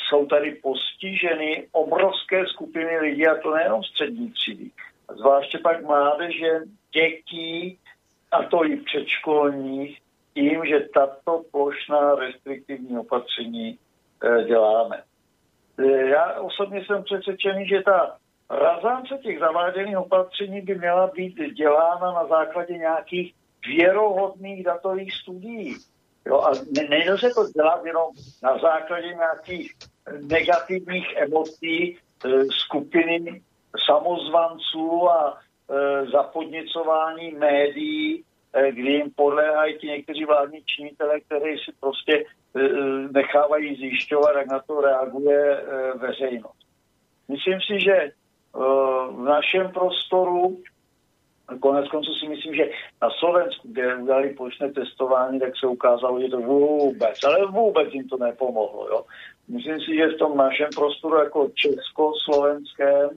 [0.08, 4.70] jsou tady postiženy obrovské skupiny lidí, a to nejenom střední třídy,
[5.16, 6.60] zvláště pak mládeže,
[6.92, 7.78] dětí,
[8.32, 9.98] a to i předškolních,
[10.38, 13.78] tím, že tato plošná restriktivní opatření
[14.24, 15.02] e, děláme.
[15.78, 18.16] E, já osobně jsem přesvědčený, že ta
[18.50, 23.34] razance těch zaváděných opatření by měla být dělána na základě nějakých
[23.66, 25.76] věrohodných datových studií.
[26.26, 26.50] Jo, a
[26.88, 28.06] nejde se to dělat jenom
[28.42, 29.72] na základě nějakých
[30.20, 31.96] negativních emocí e,
[32.44, 33.42] skupiny
[33.86, 35.38] samozvanců a
[35.70, 38.24] e, zapodnicování médií,
[38.70, 42.68] kdy jim podléhají ti někteří vládní činitelé, kteří si prostě e, e,
[43.10, 45.64] nechávají zjišťovat, jak na to reaguje
[45.98, 46.66] veřejnost.
[47.28, 48.10] Myslím si, že
[49.10, 50.58] v našem prostoru.
[51.60, 52.70] Konec konců si myslím, že
[53.02, 58.08] na Slovensku, kde udělali plošné testování, tak se ukázalo, že to vůbec, ale vůbec jim
[58.08, 58.88] to nepomohlo.
[58.88, 59.04] Jo.
[59.48, 63.10] Myslím si, že v tom našem prostoru jako česko-slovenském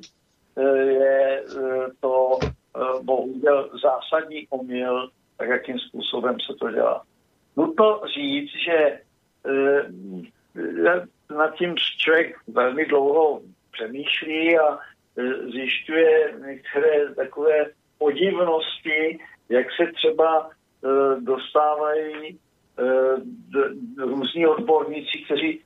[0.58, 5.10] eh, je eh, to eh, bohužel zásadní omyl,
[5.42, 7.04] tak jakým způsobem se to dělá.
[7.58, 9.00] Nutno říct, že
[11.36, 13.42] nad tím člověk velmi dlouho
[13.72, 14.80] přemýšlí a
[15.18, 17.66] E, zjišťuje některé takové
[17.98, 19.20] podivnosti,
[19.50, 22.38] jak se třeba e, dostávají e,
[23.98, 25.62] různí odborníci, kteří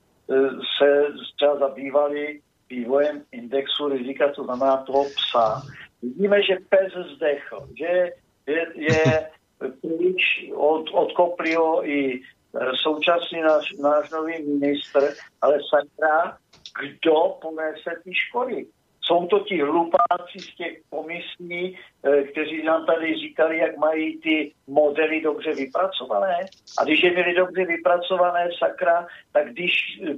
[0.78, 2.40] se třeba zabývali
[2.70, 5.62] vývojem indexu rizika, to znamená toho psa.
[6.02, 8.10] Vidíme, že pes zdechl, že
[8.46, 9.30] je, je
[9.78, 12.22] příliš od, od Koplio i
[12.82, 16.38] současný náš, náš nový ministr, ale sakra,
[16.80, 18.66] kdo ponese ty škody?
[19.06, 24.52] Jsou to ti hlupáci z těch komisí, eh, kteří nám tady říkali, jak mají ty
[24.66, 26.36] modely dobře vypracované.
[26.78, 29.72] A když je měli dobře vypracované, sakra, tak když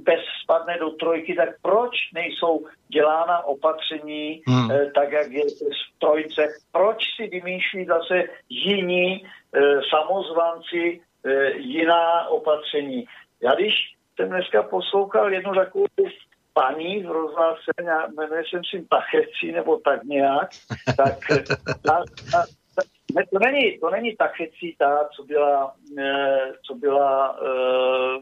[0.05, 4.71] pes spadne do trojky, tak proč nejsou dělána opatření hmm.
[4.71, 6.47] Eh, tak, jak je v trojce?
[6.71, 9.59] Proč si vymýšlí zase jiní eh,
[9.89, 11.01] samozvanci
[11.55, 13.05] jiná opatření?
[13.43, 13.73] Já když
[14.15, 15.85] jsem dneska poslouchal jednu takovou
[16.53, 17.71] paní v rozhlase,
[18.17, 20.49] jmenuje jsem si Tachecí nebo tak nějak,
[20.97, 21.15] tak
[21.85, 22.45] ta, ta,
[22.75, 22.83] ta,
[23.15, 28.19] ne, to, není, to není Tachecí ta, co byla, eh, co byla, eh,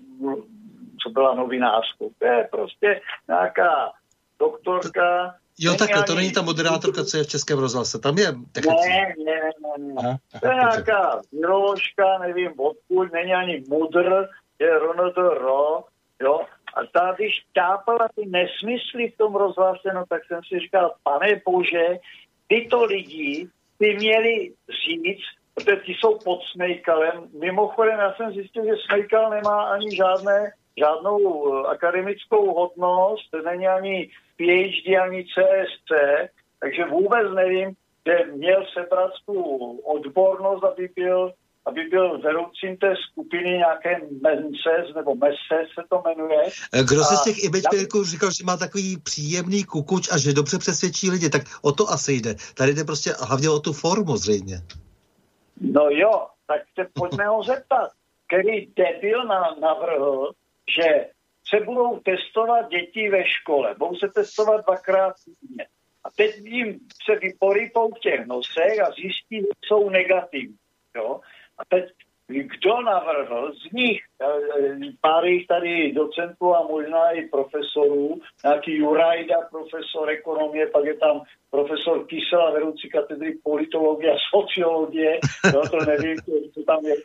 [1.03, 2.11] co byla novinářkou.
[2.19, 3.91] To je prostě nějaká
[4.39, 8.89] doktorka, Jo, takhle, to není ta moderátorka, co je v Českém rozhlase, tam je technici.
[8.89, 9.93] Ne, ne, ne, ne.
[9.97, 14.27] Aha, to je nějaká výložka, nevím odkud, není ani mudr,
[14.59, 14.69] je
[15.15, 15.83] to ro,
[16.21, 16.45] jo,
[16.77, 21.41] a ta, když tápala ty nesmysly v tom rozhlase, no tak jsem si říkal, pane
[21.45, 21.97] bože,
[22.47, 23.47] tyto lidi
[23.79, 24.53] by měli
[24.85, 25.25] říct,
[25.55, 27.29] protože ty jsou pod Smejkalem.
[27.39, 34.09] Mimochodem, já jsem zjistil, že Smejkal nemá ani žádné, žádnou uh, akademickou hodnost, není ani
[34.37, 35.91] PhD, ani CSC,
[36.59, 37.75] takže vůbec nevím,
[38.07, 39.41] že měl sebrat tu
[39.77, 41.31] odbornost, aby byl
[41.67, 46.43] aby byl vedoucím té skupiny nějaké Menses, nebo Messes se to jmenuje.
[46.73, 48.03] Eh, kdo se z těch image já...
[48.03, 52.13] říkal, že má takový příjemný kukuč a že dobře přesvědčí lidi, tak o to asi
[52.13, 52.35] jde.
[52.53, 54.57] Tady jde prostě hlavně o tu formu zřejmě.
[55.61, 57.91] No jo, tak se pojďme ho zeptat,
[58.27, 59.25] který debil
[59.61, 60.31] navrhl,
[60.77, 61.09] že
[61.49, 63.75] se budou testovat děti ve škole.
[63.77, 65.67] Budou se testovat dvakrát týdně.
[66.03, 70.57] A teď jim se vyporypou v těch nosech a zjistí, že jsou negativní.
[70.95, 71.19] Jo?
[71.59, 71.85] A teď
[72.27, 79.35] kdo navrhl z nich, eh, pár jich tady docentů a možná i profesorů, nějaký Jurajda,
[79.51, 81.21] profesor ekonomie, pak je tam
[81.51, 85.19] profesor Kysela, vedoucí katedry politologie a sociologie,
[85.53, 86.17] no to nevím,
[86.53, 86.95] co tam je.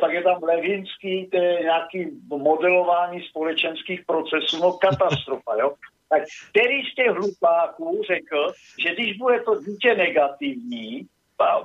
[0.00, 5.74] Pak je tam Levinský, to je nějaký modelování společenských procesů, no katastrofa, jo.
[6.08, 8.52] Tak který z těch hlupáků řekl,
[8.82, 11.06] že když bude to dítě negativní,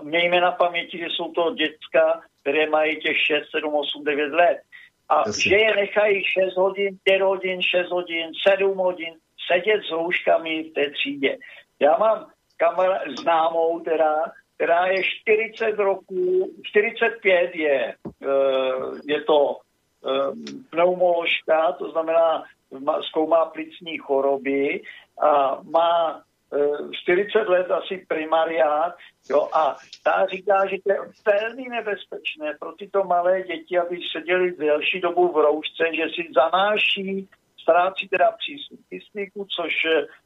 [0.03, 4.57] mějme na paměti, že jsou to děcka, které mají těch 6, 7, 8, 9 let.
[5.09, 5.49] A Jasně.
[5.49, 9.13] že je nechají 6 hodin, 5 hodin, 6 hodin, 7 hodin
[9.51, 11.37] sedět s rouškami v té třídě.
[11.79, 12.27] Já mám
[12.57, 18.27] kamera, známou, teda, která je 40 roků, 45 je, eh,
[19.05, 19.57] je to
[20.05, 20.31] eh,
[20.69, 22.43] pneumoložka, to znamená
[23.01, 24.81] zkoumá plicní choroby
[25.21, 26.21] a má
[27.03, 28.95] 40 let asi primariát,
[29.29, 34.51] jo, a ta říká, že to je velmi nebezpečné pro tyto malé děti, aby seděli
[34.51, 37.29] delší dobu v roušce, že si zanáší,
[37.61, 39.73] ztrácí teda přístup kyslíku, což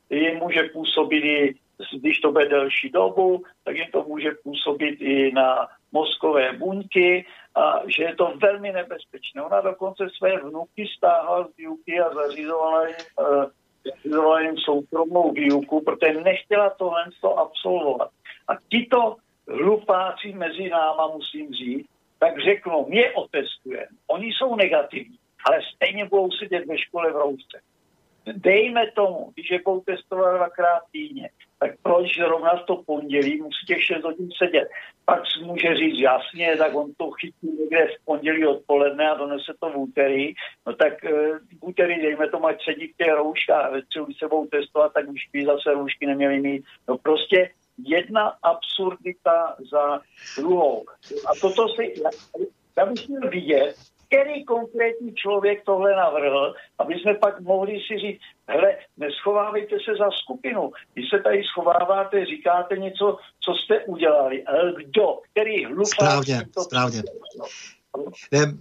[0.10, 1.56] jim může působit i
[2.00, 7.26] když to bude delší dobu, tak jim to může působit i na mozkové buňky
[7.56, 9.42] a že je to velmi nebezpečné.
[9.42, 12.96] Ona dokonce své vnuky stáhla z výuky a zařizovala jim,
[13.86, 18.10] zařizovala jim soukromou výuku, protože nechtěla tohle to absolvovat.
[18.48, 19.16] A tito
[19.48, 21.88] hlupáci mezi náma, musím říct,
[22.20, 23.88] tak řeknou, mě otestujeme.
[24.08, 27.60] Oni jsou negativní, ale stejně budou sedět ve škole v roušce.
[28.26, 31.30] Dejme tomu, když je budou testovat dvakrát týdně,
[31.60, 34.70] tak proč zrovna v to pondělí musí těch 6 hodin sedět?
[35.06, 39.70] Pak může říct jasně, tak on to chytí někde v pondělí odpoledne a donese to
[39.70, 40.34] v úterý.
[40.68, 41.10] No tak e,
[41.40, 43.82] v úterý, dejme tomu, ať sedí v těch rouškách, ve
[44.20, 46.64] se budou testovat, tak už by zase roušky neměli mít.
[46.88, 50.02] No prostě jedna absurdita za
[50.38, 50.86] druhou.
[51.26, 51.94] A toto si,
[52.78, 53.76] já bych měl vidět,
[54.14, 60.10] který konkrétní člověk tohle navrhl, aby jsme pak mohli si říct, hele, neschovávejte se za
[60.24, 60.72] skupinu.
[60.94, 64.44] Když se tady schováváte, říkáte něco, co jste udělali.
[64.44, 65.20] Ale kdo?
[65.32, 65.88] Který hlupák?
[65.88, 67.04] Správně, to správně.
[68.32, 68.54] Ne,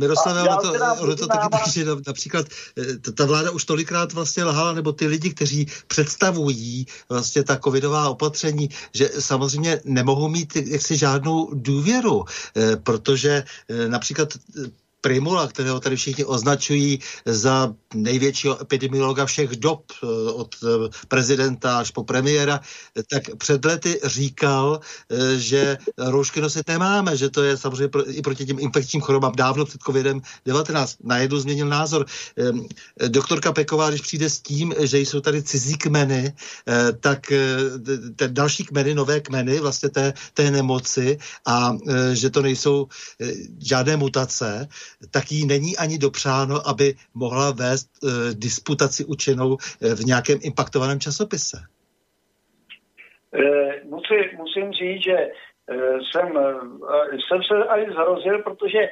[0.00, 2.46] Miroslav, ono to, ono to taky tak, že například
[2.78, 8.08] eh, ta vláda už tolikrát vlastně lhala, nebo ty lidi, kteří představují vlastně ta covidová
[8.08, 12.24] opatření, že samozřejmě nemohou mít jaksi žádnou důvěru,
[12.56, 14.28] eh, protože eh, například
[15.04, 21.90] Primula, kterého tady všichni označují za největšího epidemiologa všech dob, eh, od eh, prezidenta až
[21.90, 22.60] po premiéra,
[23.10, 28.46] tak před lety říkal, eh, že roušky nosit nemáme, že to je samozřejmě i proti
[28.46, 30.96] těm infekčním chorobám dávno před COVID-19.
[31.04, 32.06] Najednou změnil názor.
[32.36, 32.64] Ehm,
[33.08, 36.32] doktorka Peková, když přijde s tím, že jsou tady cizí kmeny,
[37.00, 37.32] tak
[38.16, 41.76] ten další kmeny, nové kmeny vlastně té, té nemoci a
[42.12, 42.86] že to nejsou
[43.58, 44.68] žádné mutace,
[45.10, 51.00] tak jí není ani dopřáno, aby mohla vést e, disputaci učenou e, v nějakém impaktovaném
[51.00, 51.56] časopise.
[53.34, 55.30] E, musím, musím říct, že e,
[56.10, 56.54] jsem, e,
[57.28, 58.90] jsem se ani zhrozil, protože e,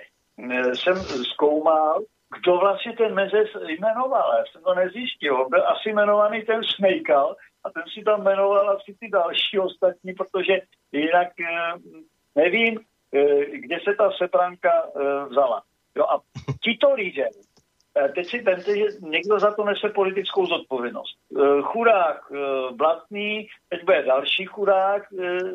[0.74, 0.96] jsem
[1.32, 2.02] zkoumal,
[2.40, 4.34] kdo vlastně ten Mezes jmenoval.
[4.38, 5.48] Já jsem to nezjistil.
[5.48, 10.60] Byl asi jmenovaný ten Smejkal a ten si tam jmenoval asi ty další ostatní, protože
[10.92, 11.28] jinak
[12.34, 12.80] nevím,
[13.52, 14.70] kde se ta sepranka
[15.30, 15.62] vzala.
[15.96, 16.20] Jo, a
[16.64, 17.28] tito lidé,
[17.96, 21.16] eh, teď si vemte, že někdo za to nese politickou zodpovědnost.
[21.36, 25.02] Eh, chudák eh, Blatný, teď bude další chudák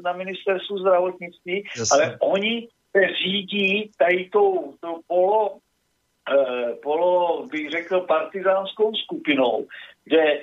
[0.03, 2.05] na ministerstvu zdravotnictví, Jasně.
[2.05, 5.57] ale oni se řídí tady tou, tou polo,
[6.83, 9.67] polo, bych řekl, partizánskou skupinou,
[10.03, 10.41] kde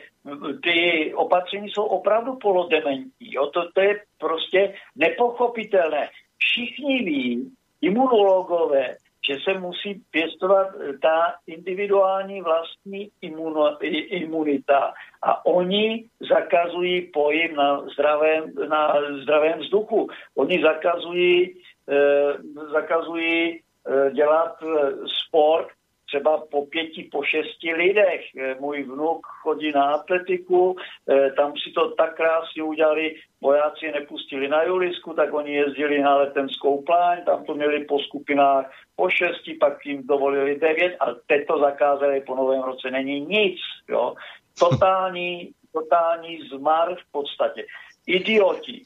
[0.62, 3.32] ty opatření jsou opravdu polodementní.
[3.32, 3.46] Jo?
[3.46, 6.08] To, to je prostě nepochopitelné.
[6.38, 8.96] Všichni ví, imunologové,
[9.28, 10.68] že se musí pěstovat
[11.02, 14.92] ta individuální vlastní imuno, imunita
[15.22, 20.08] a oni zakazují pojem na zdravém, na zdravém vzduchu.
[20.36, 21.54] Oni zakazují,
[21.88, 22.32] eh,
[22.72, 25.68] zakazují eh, dělat eh, sport
[26.14, 28.22] třeba po pěti, po šesti lidech.
[28.38, 30.76] Eh, můj vnuk chodí na atletiku,
[31.10, 36.16] eh, tam si to tak krásně udělali, vojáci nepustili na Julisku, tak oni jezdili na
[36.16, 41.46] letenskou pláň, tam to měli po skupinách po šesti, pak jim dovolili devět a teď
[41.46, 42.90] to zakázali po novém roce.
[42.90, 43.58] Není nic,
[43.88, 44.14] jo.
[44.58, 47.66] Totální, totální zmar v podstatě.
[48.06, 48.82] Idioti.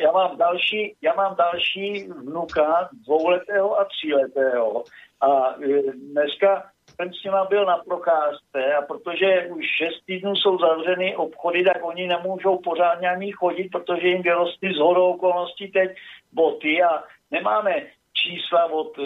[0.00, 4.84] Já mám další, já mám další vnuka, dvouletého a tříletého
[5.22, 10.58] a e, dneska jsem s nima byl na procházce a protože už šest týdnů jsou
[10.58, 15.90] zavřeny obchody, tak oni nemůžou pořádně ani chodit, protože jim vyrostly z hodou okolností teď
[16.32, 17.82] boty a nemáme
[18.12, 19.02] čísla od e,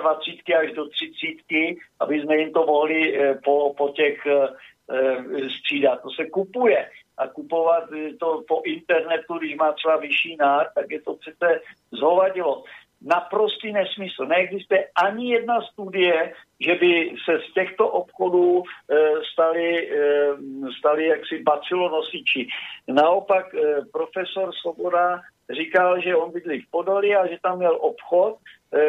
[0.00, 4.48] 26 až do 30, aby jsme jim to mohli e, po, po těch e,
[4.90, 6.02] e, střídat.
[6.02, 7.84] To se kupuje a kupovat
[8.20, 11.60] to po internetu, když má třeba vyšší nár, tak je to přece
[11.92, 12.64] zhovadilo
[13.04, 14.26] naprostý nesmysl.
[14.26, 18.96] Neexistuje ani jedna studie, že by se z těchto obchodů e,
[19.32, 20.06] stali, e,
[20.78, 22.48] stali jaksi bacilonosiči.
[22.88, 23.58] Naopak e,
[23.92, 25.20] profesor Svoboda
[25.50, 28.36] říkal, že on bydlí v Podolí a že tam měl obchod,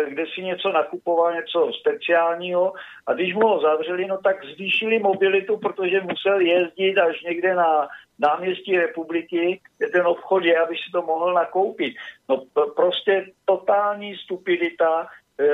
[0.07, 2.73] kde si něco nakupoval, něco speciálního
[3.07, 7.87] a když mu ho zavřeli, no tak zvýšili mobilitu, protože musel jezdit až někde na
[8.19, 11.93] náměstí republiky, kde ten obchod je, aby si to mohl nakoupit.
[12.29, 12.43] No
[12.75, 15.07] prostě totální stupidita.
[15.39, 15.45] E,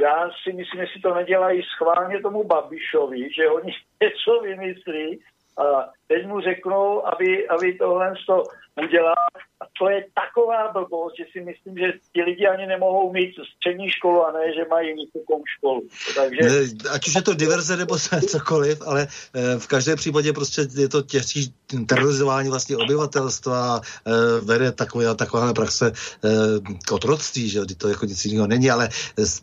[0.00, 5.20] já si myslím, že si to nedělají schválně tomu Babišovi, že oni něco vymyslí
[5.58, 8.42] a teď mu řeknou, aby, aby tohle to
[8.84, 9.14] udělal.
[9.60, 13.90] A to je taková blbost, že si myslím, že ti lidi ani nemohou mít střední
[13.90, 15.82] školu a ne, že mají vysokou školu.
[16.14, 16.40] Takže...
[16.92, 17.96] Ať už je to diverze nebo
[18.28, 21.54] cokoliv, ale e, v každém případě prostě je to těžší
[21.86, 24.10] terorizování vlastně obyvatelstva, e,
[24.40, 25.92] vede takové, taková praxe e,
[26.86, 28.88] k otroctví, že to jako nic jiného není, ale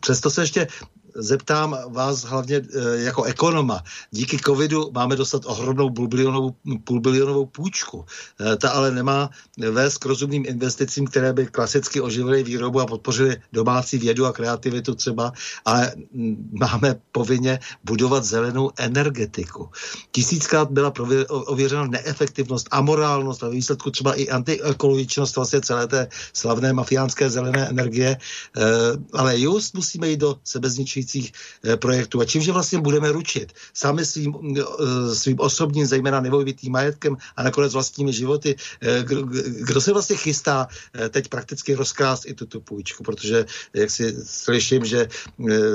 [0.00, 0.66] přesto se ještě
[1.14, 3.82] zeptám vás hlavně e, jako ekonoma.
[4.10, 6.54] Díky covidu máme dostat ohromnou půlbilionovou,
[6.84, 8.04] půlbilionovou půjčku.
[8.40, 9.30] E, ta ale nemá
[9.70, 14.94] vést k rozumným investicím, které by klasicky oživily výrobu a podpořily domácí vědu a kreativitu
[14.94, 15.32] třeba,
[15.64, 15.92] ale
[16.52, 19.68] máme povinně budovat zelenou energetiku.
[20.12, 20.92] Tisíckrát byla
[21.28, 28.08] ověřena neefektivnost, amorálnost a výsledku třeba i antiekologičnost vlastně celé té slavné mafiánské zelené energie,
[28.08, 28.18] e,
[29.12, 31.32] ale just musíme jít do sebezničí souvisejících
[31.64, 32.20] eh, projektů.
[32.20, 37.72] A čímže vlastně budeme ručit sami svým, eh, svým osobním, zejména nemovitým majetkem a nakonec
[37.72, 38.56] vlastními životy.
[38.82, 39.04] Eh,
[39.64, 40.68] kdo se vlastně chystá
[41.10, 43.44] teď prakticky rozkrást i tuto půjčku, protože
[43.74, 45.08] jak si slyším, že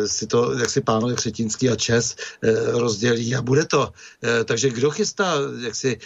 [0.06, 2.16] si to, jak si pánové Křetínský a Čes
[2.74, 3.92] rozdělí a bude to.
[4.46, 6.00] Takže kdo chystá jak si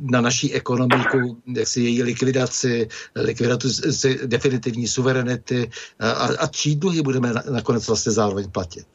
[0.00, 5.70] na naší ekonomiku, jak si její likvidaci, likvidaci definitivní suverenity
[6.00, 6.10] a,
[6.42, 8.86] a čí dluhy budeme nakonec vlastně zároveň zároveň platit?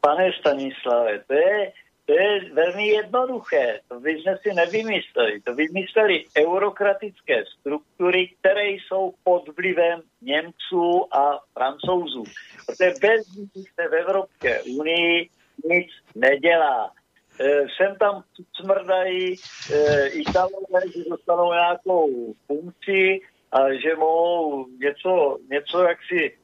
[0.00, 1.72] Pane Stanislave, to je,
[2.06, 3.80] to je velmi jednoduché.
[3.88, 5.40] To by jsme si nevymysleli.
[5.40, 12.24] To vymysleli eurokratické struktury, které jsou pod vlivem Němců a Francouzů.
[12.66, 15.28] Protože bez nich se v Evropské unii
[15.64, 16.92] nic nedělá.
[17.40, 18.22] E, sem tam
[18.60, 23.20] smrdají e, Italové, že dostanou nějakou funkci
[23.52, 26.38] a že mohou něco, něco jaksi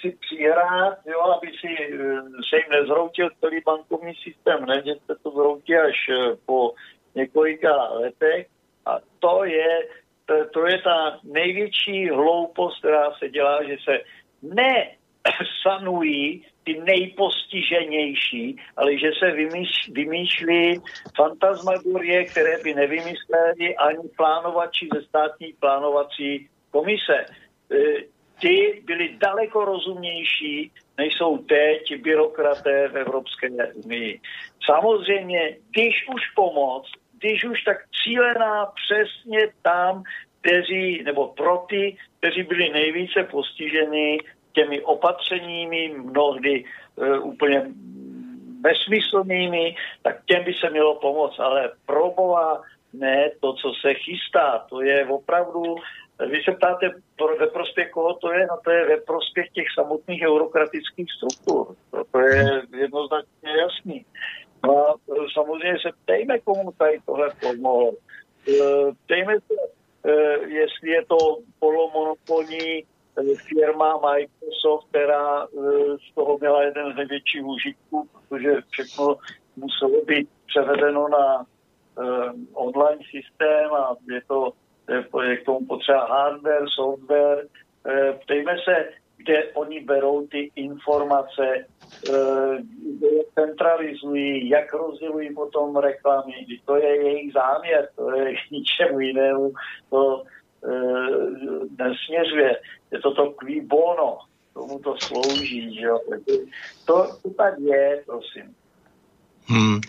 [0.00, 5.14] si přihrát, jo, aby si eh, se jim nezhroutil celý bankovní systém, ne, že se
[5.22, 6.74] to zhroutí až eh, po
[7.14, 8.46] několika letech.
[8.86, 9.88] A to je,
[10.26, 14.00] to, to je ta největší hloupost, která se dělá, že se
[14.42, 14.90] ne
[15.62, 20.80] sanují ty nejpostiženější, ale že se vymýš, vymýšlí
[21.16, 27.26] fantasmagorie, které by nevymysleli ani plánovači ze státní plánovací komise
[28.42, 33.48] ty byli daleko rozumnější, než jsou teď byrokraté v Evropské
[33.84, 34.20] unii.
[34.64, 40.02] Samozřejmě, když už pomoc, když už tak cílená přesně tam,
[40.40, 44.18] kteří, nebo pro ty, kteří byli nejvíce postiženi
[44.52, 46.64] těmi opatřeními, mnohdy
[46.98, 47.62] e, úplně
[48.60, 52.62] bezsmyslnými, tak těm by se mělo pomoct, ale proboha
[52.92, 54.66] ne to, co se chystá.
[54.70, 55.76] To je opravdu
[56.30, 56.90] vy se ptáte,
[57.40, 58.46] ve prospěch koho to je?
[58.46, 61.76] No to je ve prospěch těch samotných eurokratických struktur.
[62.12, 64.04] To je jednoznačně jasný.
[64.66, 67.92] No a e, samozřejmě se ptejme, komu tady tohle pomohlo.
[67.92, 68.52] E,
[69.04, 69.54] ptejme se,
[70.04, 70.12] e,
[70.48, 71.16] jestli je to
[71.58, 72.84] polomonopolní
[73.48, 75.46] firma Microsoft, která
[76.10, 79.16] z toho měla jeden z největších užitků, protože všechno
[79.56, 81.46] muselo být převedeno na
[82.52, 84.52] online systém a je to
[85.22, 87.46] je k tomu potřeba hardware, software.
[87.86, 91.66] Eh, ptejme se, kde oni berou ty informace,
[92.08, 92.58] eh,
[93.34, 96.32] centralizují, jak rozdělují potom reklamy.
[96.64, 99.52] To je jejich záměr, to je k ničemu jinému.
[99.90, 100.22] To
[100.64, 102.60] eh, nesměřuje.
[102.92, 104.18] Je to to kví bono,
[104.54, 105.74] tomu to slouží.
[105.80, 105.88] Že?
[106.86, 108.54] To, to tak je, prosím.
[109.46, 109.80] Hmm.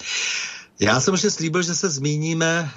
[0.80, 2.70] Já jsem ještě slíbil, že se zmíníme e,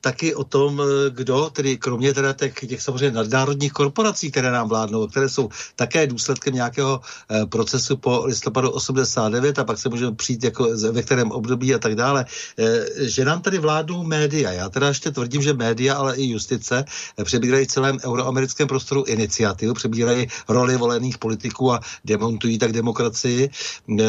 [0.00, 4.68] taky o tom, eh, kdo, tedy kromě teda těch, těch samozřejmě nadnárodních korporací, které nám
[4.68, 7.00] vládnou, které jsou také důsledkem nějakého
[7.30, 11.78] e, procesu po listopadu 89 a pak se můžeme přijít jako ve kterém období a
[11.78, 12.26] tak dále,
[12.58, 14.52] e, že nám tady vládnou média.
[14.52, 16.84] Já teda ještě tvrdím, že média, ale i justice
[17.24, 23.44] přebírají celém euroamerickém prostoru iniciativu, přebírají roli volených politiků a demontují tak demokracii.
[23.44, 24.04] E,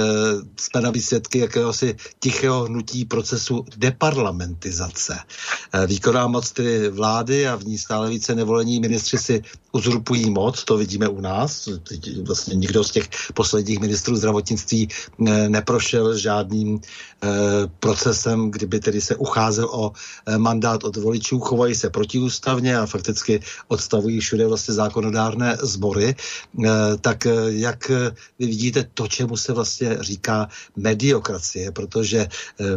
[0.60, 5.20] jsme na výsledky jakéhosi tichého hnutí procesu procesu deparlamentizace.
[5.74, 9.42] Eh, výkonná moc tedy vlády a v ní stále více nevolení ministři si
[9.72, 11.70] uzurpují moc, to vidíme u nás.
[12.24, 14.88] Vlastně nikdo z těch posledních ministrů zdravotnictví
[15.28, 16.80] eh, neprošel žádným
[17.80, 19.92] procesem, kdyby tedy se ucházel o
[20.38, 26.16] mandát od voličů, chovají se protiústavně a fakticky odstavují všude vlastně zákonodárné sbory.
[27.02, 27.90] Tak jak
[28.40, 32.28] vy vidíte to, čemu se vlastně říká mediokracie, protože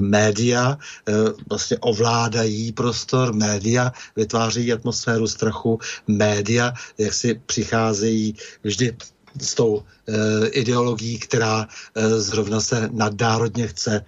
[0.00, 1.12] média eh,
[1.48, 8.34] vlastně ovládají prostor, média vytváří atmosféru strachu, média jak si přicházejí
[8.64, 8.96] vždy
[9.40, 14.04] s tou e, ideologií, která e, zrovna se nadnárodně chce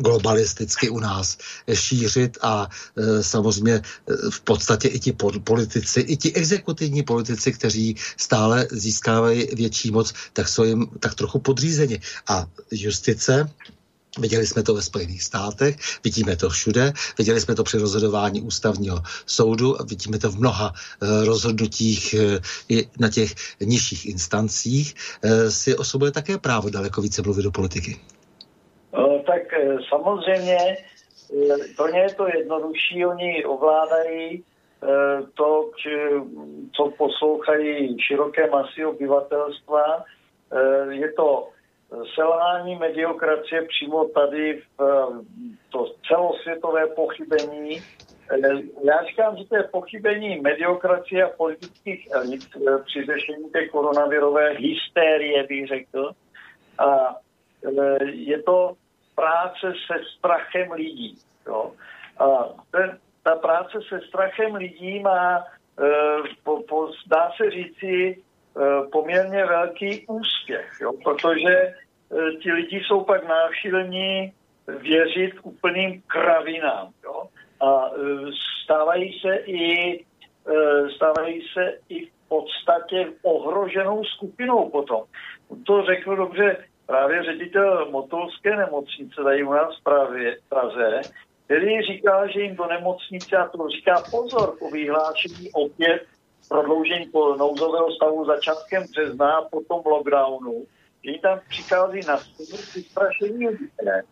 [0.00, 1.38] globalisticky u nás
[1.74, 3.82] šířit a e, samozřejmě e,
[4.30, 5.12] v podstatě i ti
[5.44, 11.38] politici, i ti exekutivní politici, kteří stále získávají větší moc, tak jsou jim tak trochu
[11.38, 12.00] podřízeni.
[12.28, 13.50] A justice
[14.18, 19.02] Viděli jsme to ve Spojených státech, vidíme to všude, viděli jsme to při rozhodování ústavního
[19.26, 22.14] soudu, vidíme to v mnoha uh, rozhodnutích
[22.70, 24.94] uh, na těch nižších instancích.
[25.48, 28.00] Si osobuje také právo daleko více mluvit do politiky.
[29.30, 29.42] Tak
[29.88, 30.76] samozřejmě
[31.76, 34.44] pro ně je to jednodušší, oni ovládají
[35.34, 35.70] to,
[36.72, 40.04] co poslouchají široké masy obyvatelstva.
[40.90, 41.48] Je to
[42.14, 44.82] selhání mediokracie přímo tady v
[45.70, 47.82] to celosvětové pochybení.
[48.84, 54.50] Já říkám, že to je pochybení mediokracie a politických elit eh, při řešení té koronavirové
[54.50, 56.10] hysterie, bych řekl.
[56.78, 57.16] A
[57.64, 58.76] eh, je to
[59.14, 61.18] práce se strachem lidí.
[61.46, 61.72] Jo.
[62.18, 62.26] A
[62.70, 65.44] ten, ta práce se strachem lidí má,
[65.82, 68.22] eh, po, po, dá se říci,
[68.56, 74.32] Eh, poměrně velký úspěch, jo, protože eh, ti lidi jsou pak nášilní
[74.66, 76.88] věřit úplným kravinám.
[77.04, 77.22] Jo,
[77.60, 78.30] a eh,
[78.64, 80.04] stávají se i
[80.96, 85.04] stávají se i v podstatě ohroženou skupinou potom.
[85.66, 89.82] To řekl dobře právě ředitel Motolské nemocnice tady u nás v
[90.48, 91.00] Praze,
[91.44, 96.02] který říká, že jim do nemocnice, a to říká pozor po vyhlášení opět
[96.48, 100.66] prodloužení po nouzového stavu začátkem března a potom lockdownu,
[101.04, 102.16] že tam přichází na
[102.74, 104.02] vystrašení lidé.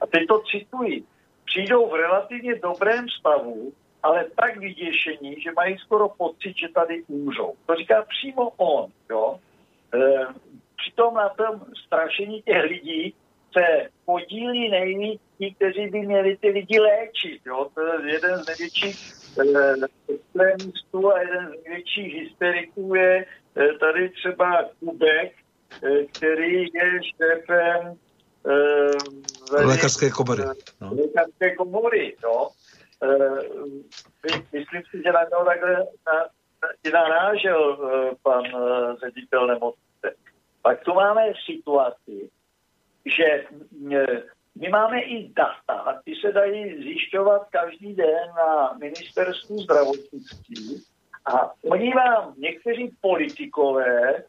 [0.00, 1.04] A teď to cituji.
[1.44, 7.52] Přijdou v relativně dobrém stavu, ale tak vyděšení, že mají skoro pocit, že tady umřou.
[7.66, 8.90] To říká přímo on.
[9.10, 9.38] Jo?
[10.80, 13.14] Přitom na tom strašení těch lidí
[13.52, 17.40] se podílí nejvíc ti, kteří by měli ty lidi léčit.
[17.46, 17.70] Jo?
[17.74, 19.12] To je jeden z největších
[20.08, 23.26] extremistů a jeden z největších hysteriků je
[23.56, 25.32] eh, tady třeba Kubek,
[25.82, 27.94] eh, který je šéfem
[28.44, 30.42] uh, lékařské komory.
[30.80, 30.90] No.
[30.90, 32.48] Lékařské komory, no.
[34.52, 35.76] myslím si, že na něho takhle
[36.06, 36.12] na,
[36.92, 37.78] na, narážel
[38.22, 38.42] pan
[39.04, 39.89] ředitel nemocnice.
[40.62, 42.30] Pak tu máme situaci,
[43.06, 43.44] že
[44.60, 50.82] my máme i data, ty se dají zjišťovat každý den na ministerstvu zdravotnictví
[51.26, 54.24] a oni vám, někteří politikové, e,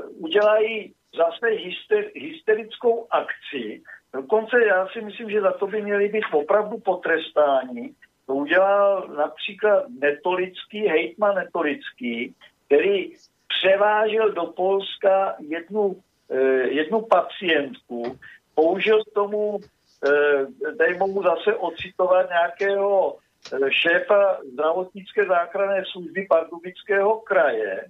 [0.00, 3.82] udělají zase hyster, hysterickou akci.
[4.12, 7.94] Dokonce já si myslím, že za to by měli být opravdu potrestáni.
[8.26, 12.34] To udělal například Netolický, hejtman Netolický,
[12.66, 13.12] který
[13.58, 15.96] převážel do Polska jednu,
[16.30, 18.18] e, jednu pacientku,
[18.60, 20.46] použil k tomu, eh,
[20.76, 27.84] dej mohu zase ocitovat nějakého eh, šéfa zdravotnické záchranné služby Pardubického kraje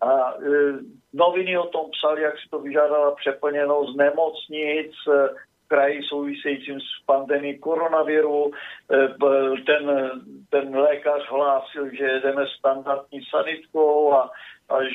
[0.00, 0.72] a eh,
[1.12, 4.92] noviny o tom psali, jak si to vyžádala přeplněnost nemocnic,
[5.68, 8.50] kraji souvisejícím s pandemí koronaviru.
[9.66, 9.84] Ten,
[10.50, 14.30] ten lékař hlásil, že jedeme standardní sanitkou a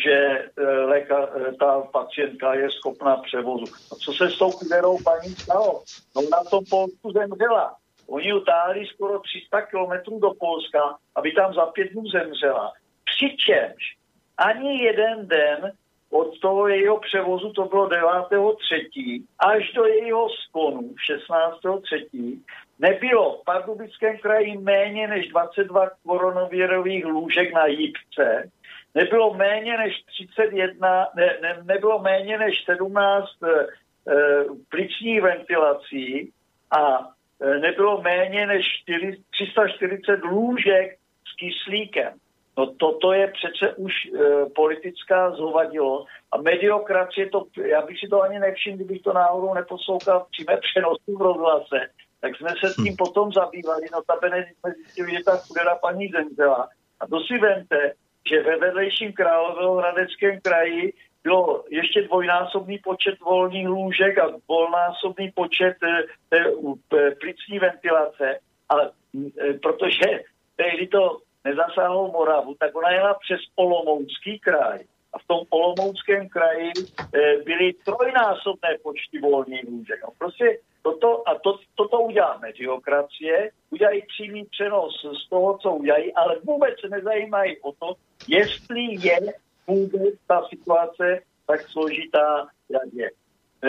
[0.04, 3.66] že e, léka, e, ta pacientka je schopná převozu.
[3.92, 5.84] A co se s tou chudерou paní stalo?
[6.16, 7.76] No na tom Polsku zemřela.
[8.08, 12.74] Oni utáhli skoro 300 kilometrů do Polska, aby tam za pět dnů zemřela.
[13.06, 13.98] Přičemž
[14.38, 15.72] ani jeden den
[16.10, 22.40] od toho jejího převozu, to bylo 9.3., až do jejího skonu 16.3.,
[22.80, 28.50] nebylo v Pardubickém kraji méně než 22 koronavirových lůžek na jípce,
[28.98, 33.66] nebylo méně než 31, ne, ne, nebylo méně než 17 e, eh,
[34.10, 36.32] eh, plicních ventilací
[36.72, 37.10] a
[37.42, 40.98] e, nebylo méně než 4, 340 lůžek
[41.28, 42.14] s kyslíkem.
[42.58, 44.10] No toto je přece už e,
[44.56, 50.20] politická zhovadilo a mediokracie, to, já bych si to ani nevšiml, kdybych to náhodou neposlouchal
[50.20, 51.80] v přímé přenosu v rozhlase,
[52.22, 52.96] tak jsme se tím hmm.
[52.98, 56.68] potom zabývali, no ta jsme zjistili, že ta chudera paní zemřela.
[57.00, 57.94] A to si vemte,
[58.30, 60.94] že ve vedlejším Královéhradeckém kraji
[61.24, 66.06] bylo ještě dvojnásobný počet volných lůžek a dvojnásobný počet e,
[66.38, 68.40] e, plicní ventilace,
[68.70, 68.92] ale
[69.38, 70.24] e, protože
[70.56, 74.80] tehdy to nezasáhlo Moravu, tak ona jela přes Olomoucký kraj.
[75.14, 76.72] A v tom Olomouckém kraji
[77.14, 80.00] e, byly trojnásobné počty volných lůžek.
[80.04, 86.14] No prostě toto, a to, toto udělá mediokracie, udělají přímý přenos z toho, co udělají,
[86.14, 87.96] ale vůbec se nezajímají o to,
[88.28, 89.20] jestli je
[89.68, 93.10] vůbec ta situace tak složitá, jak je.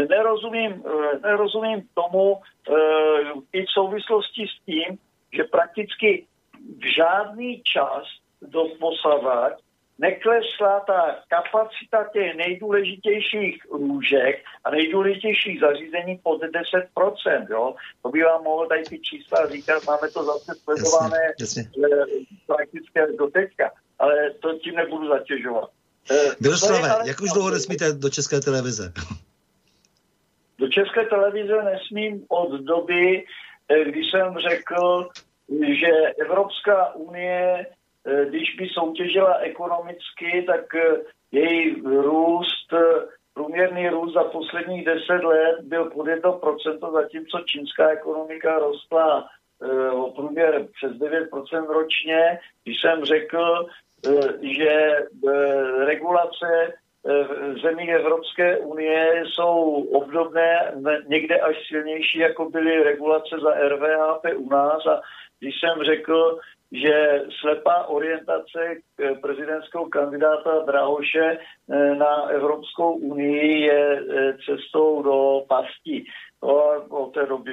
[0.08, 0.84] nerozumím,
[1.22, 2.40] nerozumím tomu
[3.52, 4.98] i v souvislosti s tím,
[5.32, 6.26] že prakticky
[6.78, 8.04] v žádný čas
[8.42, 9.52] do posavať
[9.98, 17.46] neklesla ta kapacita těch nejdůležitějších lůžek a nejdůležitějších zařízení pod 10%.
[17.50, 17.74] Jo?
[18.02, 22.26] To by vám mohlo tady ty čísla říkat, máme to zase sledované jasně, jasně.
[22.46, 25.70] praktické do teďka, ale to tím nebudu zatěžovat.
[26.40, 28.92] Miroslave, jak už dlouho nesmíte do České televize?
[30.58, 33.24] Do České televize nesmím od doby,
[33.68, 35.08] eh, kdy jsem řekl,
[35.80, 37.77] že Evropská unie Eh,
[38.24, 40.96] když by soutěžila ekonomicky, tak eh,
[41.32, 48.58] její růst, eh, průměrný růst za posledních deset let byl pod 1%, zatímco čínská ekonomika
[48.58, 49.28] rostla
[49.92, 52.38] o průměr přes 9% ročně.
[52.64, 53.66] Když jsem řekl,
[54.42, 54.96] že
[55.84, 56.74] regulace
[57.04, 60.72] v Evropské unie jsou obdobné,
[61.06, 64.86] někde až silnější, jako byly regulace za RVHP u nás.
[64.86, 65.00] A
[65.40, 66.38] když jsem řekl,
[66.72, 68.84] že slepá orientace
[69.22, 76.04] prezidentského kandidáta Drahoše eh, na Evropskou unii je eh, cestou do pasti.
[76.40, 77.52] To od té doby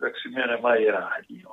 [0.00, 1.42] tak si mě nemají rádi.
[1.44, 1.50] No.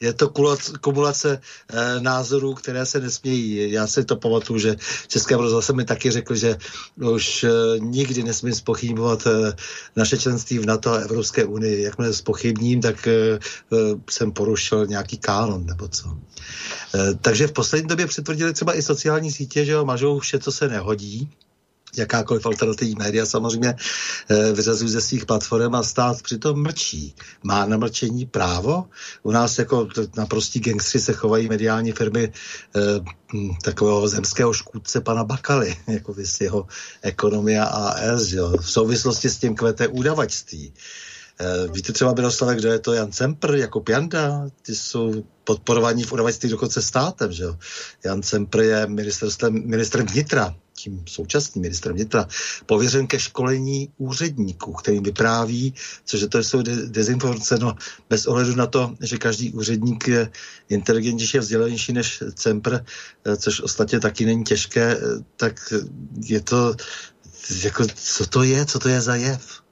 [0.00, 0.32] Je to
[0.80, 3.72] kumulace e, názorů, které se nesmějí.
[3.72, 4.76] Já si to pamatuju, že
[5.08, 6.56] České rozhlase mi taky řekl, že
[7.12, 9.30] už e, nikdy nesmím spochybňovat e,
[9.96, 11.82] naše členství v NATO a Evropské unii.
[11.82, 13.38] Jakmile spochybním, tak e, e,
[14.10, 16.18] jsem porušil nějaký kánon nebo co.
[16.94, 20.52] E, takže v poslední době přitvrdili třeba i sociální sítě, že jo, mažou vše, co
[20.52, 21.30] se nehodí
[21.96, 23.74] jakákoliv alternativní média samozřejmě
[24.30, 27.14] eh, vyřazují ze svých platform a stát přitom mlčí.
[27.42, 28.84] Má na mlčení právo?
[29.22, 32.32] U nás jako naprostí gangstři se chovají mediální firmy
[32.76, 32.80] eh,
[33.32, 36.66] hm, takového zemského škůdce pana Bakaly, jako vys jeho
[37.02, 38.52] ekonomia AS, jo.
[38.60, 40.72] v souvislosti s tím kvete údavačství.
[41.40, 44.48] Eh, víte třeba, Miroslave, kdo je to Jan Cempr jako Pianda?
[44.62, 47.56] Ty jsou podporovaní v udavačství dokonce státem, že jo?
[48.04, 52.26] Jan Cempr je ministrem vnitra tím současným ministrem vnitra,
[52.66, 55.74] pověřen ke školení úředníků, kterým vypráví,
[56.04, 57.74] což to jsou de- dezinformace, no
[58.10, 60.30] bez ohledu na to, že každý úředník je
[60.68, 64.98] inteligentnější a vzdělanější než Cempr, eh, což ostatně taky není těžké, eh,
[65.36, 65.72] tak
[66.24, 66.74] je to,
[67.64, 69.62] jako, co to je, co to je za jev?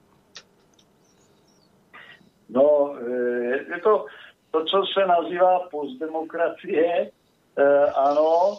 [2.48, 4.06] No, eh, je to
[4.50, 7.10] to, co se nazývá postdemokracie,
[7.94, 8.58] ano,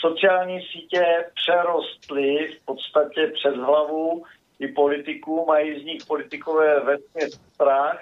[0.00, 4.24] sociální sítě přerostly v podstatě přes hlavu
[4.58, 8.00] i politiků, mají z nich politikové vesměs strach.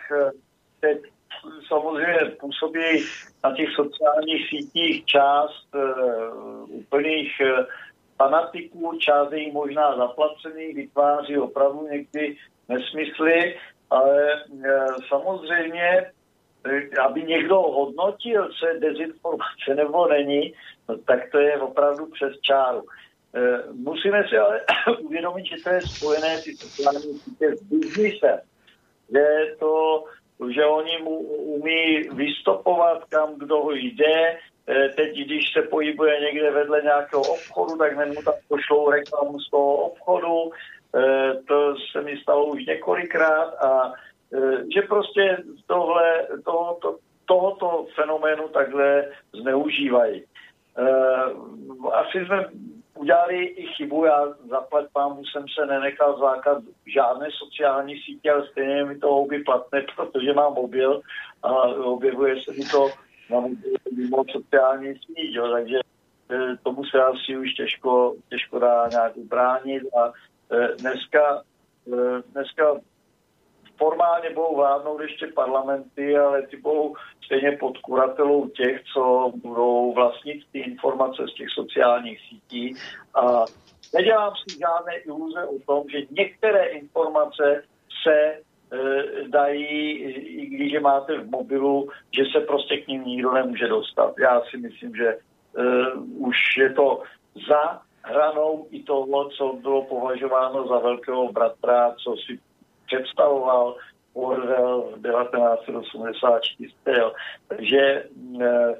[0.80, 0.98] Teď
[1.68, 3.04] samozřejmě působí
[3.44, 7.64] na těch sociálních sítích část uh, úplných uh,
[8.16, 12.36] fanatiků, část jich možná zaplacených, vytváří opravdu někdy
[12.68, 13.58] nesmysly,
[13.90, 14.44] ale
[15.08, 16.12] samozřejmě
[17.04, 20.54] aby někdo hodnotil, co je dezinformace nebo není,
[20.88, 22.82] no, tak to je opravdu přes čáru.
[23.34, 24.60] E, musíme si ale
[25.00, 28.38] uvědomit, že to je spojené ty sociální sítě s biznisem.
[29.10, 29.26] Že
[29.58, 30.04] to,
[30.50, 34.38] že oni mu umí vystopovat, kam kdo jde,
[34.68, 39.50] e, teď, když se pohybuje někde vedle nějakého obchodu, tak mu tam pošlou reklamu z
[39.50, 40.50] toho obchodu.
[41.48, 44.05] To se mi stalo už několikrát a Eh,
[44.74, 45.36] že prostě
[45.66, 49.04] tohle, tohoto, tohoto fenoménu takhle
[49.40, 50.24] zneužívají.
[50.78, 51.24] Eh,
[51.92, 52.44] asi jsme
[52.94, 58.84] udělali i chybu, já zaplať pámu jsem se nenechal zákat žádné sociální sítě, ale stejně
[58.84, 61.00] mi to houby platné, protože mám mobil
[61.42, 62.88] a objevuje se mi to
[63.30, 63.40] na
[63.96, 65.76] mimo sociální síť, jo, takže
[66.30, 70.12] eh, tomu se asi už těžko, těžko dá nějak ubránit a
[70.78, 71.42] dneska,
[72.32, 72.80] dneska
[73.78, 76.94] formálně budou vládnout ještě parlamenty, ale ty budou
[77.24, 82.74] stejně pod kuratelou těch, co budou vlastnit ty informace z těch sociálních sítí.
[83.14, 83.44] A
[83.94, 87.64] nedělám si žádné iluze o tom, že některé informace
[88.02, 88.38] se e,
[89.28, 94.14] dají, i když je máte v mobilu, že se prostě k ním nikdo nemůže dostat.
[94.18, 95.18] Já si myslím, že e,
[96.18, 97.02] už je to
[97.48, 102.38] za hranou i toho, co bylo považováno za velkého bratra, co si
[102.86, 103.76] představoval
[104.14, 106.72] Orwell v 1984.
[106.86, 107.12] Jo.
[107.48, 108.04] Takže
[108.42, 108.74] eh,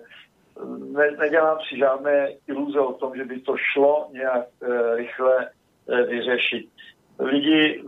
[0.93, 5.51] ne, nedělám si žádné iluze o tom, že by to šlo nějak e, rychle
[5.89, 6.69] e, vyřešit.
[7.19, 7.83] Lidi, e,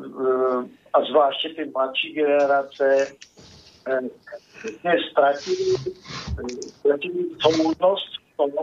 [0.93, 3.07] a zvláště ty mladší generace,
[5.11, 5.75] ztratili,
[7.41, 8.09] soudnost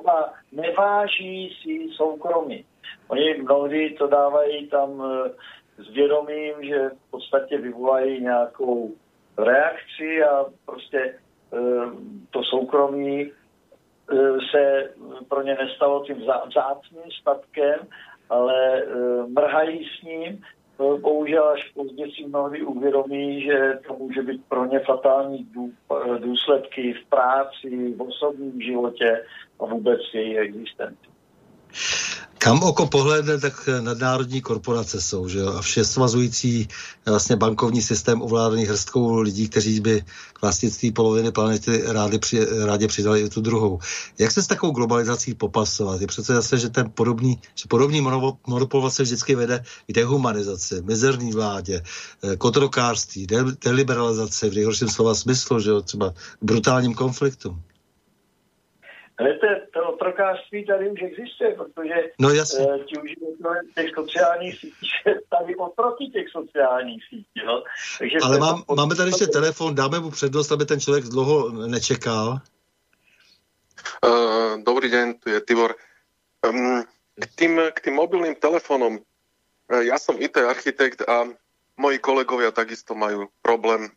[0.08, 2.66] a neváží si soukromí.
[3.08, 5.04] Oni mnohdy to dávají tam
[5.78, 8.92] s vědomím, že v podstatě vyvolají nějakou
[9.38, 11.20] reakci a prostě
[12.30, 13.32] to soukromí
[14.52, 14.94] se
[15.30, 16.16] pro ně nestalo tím
[16.50, 17.80] vzácným statkem,
[18.30, 18.84] ale
[19.28, 20.44] mrhají s ním
[21.02, 25.48] bohužel až později si mnohdy uvědomí, že to může být pro ně fatální
[26.20, 29.26] důsledky v práci, v osobním životě
[29.60, 31.10] a vůbec její existenci.
[32.38, 35.54] Kam oko pohledne, tak nadnárodní korporace jsou, že jo?
[35.54, 36.68] A vše svazující
[37.06, 40.04] vlastně bankovní systém ovládaný hrstkou lidí, kteří by
[40.34, 43.80] k vlastnictví poloviny planety rádi, při, rádi přidali i tu druhou.
[44.20, 46.02] Jak se s takovou globalizací popasovat?
[46.02, 48.02] Je přece zase, že ten podobný, že podobný
[48.48, 51.82] monopol vlastně vždycky vede k dehumanizaci, mizerní vládě,
[52.24, 53.28] eh, kotrokářství,
[53.66, 55.82] deliberalizaci v nejhorším slova smyslu, že jo?
[55.82, 57.62] Třeba brutálním konfliktům.
[59.20, 62.66] Víte, to otrokářství tady už existuje, protože no, jasně.
[62.66, 64.88] Uh, ti uživatelé těch sociálních sítí
[65.30, 67.42] tady oproti těch sociálních sítí.
[67.46, 67.64] No.
[68.00, 68.76] Takže Ale mám, to...
[68.76, 72.40] máme tady ještě telefon, dáme mu přednost, aby ten člověk dlouho nečekal.
[74.06, 75.76] Uh, dobrý den, tu je Tibor.
[76.50, 76.84] Um,
[77.16, 81.24] k, tým, k tým mobilným telefónom, uh, ja som IT architekt a
[81.80, 83.92] moji kolegovia takisto majú problém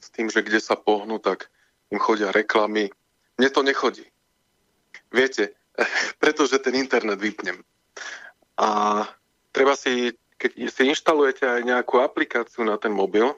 [0.00, 1.46] s tým, že kde sa pohnú, tak
[1.90, 2.90] im chodia reklamy.
[3.38, 4.06] Mne to nechodí.
[5.12, 5.54] Viete,
[6.22, 7.62] pretože ten internet vypnem.
[8.56, 9.02] A
[9.52, 13.36] treba si, keď si inštalujete aj nejakú aplikáciu na ten mobil,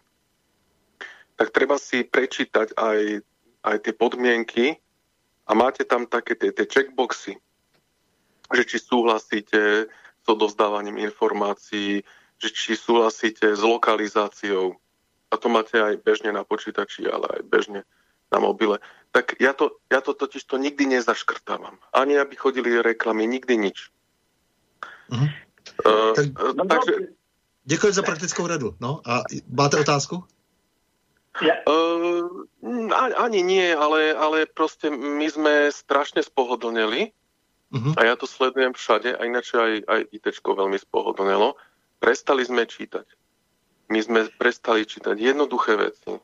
[1.38, 3.22] tak treba si prečítať aj,
[3.62, 4.66] aj tie podmienky
[5.46, 7.38] a máte tam také tie, tie checkboxy,
[8.50, 12.02] že či súhlasíte s odovzdávaním informácií,
[12.42, 14.74] že či súhlasíte s lokalizáciou.
[15.30, 17.80] A to máte aj bežne na počítači, ale aj bežne
[18.32, 18.78] na mobile
[19.12, 21.80] tak ja to, ja to totiž to nikdy nezaškrtávam.
[21.92, 23.88] Ani aby chodili reklamy, nikdy nič.
[25.08, 25.28] Uh-huh.
[25.84, 26.94] Uh, tak, uh, takže...
[27.64, 28.74] Děkuji za praktickou radu.
[28.80, 29.22] No, a
[29.52, 30.24] máte otázku?
[31.68, 32.46] Uh,
[33.16, 37.12] ani nie, ale, ale proste my sme strašne spohodlneli
[37.70, 37.94] uh-huh.
[37.94, 41.54] a ja to sledujem všade a ináč aj, aj ITčko veľmi spohodlnelo.
[42.00, 43.06] Prestali sme čítať.
[43.88, 46.18] My sme prestali čítať jednoduché veci.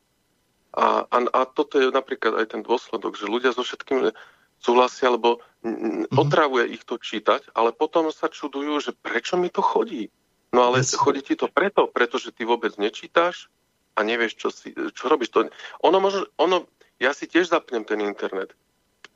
[0.74, 4.10] A, a, a toto je napríklad aj ten dôsledok, že ľudia so všetkým
[4.59, 6.18] súhlasia, lebo mm-hmm.
[6.18, 10.10] otravuje ich to čítať, ale potom sa čudujú, že prečo mi to chodí.
[10.55, 10.94] No ale yes.
[10.94, 13.51] chodí ti to preto, pretože ty vôbec nečítaš
[13.94, 15.30] a nevieš, čo, si, čo robíš.
[15.34, 15.46] To,
[15.82, 16.66] ono možno, ono,
[16.98, 18.55] ja si tiež zapnem ten internet,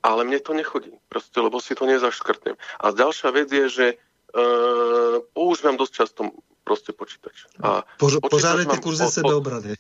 [0.03, 2.55] ale mne to nechodí, proste, lebo si to nezaškrtnem.
[2.83, 6.21] A ďalšia vec je, že uh, používam dosť často
[6.63, 7.47] proste počítač.
[7.63, 9.75] A Poř- pořádajte kurze sebeobrany.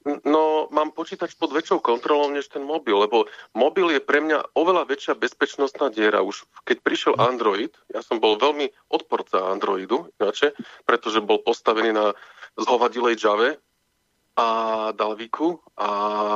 [0.00, 4.88] No, mám počítač pod väčšou kontrolou než ten mobil, lebo mobil je pre mňa oveľa
[4.88, 6.24] väčšia bezpečnostná diera.
[6.24, 7.14] Už keď prišiel.
[7.20, 10.56] Android, ja som bol veľmi odporca Androidu, inače,
[10.88, 12.06] pretože bol postavený na
[12.56, 13.60] zhovadilej Java
[14.40, 14.46] a
[14.96, 15.88] Dalviku a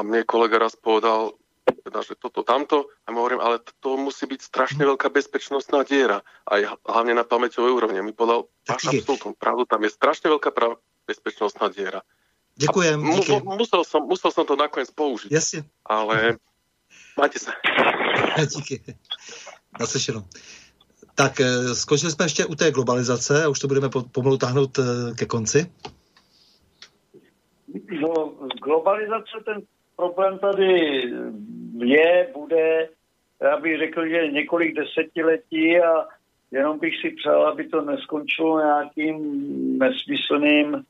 [0.04, 1.32] mne kolega raz povedal,
[1.64, 4.88] teda, že toto, tamto, a my hovorím, ale to musí byť strašne mhm.
[4.92, 6.20] veľká bezpečnostná diera,
[6.52, 8.04] aj hlavne na pamäťovej úrovni.
[8.04, 10.52] Mi povedal, máš absolútnu pravdu, tam je strašne veľká
[11.08, 12.04] bezpečnostná diera.
[12.54, 13.02] Ďakujem.
[13.02, 15.30] Musel, musel, som, musel som to nakoniec použiť.
[15.30, 15.66] Jasne.
[15.82, 16.38] Ale
[17.18, 17.50] máte sa.
[18.54, 18.78] Díky.
[19.80, 20.22] Naslyšeno.
[21.14, 25.14] Tak eh, skončili jsme ještě u té globalizace a už to budeme pomalu táhnout eh,
[25.18, 25.66] ke konci.
[28.00, 28.14] No,
[28.62, 29.62] globalizace, ten
[29.96, 31.02] problém tady
[31.78, 32.88] je, bude,
[33.42, 36.06] já bych řekl, že několik desetiletí a
[36.50, 39.18] jenom bych si přál, aby to neskončilo nějakým
[39.78, 40.84] nesmyslným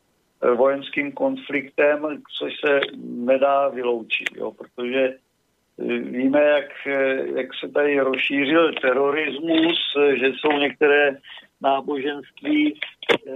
[0.54, 8.00] vojenským konfliktem, což se nedá vyloučit, jo, protože eh, víme, jak, eh, jak se tady
[8.00, 9.78] rozšířil terorismus,
[10.14, 11.16] že jsou některé
[11.60, 12.80] náboženství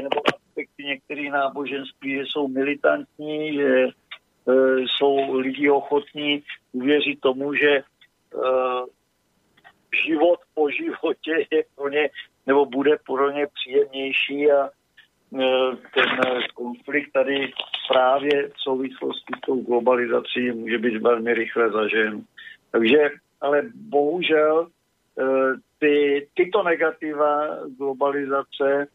[0.02, 3.86] nebo aspekty některých náboženství, že jsou militantní, že
[4.86, 7.82] jsou lidi ochotní uvěřit tomu, že
[10.06, 12.10] život po životě je pro ně,
[12.46, 14.70] nebo bude pro ně příjemnější a
[15.94, 17.52] ten eh, konflikt tady
[17.88, 22.22] právě v souvislosti s tou globalizací může být velmi rychle zažen.
[22.70, 23.10] Takže,
[23.40, 24.68] ale bohužel
[25.20, 25.24] eh,
[25.78, 27.46] ty, tyto negativa
[27.78, 28.86] globalizace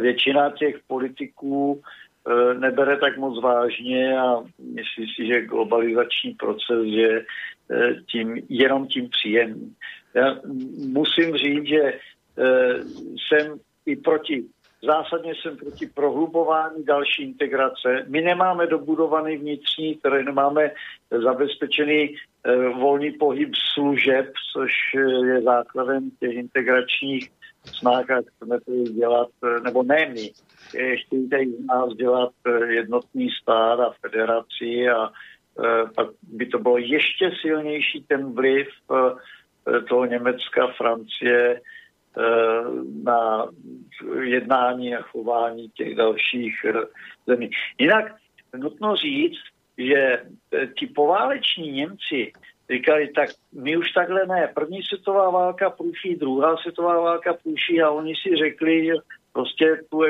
[0.00, 1.82] většina těch politiků
[2.58, 7.24] nebere tak moc vážně a myslí si, že globalizační proces je
[8.06, 9.74] tím, jenom tím příjemný.
[10.14, 10.36] Já
[10.92, 11.98] musím říct, že
[13.16, 14.44] jsem i proti
[14.82, 18.04] zásadně jsem proti prohlubování další integrace.
[18.08, 20.70] My nemáme dobudovaný vnitřní trh, nemáme
[21.10, 24.72] zabezpečený eh, volný pohyb služeb, což
[25.24, 27.30] je základem těch integračních
[27.64, 30.30] snah, a chceme to dělat, eh, nebo ne my,
[30.96, 35.10] chtějí tady z nás dělat eh, jednotný stát a federaci a
[35.94, 38.68] pak by to bylo ještě silnější ten vliv
[39.88, 41.60] toho Německa, Francie, Eh,
[43.02, 43.48] na
[44.22, 46.72] jednání a chování těch dalších eh,
[47.26, 47.50] zemí.
[47.78, 48.14] Jinak
[48.56, 49.40] nutno říct,
[49.78, 50.22] že
[50.52, 52.32] eh, ti pováleční Němci
[52.70, 54.52] říkali, tak my už takhle ne.
[54.54, 58.92] První světová válka průší, druhá světová válka průší a oni si řekli, že
[59.32, 60.00] prostě tu,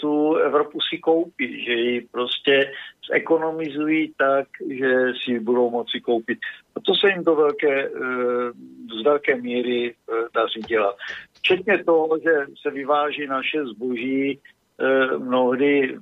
[0.00, 2.72] tu Evropu si koupí, že ji prostě
[3.12, 4.88] zekonomizují tak, že
[5.24, 6.38] si ji budou moci koupit.
[6.76, 7.90] A to se jim do velké,
[9.00, 9.94] z velké míry
[10.34, 10.96] daří dělat.
[11.38, 12.32] Včetně toho, že
[12.62, 14.40] se vyváží naše zboží
[14.80, 15.98] eh, mnohdy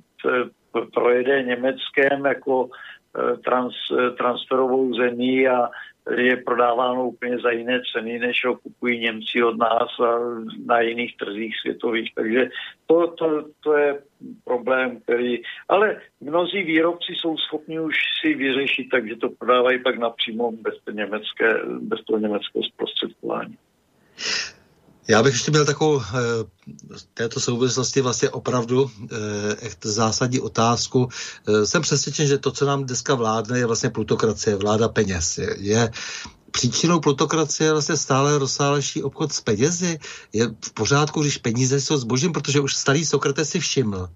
[0.93, 3.73] projede Německém jako eh, trans,
[4.17, 5.69] transferovou zemí a
[6.11, 10.19] je prodáváno úplně za jiné ceny, než ho kupují Němci od nás a
[10.65, 12.11] na jiných trzích světových.
[12.15, 12.49] Takže
[12.85, 14.01] to, to, to je
[14.43, 15.41] problém, který...
[15.69, 21.59] Ale mnozí výrobci jsou schopni už si vyřešit, takže to prodávají pak napřímo bez, německé,
[21.79, 23.57] bez toho německého zprostředkování.
[25.07, 31.09] Já bych ještě měl takovou v eh, této souvislosti vlastně opravdu eh, zásadní otázku.
[31.47, 35.37] Eh, jsem přesvědčen, že to, co nám dneska vládne, je vlastně plutokracie, vláda peněz.
[35.37, 35.91] Je, je
[36.51, 39.99] příčinou plutokracie vlastně stále rozsálejší obchod s penězi.
[40.33, 44.11] Je v pořádku, když peníze jsou zbožím, protože už starý Sokrates si všiml, Eh,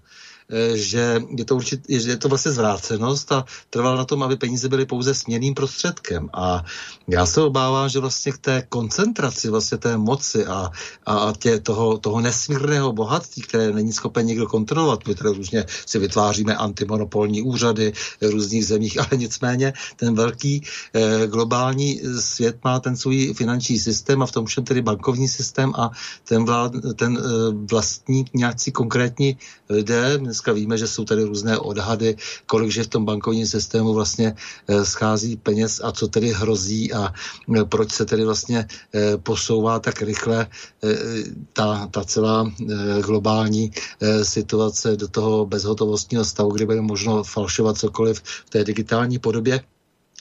[0.74, 4.86] že je to, určit, je to vlastně zvrácenost a trval na tom, aby peníze byly
[4.86, 6.28] pouze směným prostředkem.
[6.32, 6.64] A
[7.08, 10.70] já se obávám, že vlastně k té koncentraci vlastně té moci a,
[11.06, 15.98] a tě, toho, toho nesmírného bohatství, které není schopen někdo kontrolovat, my tady různě si
[15.98, 20.62] vytváříme antimonopolní úřady v různých zemích, ale nicméně ten velký
[20.94, 25.72] eh, globální svět má ten svůj finanční systém a v tom všem tedy bankovní systém
[25.76, 25.90] a
[26.28, 27.22] ten, vlád, ten eh,
[27.70, 33.04] vlastní nějací konkrétní lidé, dneska víme, že jsou tady různé odhady, kolik že v tom
[33.04, 34.32] bankovním systému vlastně
[34.68, 39.80] eh, schází peněz a co tedy hrozí a eh, proč se tedy vlastně eh, posouvá
[39.80, 40.46] tak rychle
[41.52, 42.52] ta, ta celá
[43.04, 43.70] globální
[44.22, 49.60] situace do toho bezhotovostního stavu, kde bude možno falšovat cokoliv v té digitální podobě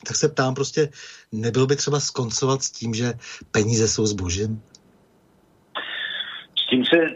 [0.07, 0.89] tak se ptám prostě,
[1.31, 3.13] nebylo by třeba skoncovat s tím, že
[3.51, 4.63] peníze jsou zbožím?
[6.55, 6.97] S tím se,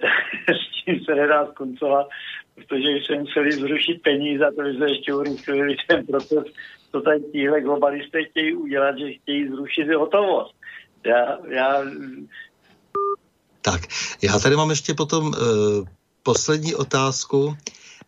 [0.52, 2.08] s tím se nedá skoncovat,
[2.56, 6.44] protože jsme museli zrušit peníze to by se ještě urychlili ten proces,
[6.92, 10.56] co tady tíhle globalisté chtějí udělat, že chtějí zrušit hotovost.
[11.06, 11.84] Já, já...
[13.62, 13.82] Tak,
[14.24, 15.34] já tady mám ještě potom uh,
[16.24, 17.56] poslední otázku,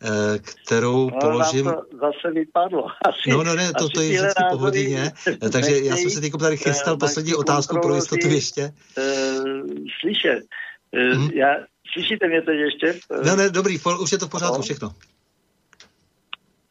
[0.04, 1.66] eh, kterou no, položím...
[1.66, 2.88] to zase vypadlo.
[2.88, 5.12] Asi, no, no, ne, to, to je vždycky po hodině.
[5.52, 8.72] Takže já jsem si teď tady chystal poslední otázku pro jistotu ještě.
[8.98, 9.70] Uh,
[10.00, 10.44] slyšet.
[10.92, 11.30] Uh, hmm.
[11.34, 11.56] Já
[11.96, 13.00] Slyšíte mě teď ještě?
[13.26, 14.90] Ne, ne, dobrý, už je to v pořádku všechno.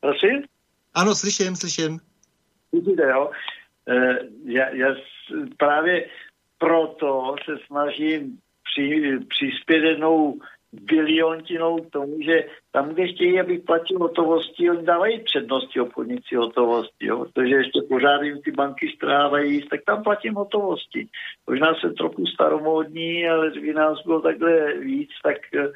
[0.01, 0.43] Prosím?
[0.95, 2.01] Ano, slyším, slyším.
[2.69, 3.31] Slyšíte, jo?
[3.89, 3.95] E,
[4.45, 4.95] já, já
[5.57, 6.09] právě
[6.59, 10.41] proto se snažím při, přispět jednou
[10.83, 17.07] biliontinou k tomu, že tam, kde chtějí, aby platil hotovosti, oni dávají přednosti obchodníci hotovosti,
[17.07, 17.25] jo?
[17.35, 21.07] protože ještě pořád jim ty banky strávají, tak tam platím hotovosti.
[21.51, 25.69] Možná jsem trochu staromódní, ale kdyby nás bylo takhle víc, tak eh,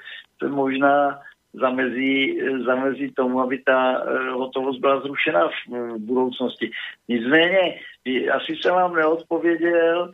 [0.42, 1.20] se možná
[1.52, 6.70] zamezí, eh, zamezí tomu, aby ta eh, hotovost byla zrušena v budoucnosti.
[7.08, 7.80] Nicméně,
[8.32, 10.12] asi jsem vám neodpověděl,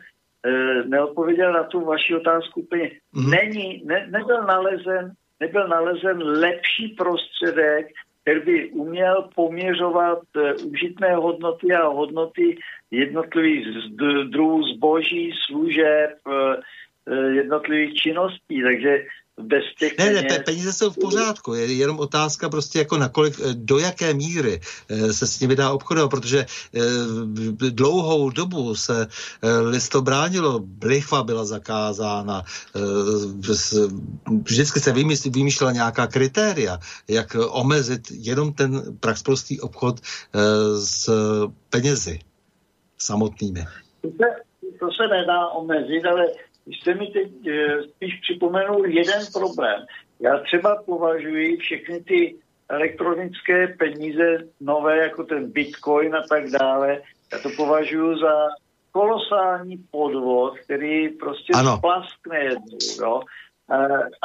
[0.85, 2.91] neodpověděl na tu vaši otázku úplně.
[3.13, 3.29] Mm.
[3.29, 7.87] Není, ne, nebyl nalezen nebyl nalezen lepší prostředek,
[8.21, 12.57] který by uměl poměřovat uh, užitné hodnoty a hodnoty
[12.91, 13.67] jednotlivých
[14.29, 16.55] druhů zboží, služeb, uh,
[17.33, 18.63] jednotlivých činností.
[18.63, 19.05] Takže
[19.41, 20.23] bez těch ne, peněz...
[20.29, 24.59] Ne, peníze jsou v pořádku, je jenom otázka prostě jako nakolik, eh, do jaké míry
[24.89, 26.45] eh, se s nimi dá obchodovat, protože
[26.75, 26.79] eh,
[27.69, 29.07] dlouhou dobu se
[29.69, 32.43] listo bránilo, blichva byla zakázána,
[34.43, 34.93] vždycky se
[35.29, 39.99] vymýšlela nějaká kritéria, jak omezit jenom ten praxprostý obchod
[40.79, 41.09] s
[41.69, 42.19] penězi
[42.97, 43.65] samotnými.
[44.01, 44.25] To se,
[44.79, 46.25] to se nedá omezit, ale
[46.65, 49.85] jste mi teď eh, spíš připomenul jeden problém.
[50.19, 52.35] Já třeba považuji všechny ty
[52.69, 57.01] elektronické peníze nové, jako ten bitcoin a tak dále,
[57.33, 58.47] já to považuji za
[58.91, 61.77] kolosální podvod, který prostě ano.
[61.77, 62.77] splaskne jednou.
[63.01, 63.21] Jo?
[63.69, 63.75] A,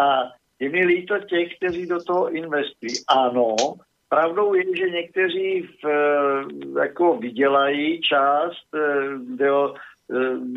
[0.04, 2.92] a je mi líto těch, kteří do toho investují.
[3.08, 3.56] Ano,
[4.08, 5.86] pravdou je, že někteří v,
[6.82, 8.66] jako vydělají část,
[9.26, 9.52] kde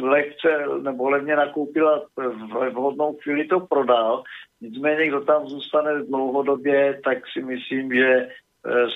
[0.01, 4.23] lehce nebo levně nakoupila v vhodnou chvíli to prodal,
[4.61, 8.29] nicméně kdo tam zůstane dlouhodobě, tak si myslím, že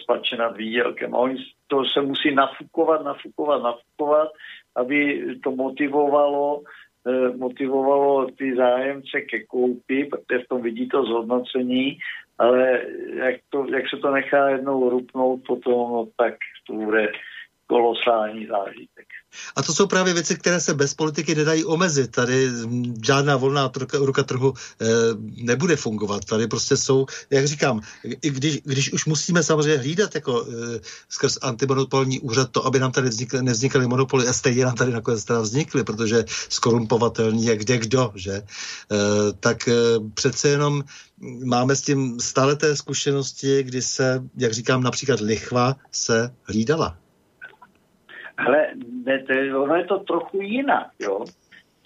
[0.04, 1.16] spače nad výdělkem.
[1.16, 1.36] A oni
[1.68, 4.30] to se musí nafukovat, nafukovat, nafukovat,
[4.76, 6.62] aby to motivovalo
[7.38, 11.98] motivovalo ty zájemce ke koupi, protože v tom vidí to zhodnocení,
[12.38, 12.82] ale
[13.14, 16.34] jak, to, jak se to nechá jednou rupnout potom, no, tak
[16.68, 17.12] to bude
[17.68, 19.07] kolosální zážitek.
[19.56, 22.11] A to jsou právě věci, které se bez politiky nedají omezit.
[22.11, 22.49] Tady
[23.06, 24.85] žádná volná ruka, ruka trhu e,
[25.44, 26.26] nebude fungovat.
[26.26, 27.81] Tady prostě jsou, jak říkám,
[28.22, 30.80] i když, když už musíme samozřejmě hlídat jako e,
[31.10, 35.23] skrz antimonopolní úřad to, aby nám tady vznikly, nevznikaly monopoly, a stejně nám tady nakonec
[35.23, 38.34] teda vznikly, protože skorumpovatelní je kde kdo, že?
[38.34, 38.44] E,
[39.39, 39.73] tak e,
[40.14, 40.84] přece jenom
[41.45, 46.98] máme s tím stále té zkušenosti, kdy se, jak říkám, například lichva se hlídala.
[48.38, 48.68] Ale
[49.06, 51.26] ne, to, ono je to trochu jinak, jo.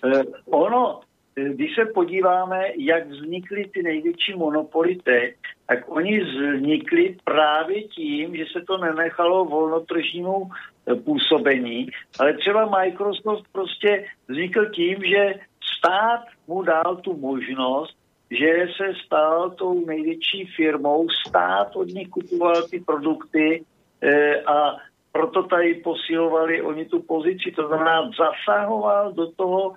[0.06, 0.99] E, ono,
[1.36, 5.36] e, když se podíváme, jak vznikly ty největší monopoly teď,
[5.68, 11.88] tak oni vznikly právě tím, že se to nenechalo volnotržnímu e, působení,
[12.19, 15.34] ale třeba Microsoft prostě vznikl tím, že
[15.78, 17.98] stát mu dal tu možnost,
[18.32, 23.64] že se stal tou největší firmou, stát od nich kupoval ty produkty
[24.02, 24.78] e, a
[25.11, 29.73] proto tady posilovali oni tu pozici, to znamená zasahoval do toho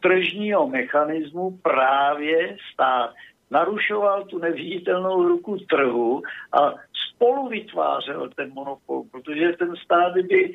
[0.00, 3.14] tržního mechanismu právě stát.
[3.50, 6.22] Narušoval tu neviditelnou ruku trhu
[6.52, 6.74] a
[7.14, 10.52] spolu vytvářel ten monopol, protože ten stát by e,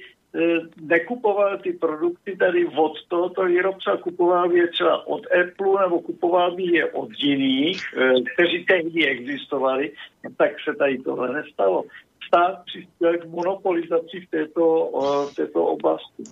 [0.81, 6.55] nekupoval ty produkty tady od tohoto výrobce, kupoval by je třeba od Apple nebo kupoval
[6.55, 9.91] by je od jiných, e, kteří tehdy existovali,
[10.23, 11.83] no tak se tady tohle nestalo
[12.27, 14.91] stát přispěl k monopolizaci v této,
[15.31, 16.23] v této oblasti.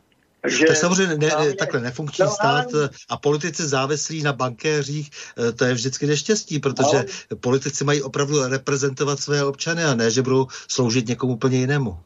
[0.45, 5.09] Takže to je samozřejmě ne, ne, takhle nefunkční stát eh, a politici závislí na bankéřích,
[5.09, 6.97] eh, to je vždycky neštěstí, protože
[7.31, 7.37] no.
[7.37, 11.97] politici mají opravdu reprezentovat své občany a ne, že budou sloužit někomu úplně jinému.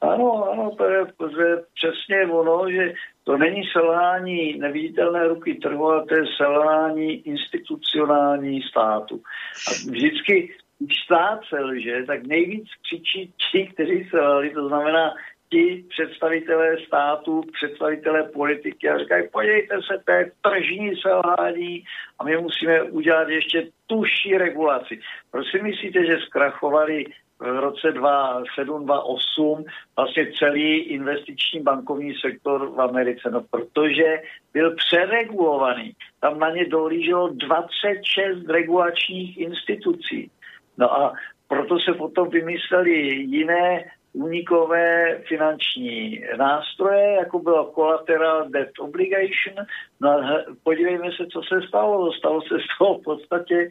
[0.00, 2.92] Ano, ano, to je, to je přesně ono, že
[3.24, 9.20] to není selhání neviditelné ruky trhu, ale to je selhání institucionální státu.
[9.68, 15.14] A vždycky když stát selže, tak nejvíc křičí ti, kteří selhali, to znamená
[15.50, 21.84] ti představitelé státu, představitelé politiky a říkají, podívejte se, to je tržní selhání
[22.18, 25.00] a my musíme udělat ještě tuší regulaci.
[25.30, 27.04] Proč si myslíte, že zkrachovali
[27.38, 29.64] v roce 2007-2008
[29.96, 33.30] vlastně celý investiční bankovní sektor v Americe?
[33.30, 34.22] No protože
[34.52, 35.92] byl přeregulovaný.
[36.20, 40.30] Tam na ně dolíželo 26 regulačních institucí.
[40.78, 41.14] No a
[41.48, 49.66] proto se potom vymysleli jiné unikové finanční nástroje, jako bylo collateral debt obligation.
[50.00, 52.12] No a podívejme se, co se stalo.
[52.12, 53.68] Stalo se z toho v podstatě e,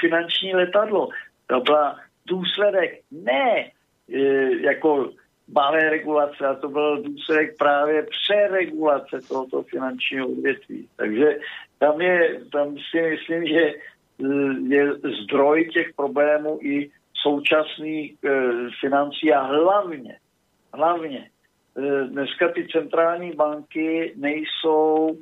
[0.00, 1.08] finanční letadlo.
[1.46, 3.70] To byla důsledek ne
[4.12, 4.20] e,
[4.60, 5.10] jako
[5.48, 10.88] malé regulace, a to byl důsledek právě přeregulace tohoto finančního odvětví.
[10.96, 11.38] Takže
[11.78, 13.72] tam, je, tam si myslím, že
[14.68, 18.30] je zdroj těch problémů i současných e,
[18.80, 20.18] financí a hlavně,
[20.72, 21.30] hlavně
[21.76, 25.18] e, dneska ty centrální banky nejsou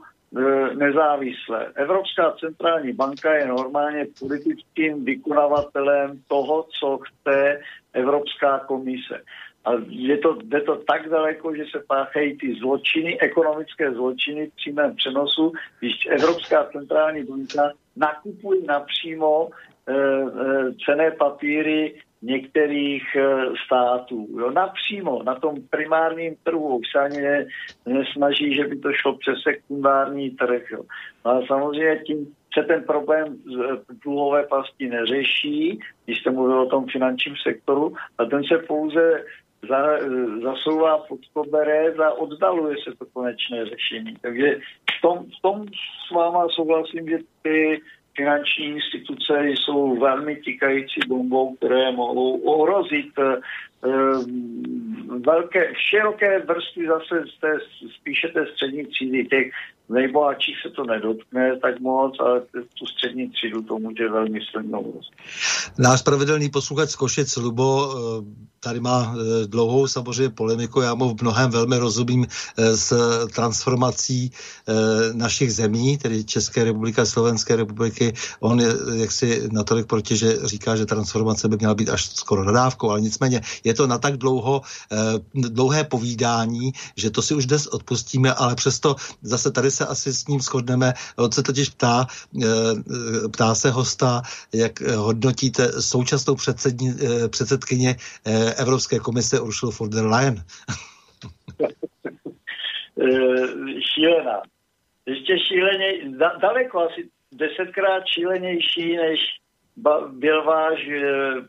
[0.75, 1.73] nezávislé.
[1.75, 7.61] Evropská centrální banka je normálně politickým vykonavatelem toho, co chce
[7.93, 9.23] Evropská komise.
[9.65, 14.55] A je to, jde to tak daleko, že se páchají ty zločiny, ekonomické zločiny v
[14.55, 19.49] přímém přenosu, když Evropská centrální banka nakupuje napřímo
[19.89, 24.29] e, e, cené papíry některých e, států.
[24.39, 27.47] Jo, napřímo na tom primárním trhu už se ani ne,
[27.87, 30.71] nesnaží, že by to šlo přes sekundární trh.
[30.71, 30.83] Jo.
[31.25, 33.37] No a samozřejmě tím se ten problém
[34.05, 39.25] dluhové pasti neřeší, když jste mluvil o tom finančním sektoru, a ten se pouze
[39.69, 39.99] za,
[40.43, 44.17] zasouvá pod koberec a oddaluje se to konečné řešení.
[44.23, 44.59] Takže
[44.99, 45.67] v tom, v tom
[46.09, 47.81] s váma souhlasím, že ty
[48.17, 53.37] finanční instituce jsou velmi tikající bombou, které mohou ohrozit eh,
[55.27, 57.59] velké, široké vrstvy zase z té,
[58.01, 59.51] spíše té střední třídy, těch
[59.89, 62.41] nejbohatších se to nedotkne tak moc, ale
[62.79, 65.01] tu střední třídu to může velmi silnou.
[65.79, 71.09] Náš pravidelný posluchač z Košic, Lubo, eh, tady má eh, dlouhou samozřejmě polemiku, já mu
[71.09, 72.93] v mnohem velmi rozumím eh, s
[73.35, 74.31] transformací
[75.13, 78.13] našich zemí, tedy České republiky a Slovenské republiky.
[78.41, 82.91] On je jaksi natolik proti, že říká, že transformace by měla být až skoro nadávkou,
[82.91, 84.61] ale nicméně je to na tak dlouho,
[85.35, 90.27] dlouhé povídání, že to si už dnes odpustíme, ale přesto zase tady se asi s
[90.27, 90.93] ním shodneme.
[91.19, 94.23] On se totiž ptá, eh, eh, ptá se hosta,
[94.55, 97.97] jak hodnotíte současnou předsedni, eh, předsedkyně
[98.57, 100.37] Evropské komise Ursula von der Leyen.
[103.95, 104.43] Šílená.
[105.07, 105.87] Ještě šíleně,
[106.41, 109.21] daleko asi desetkrát šílenější, než
[110.09, 110.89] byl váš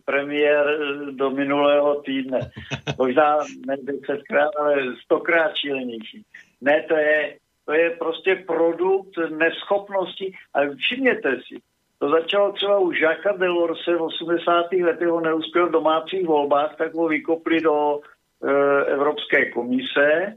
[0.05, 0.79] premiér
[1.11, 2.39] do minulého týdne.
[2.97, 3.37] Možná
[3.67, 6.25] ne desetkrát, ale stokrát šílenější.
[6.61, 10.33] Ne, to je, to je prostě produkt neschopnosti.
[10.53, 11.61] A všimněte si,
[11.99, 14.71] to začalo třeba u Jacques Delorse v 80.
[14.71, 20.11] letech, on neuspěl v domácích volbách, tak ho vykopli do e, Evropské komise.
[20.13, 20.35] E,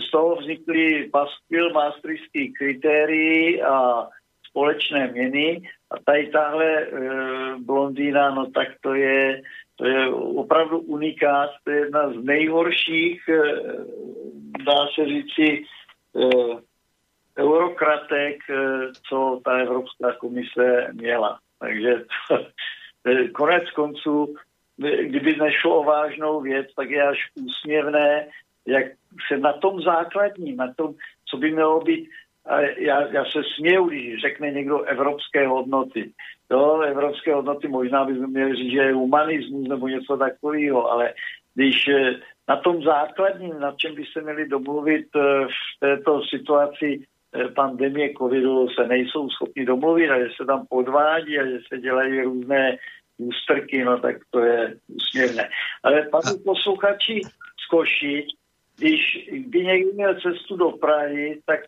[0.00, 4.06] z toho vznikly paskvil maastrichtských kritérií a
[4.48, 5.62] společné měny.
[5.90, 6.88] A tady tahle e,
[7.58, 9.42] blondýna, no tak to je,
[9.76, 13.42] to je opravdu unikát, to je jedna z nejhorších, e,
[14.64, 15.64] dá se říci,
[17.38, 21.38] eurokratek, eh, co ta Evropská komise měla.
[21.58, 22.04] Takže
[23.06, 24.34] eh, konec konců,
[25.02, 28.28] kdyby nešlo o vážnou věc, tak je až úsměvné,
[28.66, 28.86] jak
[29.28, 30.94] se na tom základním, na tom,
[31.28, 32.08] co by mělo být,
[32.46, 36.12] a já, já se směju, když řekne někdo evropské hodnoty.
[36.50, 41.14] Jo, evropské hodnoty možná bychom měli říct, že je humanismus nebo něco takového, ale
[41.54, 41.88] když
[42.48, 48.12] na tom základním, na čem by se měli domluvit eh, v této situaci eh, pandemie
[48.18, 52.76] covidu, se nejsou schopni domluvit a že se tam podvádí a že se dělají různé
[53.18, 55.48] ústrky, no tak to je úsměvné.
[55.82, 57.20] Ale panu posluchači
[57.64, 58.26] z Košic,
[58.78, 61.60] když by někdo měl cestu do Prahy, tak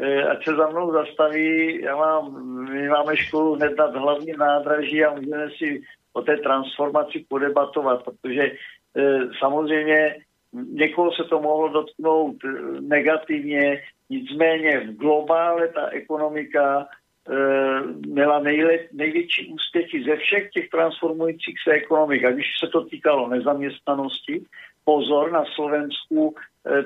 [0.00, 2.24] eh, ať se za mnou zastaví, já mám,
[2.72, 5.82] my máme školu hned nad hlavním nádraží a můžeme si
[6.12, 8.52] o té transformaci podebatovat, protože
[9.38, 10.16] samozřejmě
[10.52, 12.48] někoho se to mohlo dotknout e,
[12.80, 16.86] negativně, nicméně v globále ta ekonomika e,
[18.06, 22.24] měla nejle, největší úspěchy ze všech těch transformujících se ekonomik.
[22.24, 24.44] A když se to týkalo nezaměstnanosti,
[24.84, 26.34] pozor, na Slovensku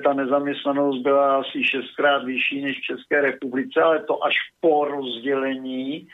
[0.03, 6.07] ta nezaměstnanost byla asi šestkrát vyšší než v České republice, ale to až po rozdělení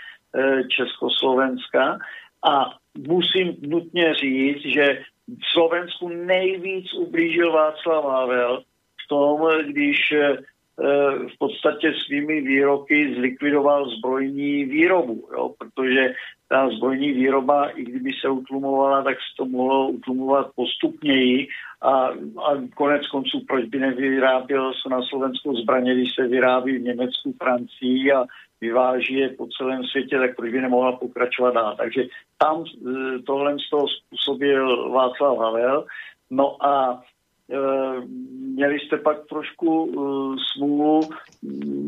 [0.70, 1.98] Československa.
[2.44, 2.66] A
[3.08, 5.04] musím nutně říct, že
[5.54, 8.64] Slovensku nejvíc ublížil Václav Havel
[9.06, 10.38] v tom, když eh,
[11.28, 16.14] v podstatě svými výroky zlikvidoval zbrojní výrobu, jo, protože
[16.50, 21.48] ta zbrojní výroba, i kdyby se utlumovala, tak se to mohlo utlumovat postupněji
[21.82, 21.92] a,
[22.46, 27.34] a konec konců, proč by nevyráběl se na Slovensku zbraně, když se vyrábí v Německu,
[27.44, 28.26] Francii a
[28.62, 31.76] vyváží je po celém světě, tak proč by nemohla pokračovat dál.
[31.78, 32.04] Takže
[32.38, 35.86] tam e, tohle z toho způsobil Václav Havel.
[36.30, 37.04] No a
[37.52, 37.58] e,
[38.54, 39.96] měli jste pak trošku e,
[40.54, 41.02] smůlu,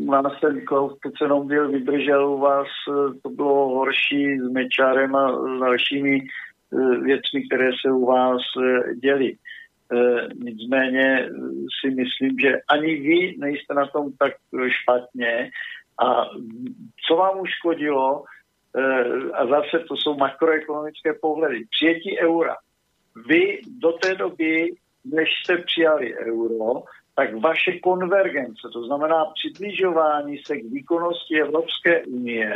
[0.06, 0.98] nás ten Klaus
[1.44, 5.30] byl vydržel u vás, e, to bylo horší s Mečárem a
[5.60, 6.24] dalšími e,
[7.00, 8.40] věcmi, které se u vás
[9.02, 9.32] děli.
[9.32, 9.36] E,
[10.34, 11.28] nicméně
[11.80, 14.32] si myslím, že ani vy nejste na tom tak
[14.82, 15.50] špatně
[15.98, 16.24] a
[17.08, 18.24] co vám uškodilo,
[18.76, 22.56] eh, a zase to jsou makroekonomické pohledy, přijetí eura.
[23.26, 24.74] Vy do té doby,
[25.04, 26.82] než jste přijali euro,
[27.14, 32.54] tak vaše konvergence, to znamená přibližování se k výkonnosti Evropské unie,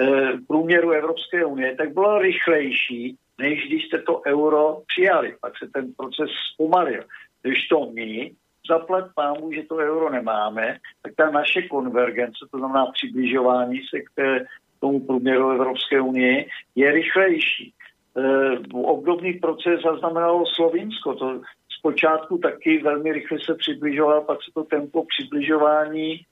[0.00, 5.36] eh, průměru Evropské unie, tak bylo rychlejší, než když jste to euro přijali.
[5.40, 7.04] Pak se ten proces zpomalil.
[7.42, 8.30] Když to my
[8.70, 14.08] zaplať pámu, že to euro nemáme, tak ta naše konvergence, to znamená přibližování se k
[14.14, 14.46] té,
[14.80, 17.74] tomu průměru Evropské unie, je rychlejší.
[18.16, 18.22] E,
[18.72, 21.14] obdobný proces zaznamenalo Slovinsko.
[21.14, 21.40] To
[21.78, 26.22] zpočátku taky velmi rychle se přibližovalo, pak se to tempo přibližování e,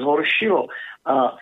[0.00, 0.66] zhoršilo.
[1.06, 1.36] A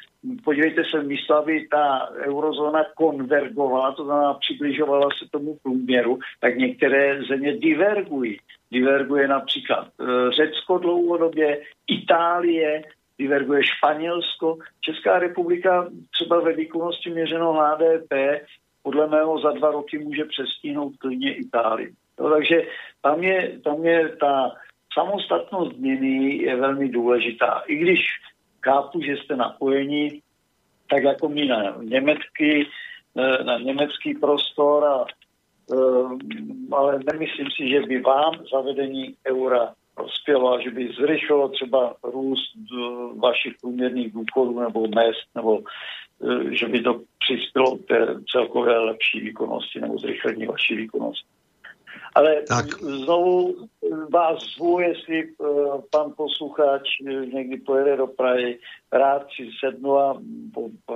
[0.45, 7.23] podívejte se, místo, aby ta eurozóna konvergovala, to znamená přibližovala se tomu průměru, tak některé
[7.29, 8.39] země divergují.
[8.71, 12.83] Diverguje například e, Řecko dlouhodobě, Itálie,
[13.19, 14.59] diverguje Španělsko.
[14.81, 18.13] Česká republika třeba ve výkonnosti měřeno HDP
[18.83, 21.93] podle mého za dva roky může přestíhnout klidně Itálii.
[22.21, 22.63] No, takže
[23.03, 24.53] tam je, tam je ta
[24.95, 27.63] samostatnost změny je velmi důležitá.
[27.67, 28.01] I když
[28.65, 30.23] chápu, že jste napojeni,
[30.91, 32.69] tak jako my na německý,
[33.45, 35.05] na německý prostor, a,
[36.73, 42.53] ale nemyslím si, že by vám zavedení eura prospělo a že by zrychlilo třeba růst
[43.19, 49.21] vašich průměrných důchodů nebo mest, nebo e, že by to přispělo k té celkové lepší
[49.21, 51.29] výkonnosti nebo zrychlení vaší výkonnosti.
[52.15, 52.67] Ale tak.
[52.67, 53.57] znovu
[54.11, 55.29] vás zvu, jestli
[55.91, 56.83] pan posluchač
[57.33, 58.59] někdy pojede do Prahy,
[58.93, 60.21] rád si sednu a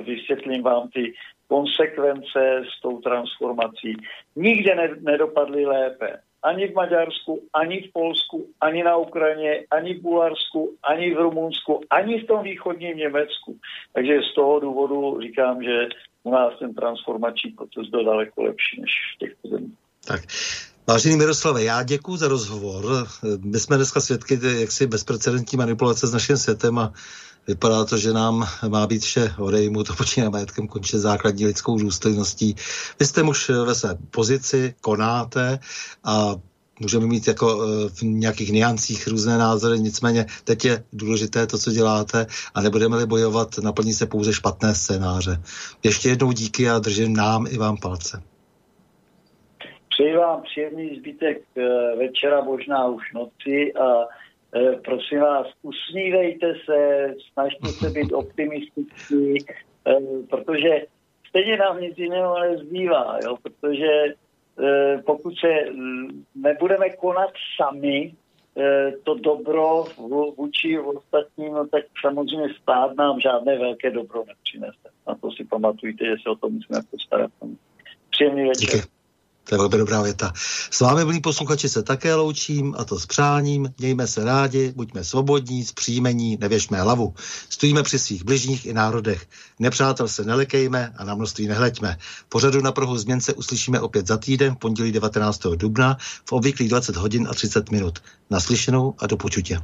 [0.03, 1.15] vysvětlím vám ty
[1.55, 3.91] konsekvence s tou transformací.
[4.37, 6.09] Nikde ne, nedopadly lépe.
[6.43, 11.81] Ani v Maďarsku, ani v Polsku, ani na Ukrajině, ani v Bulharsku, ani v Rumunsku,
[11.91, 13.59] ani v tom východním Německu.
[13.93, 15.89] Takže z toho důvodu říkám, že
[16.23, 19.79] u nás ten transformační proces byl daleko lepší než v těchto zemích.
[20.09, 20.21] Tak
[20.87, 23.07] Vážený Miroslave, já děkuji za rozhovor.
[23.45, 26.93] My jsme dneska svědky jaksi bezprecedentní manipulace s naším světem a
[27.47, 32.55] vypadá to, že nám má být vše odejmu, to počíná majetkem, končit základní lidskou důstojností.
[33.01, 35.59] Vy jste muž ve své pozici, konáte
[36.05, 36.35] a
[36.81, 41.71] můžeme mít jako eh, v nějakých niancích různé názory, nicméně teď je důležité to, co
[41.71, 45.43] děláte a nebudeme-li bojovat, naplní se pouze špatné scénáře.
[45.83, 48.23] Ještě jednou díky a držím nám i vám palce.
[49.89, 51.63] Přeji vám příjemný zbytek eh,
[51.97, 54.24] večera, možná už noci a eh,
[54.85, 59.45] prosím vás, usmívejte se, snažte se být optimistický,
[59.87, 59.97] eh,
[60.31, 60.87] protože
[61.29, 64.05] stejně nám nic jiného nezbývá, jo, protože
[65.07, 65.49] pokud se
[66.35, 68.15] nebudeme konat sami,
[69.05, 69.85] to dobro
[70.37, 74.89] vůči ostatním, no tak samozřejmě stát nám žádné velké dobro nepřinese.
[75.09, 77.31] Na to si pamatujte, že se o to musíme postarat.
[78.11, 78.81] Příjemný večer.
[78.81, 78.94] Díky.
[79.45, 80.33] To je velmi dobrá věta.
[80.71, 83.75] S vámi, milí posluchači, se také loučím a to s přáním.
[83.79, 87.15] Mějme se rádi, buďme svobodní, zpříjmení, nevěšme hlavu.
[87.49, 89.27] Stojíme při svých bližních i národech.
[89.59, 91.99] Nepřátel se nelekejme a na množství nehleďme.
[92.29, 95.41] Pořadu na prohu změn se uslyšíme opět za týden, v pondělí 19.
[95.57, 97.99] dubna, v obvyklých 20 hodin a 30 minut.
[98.31, 99.61] Naslyšenou a do počutě.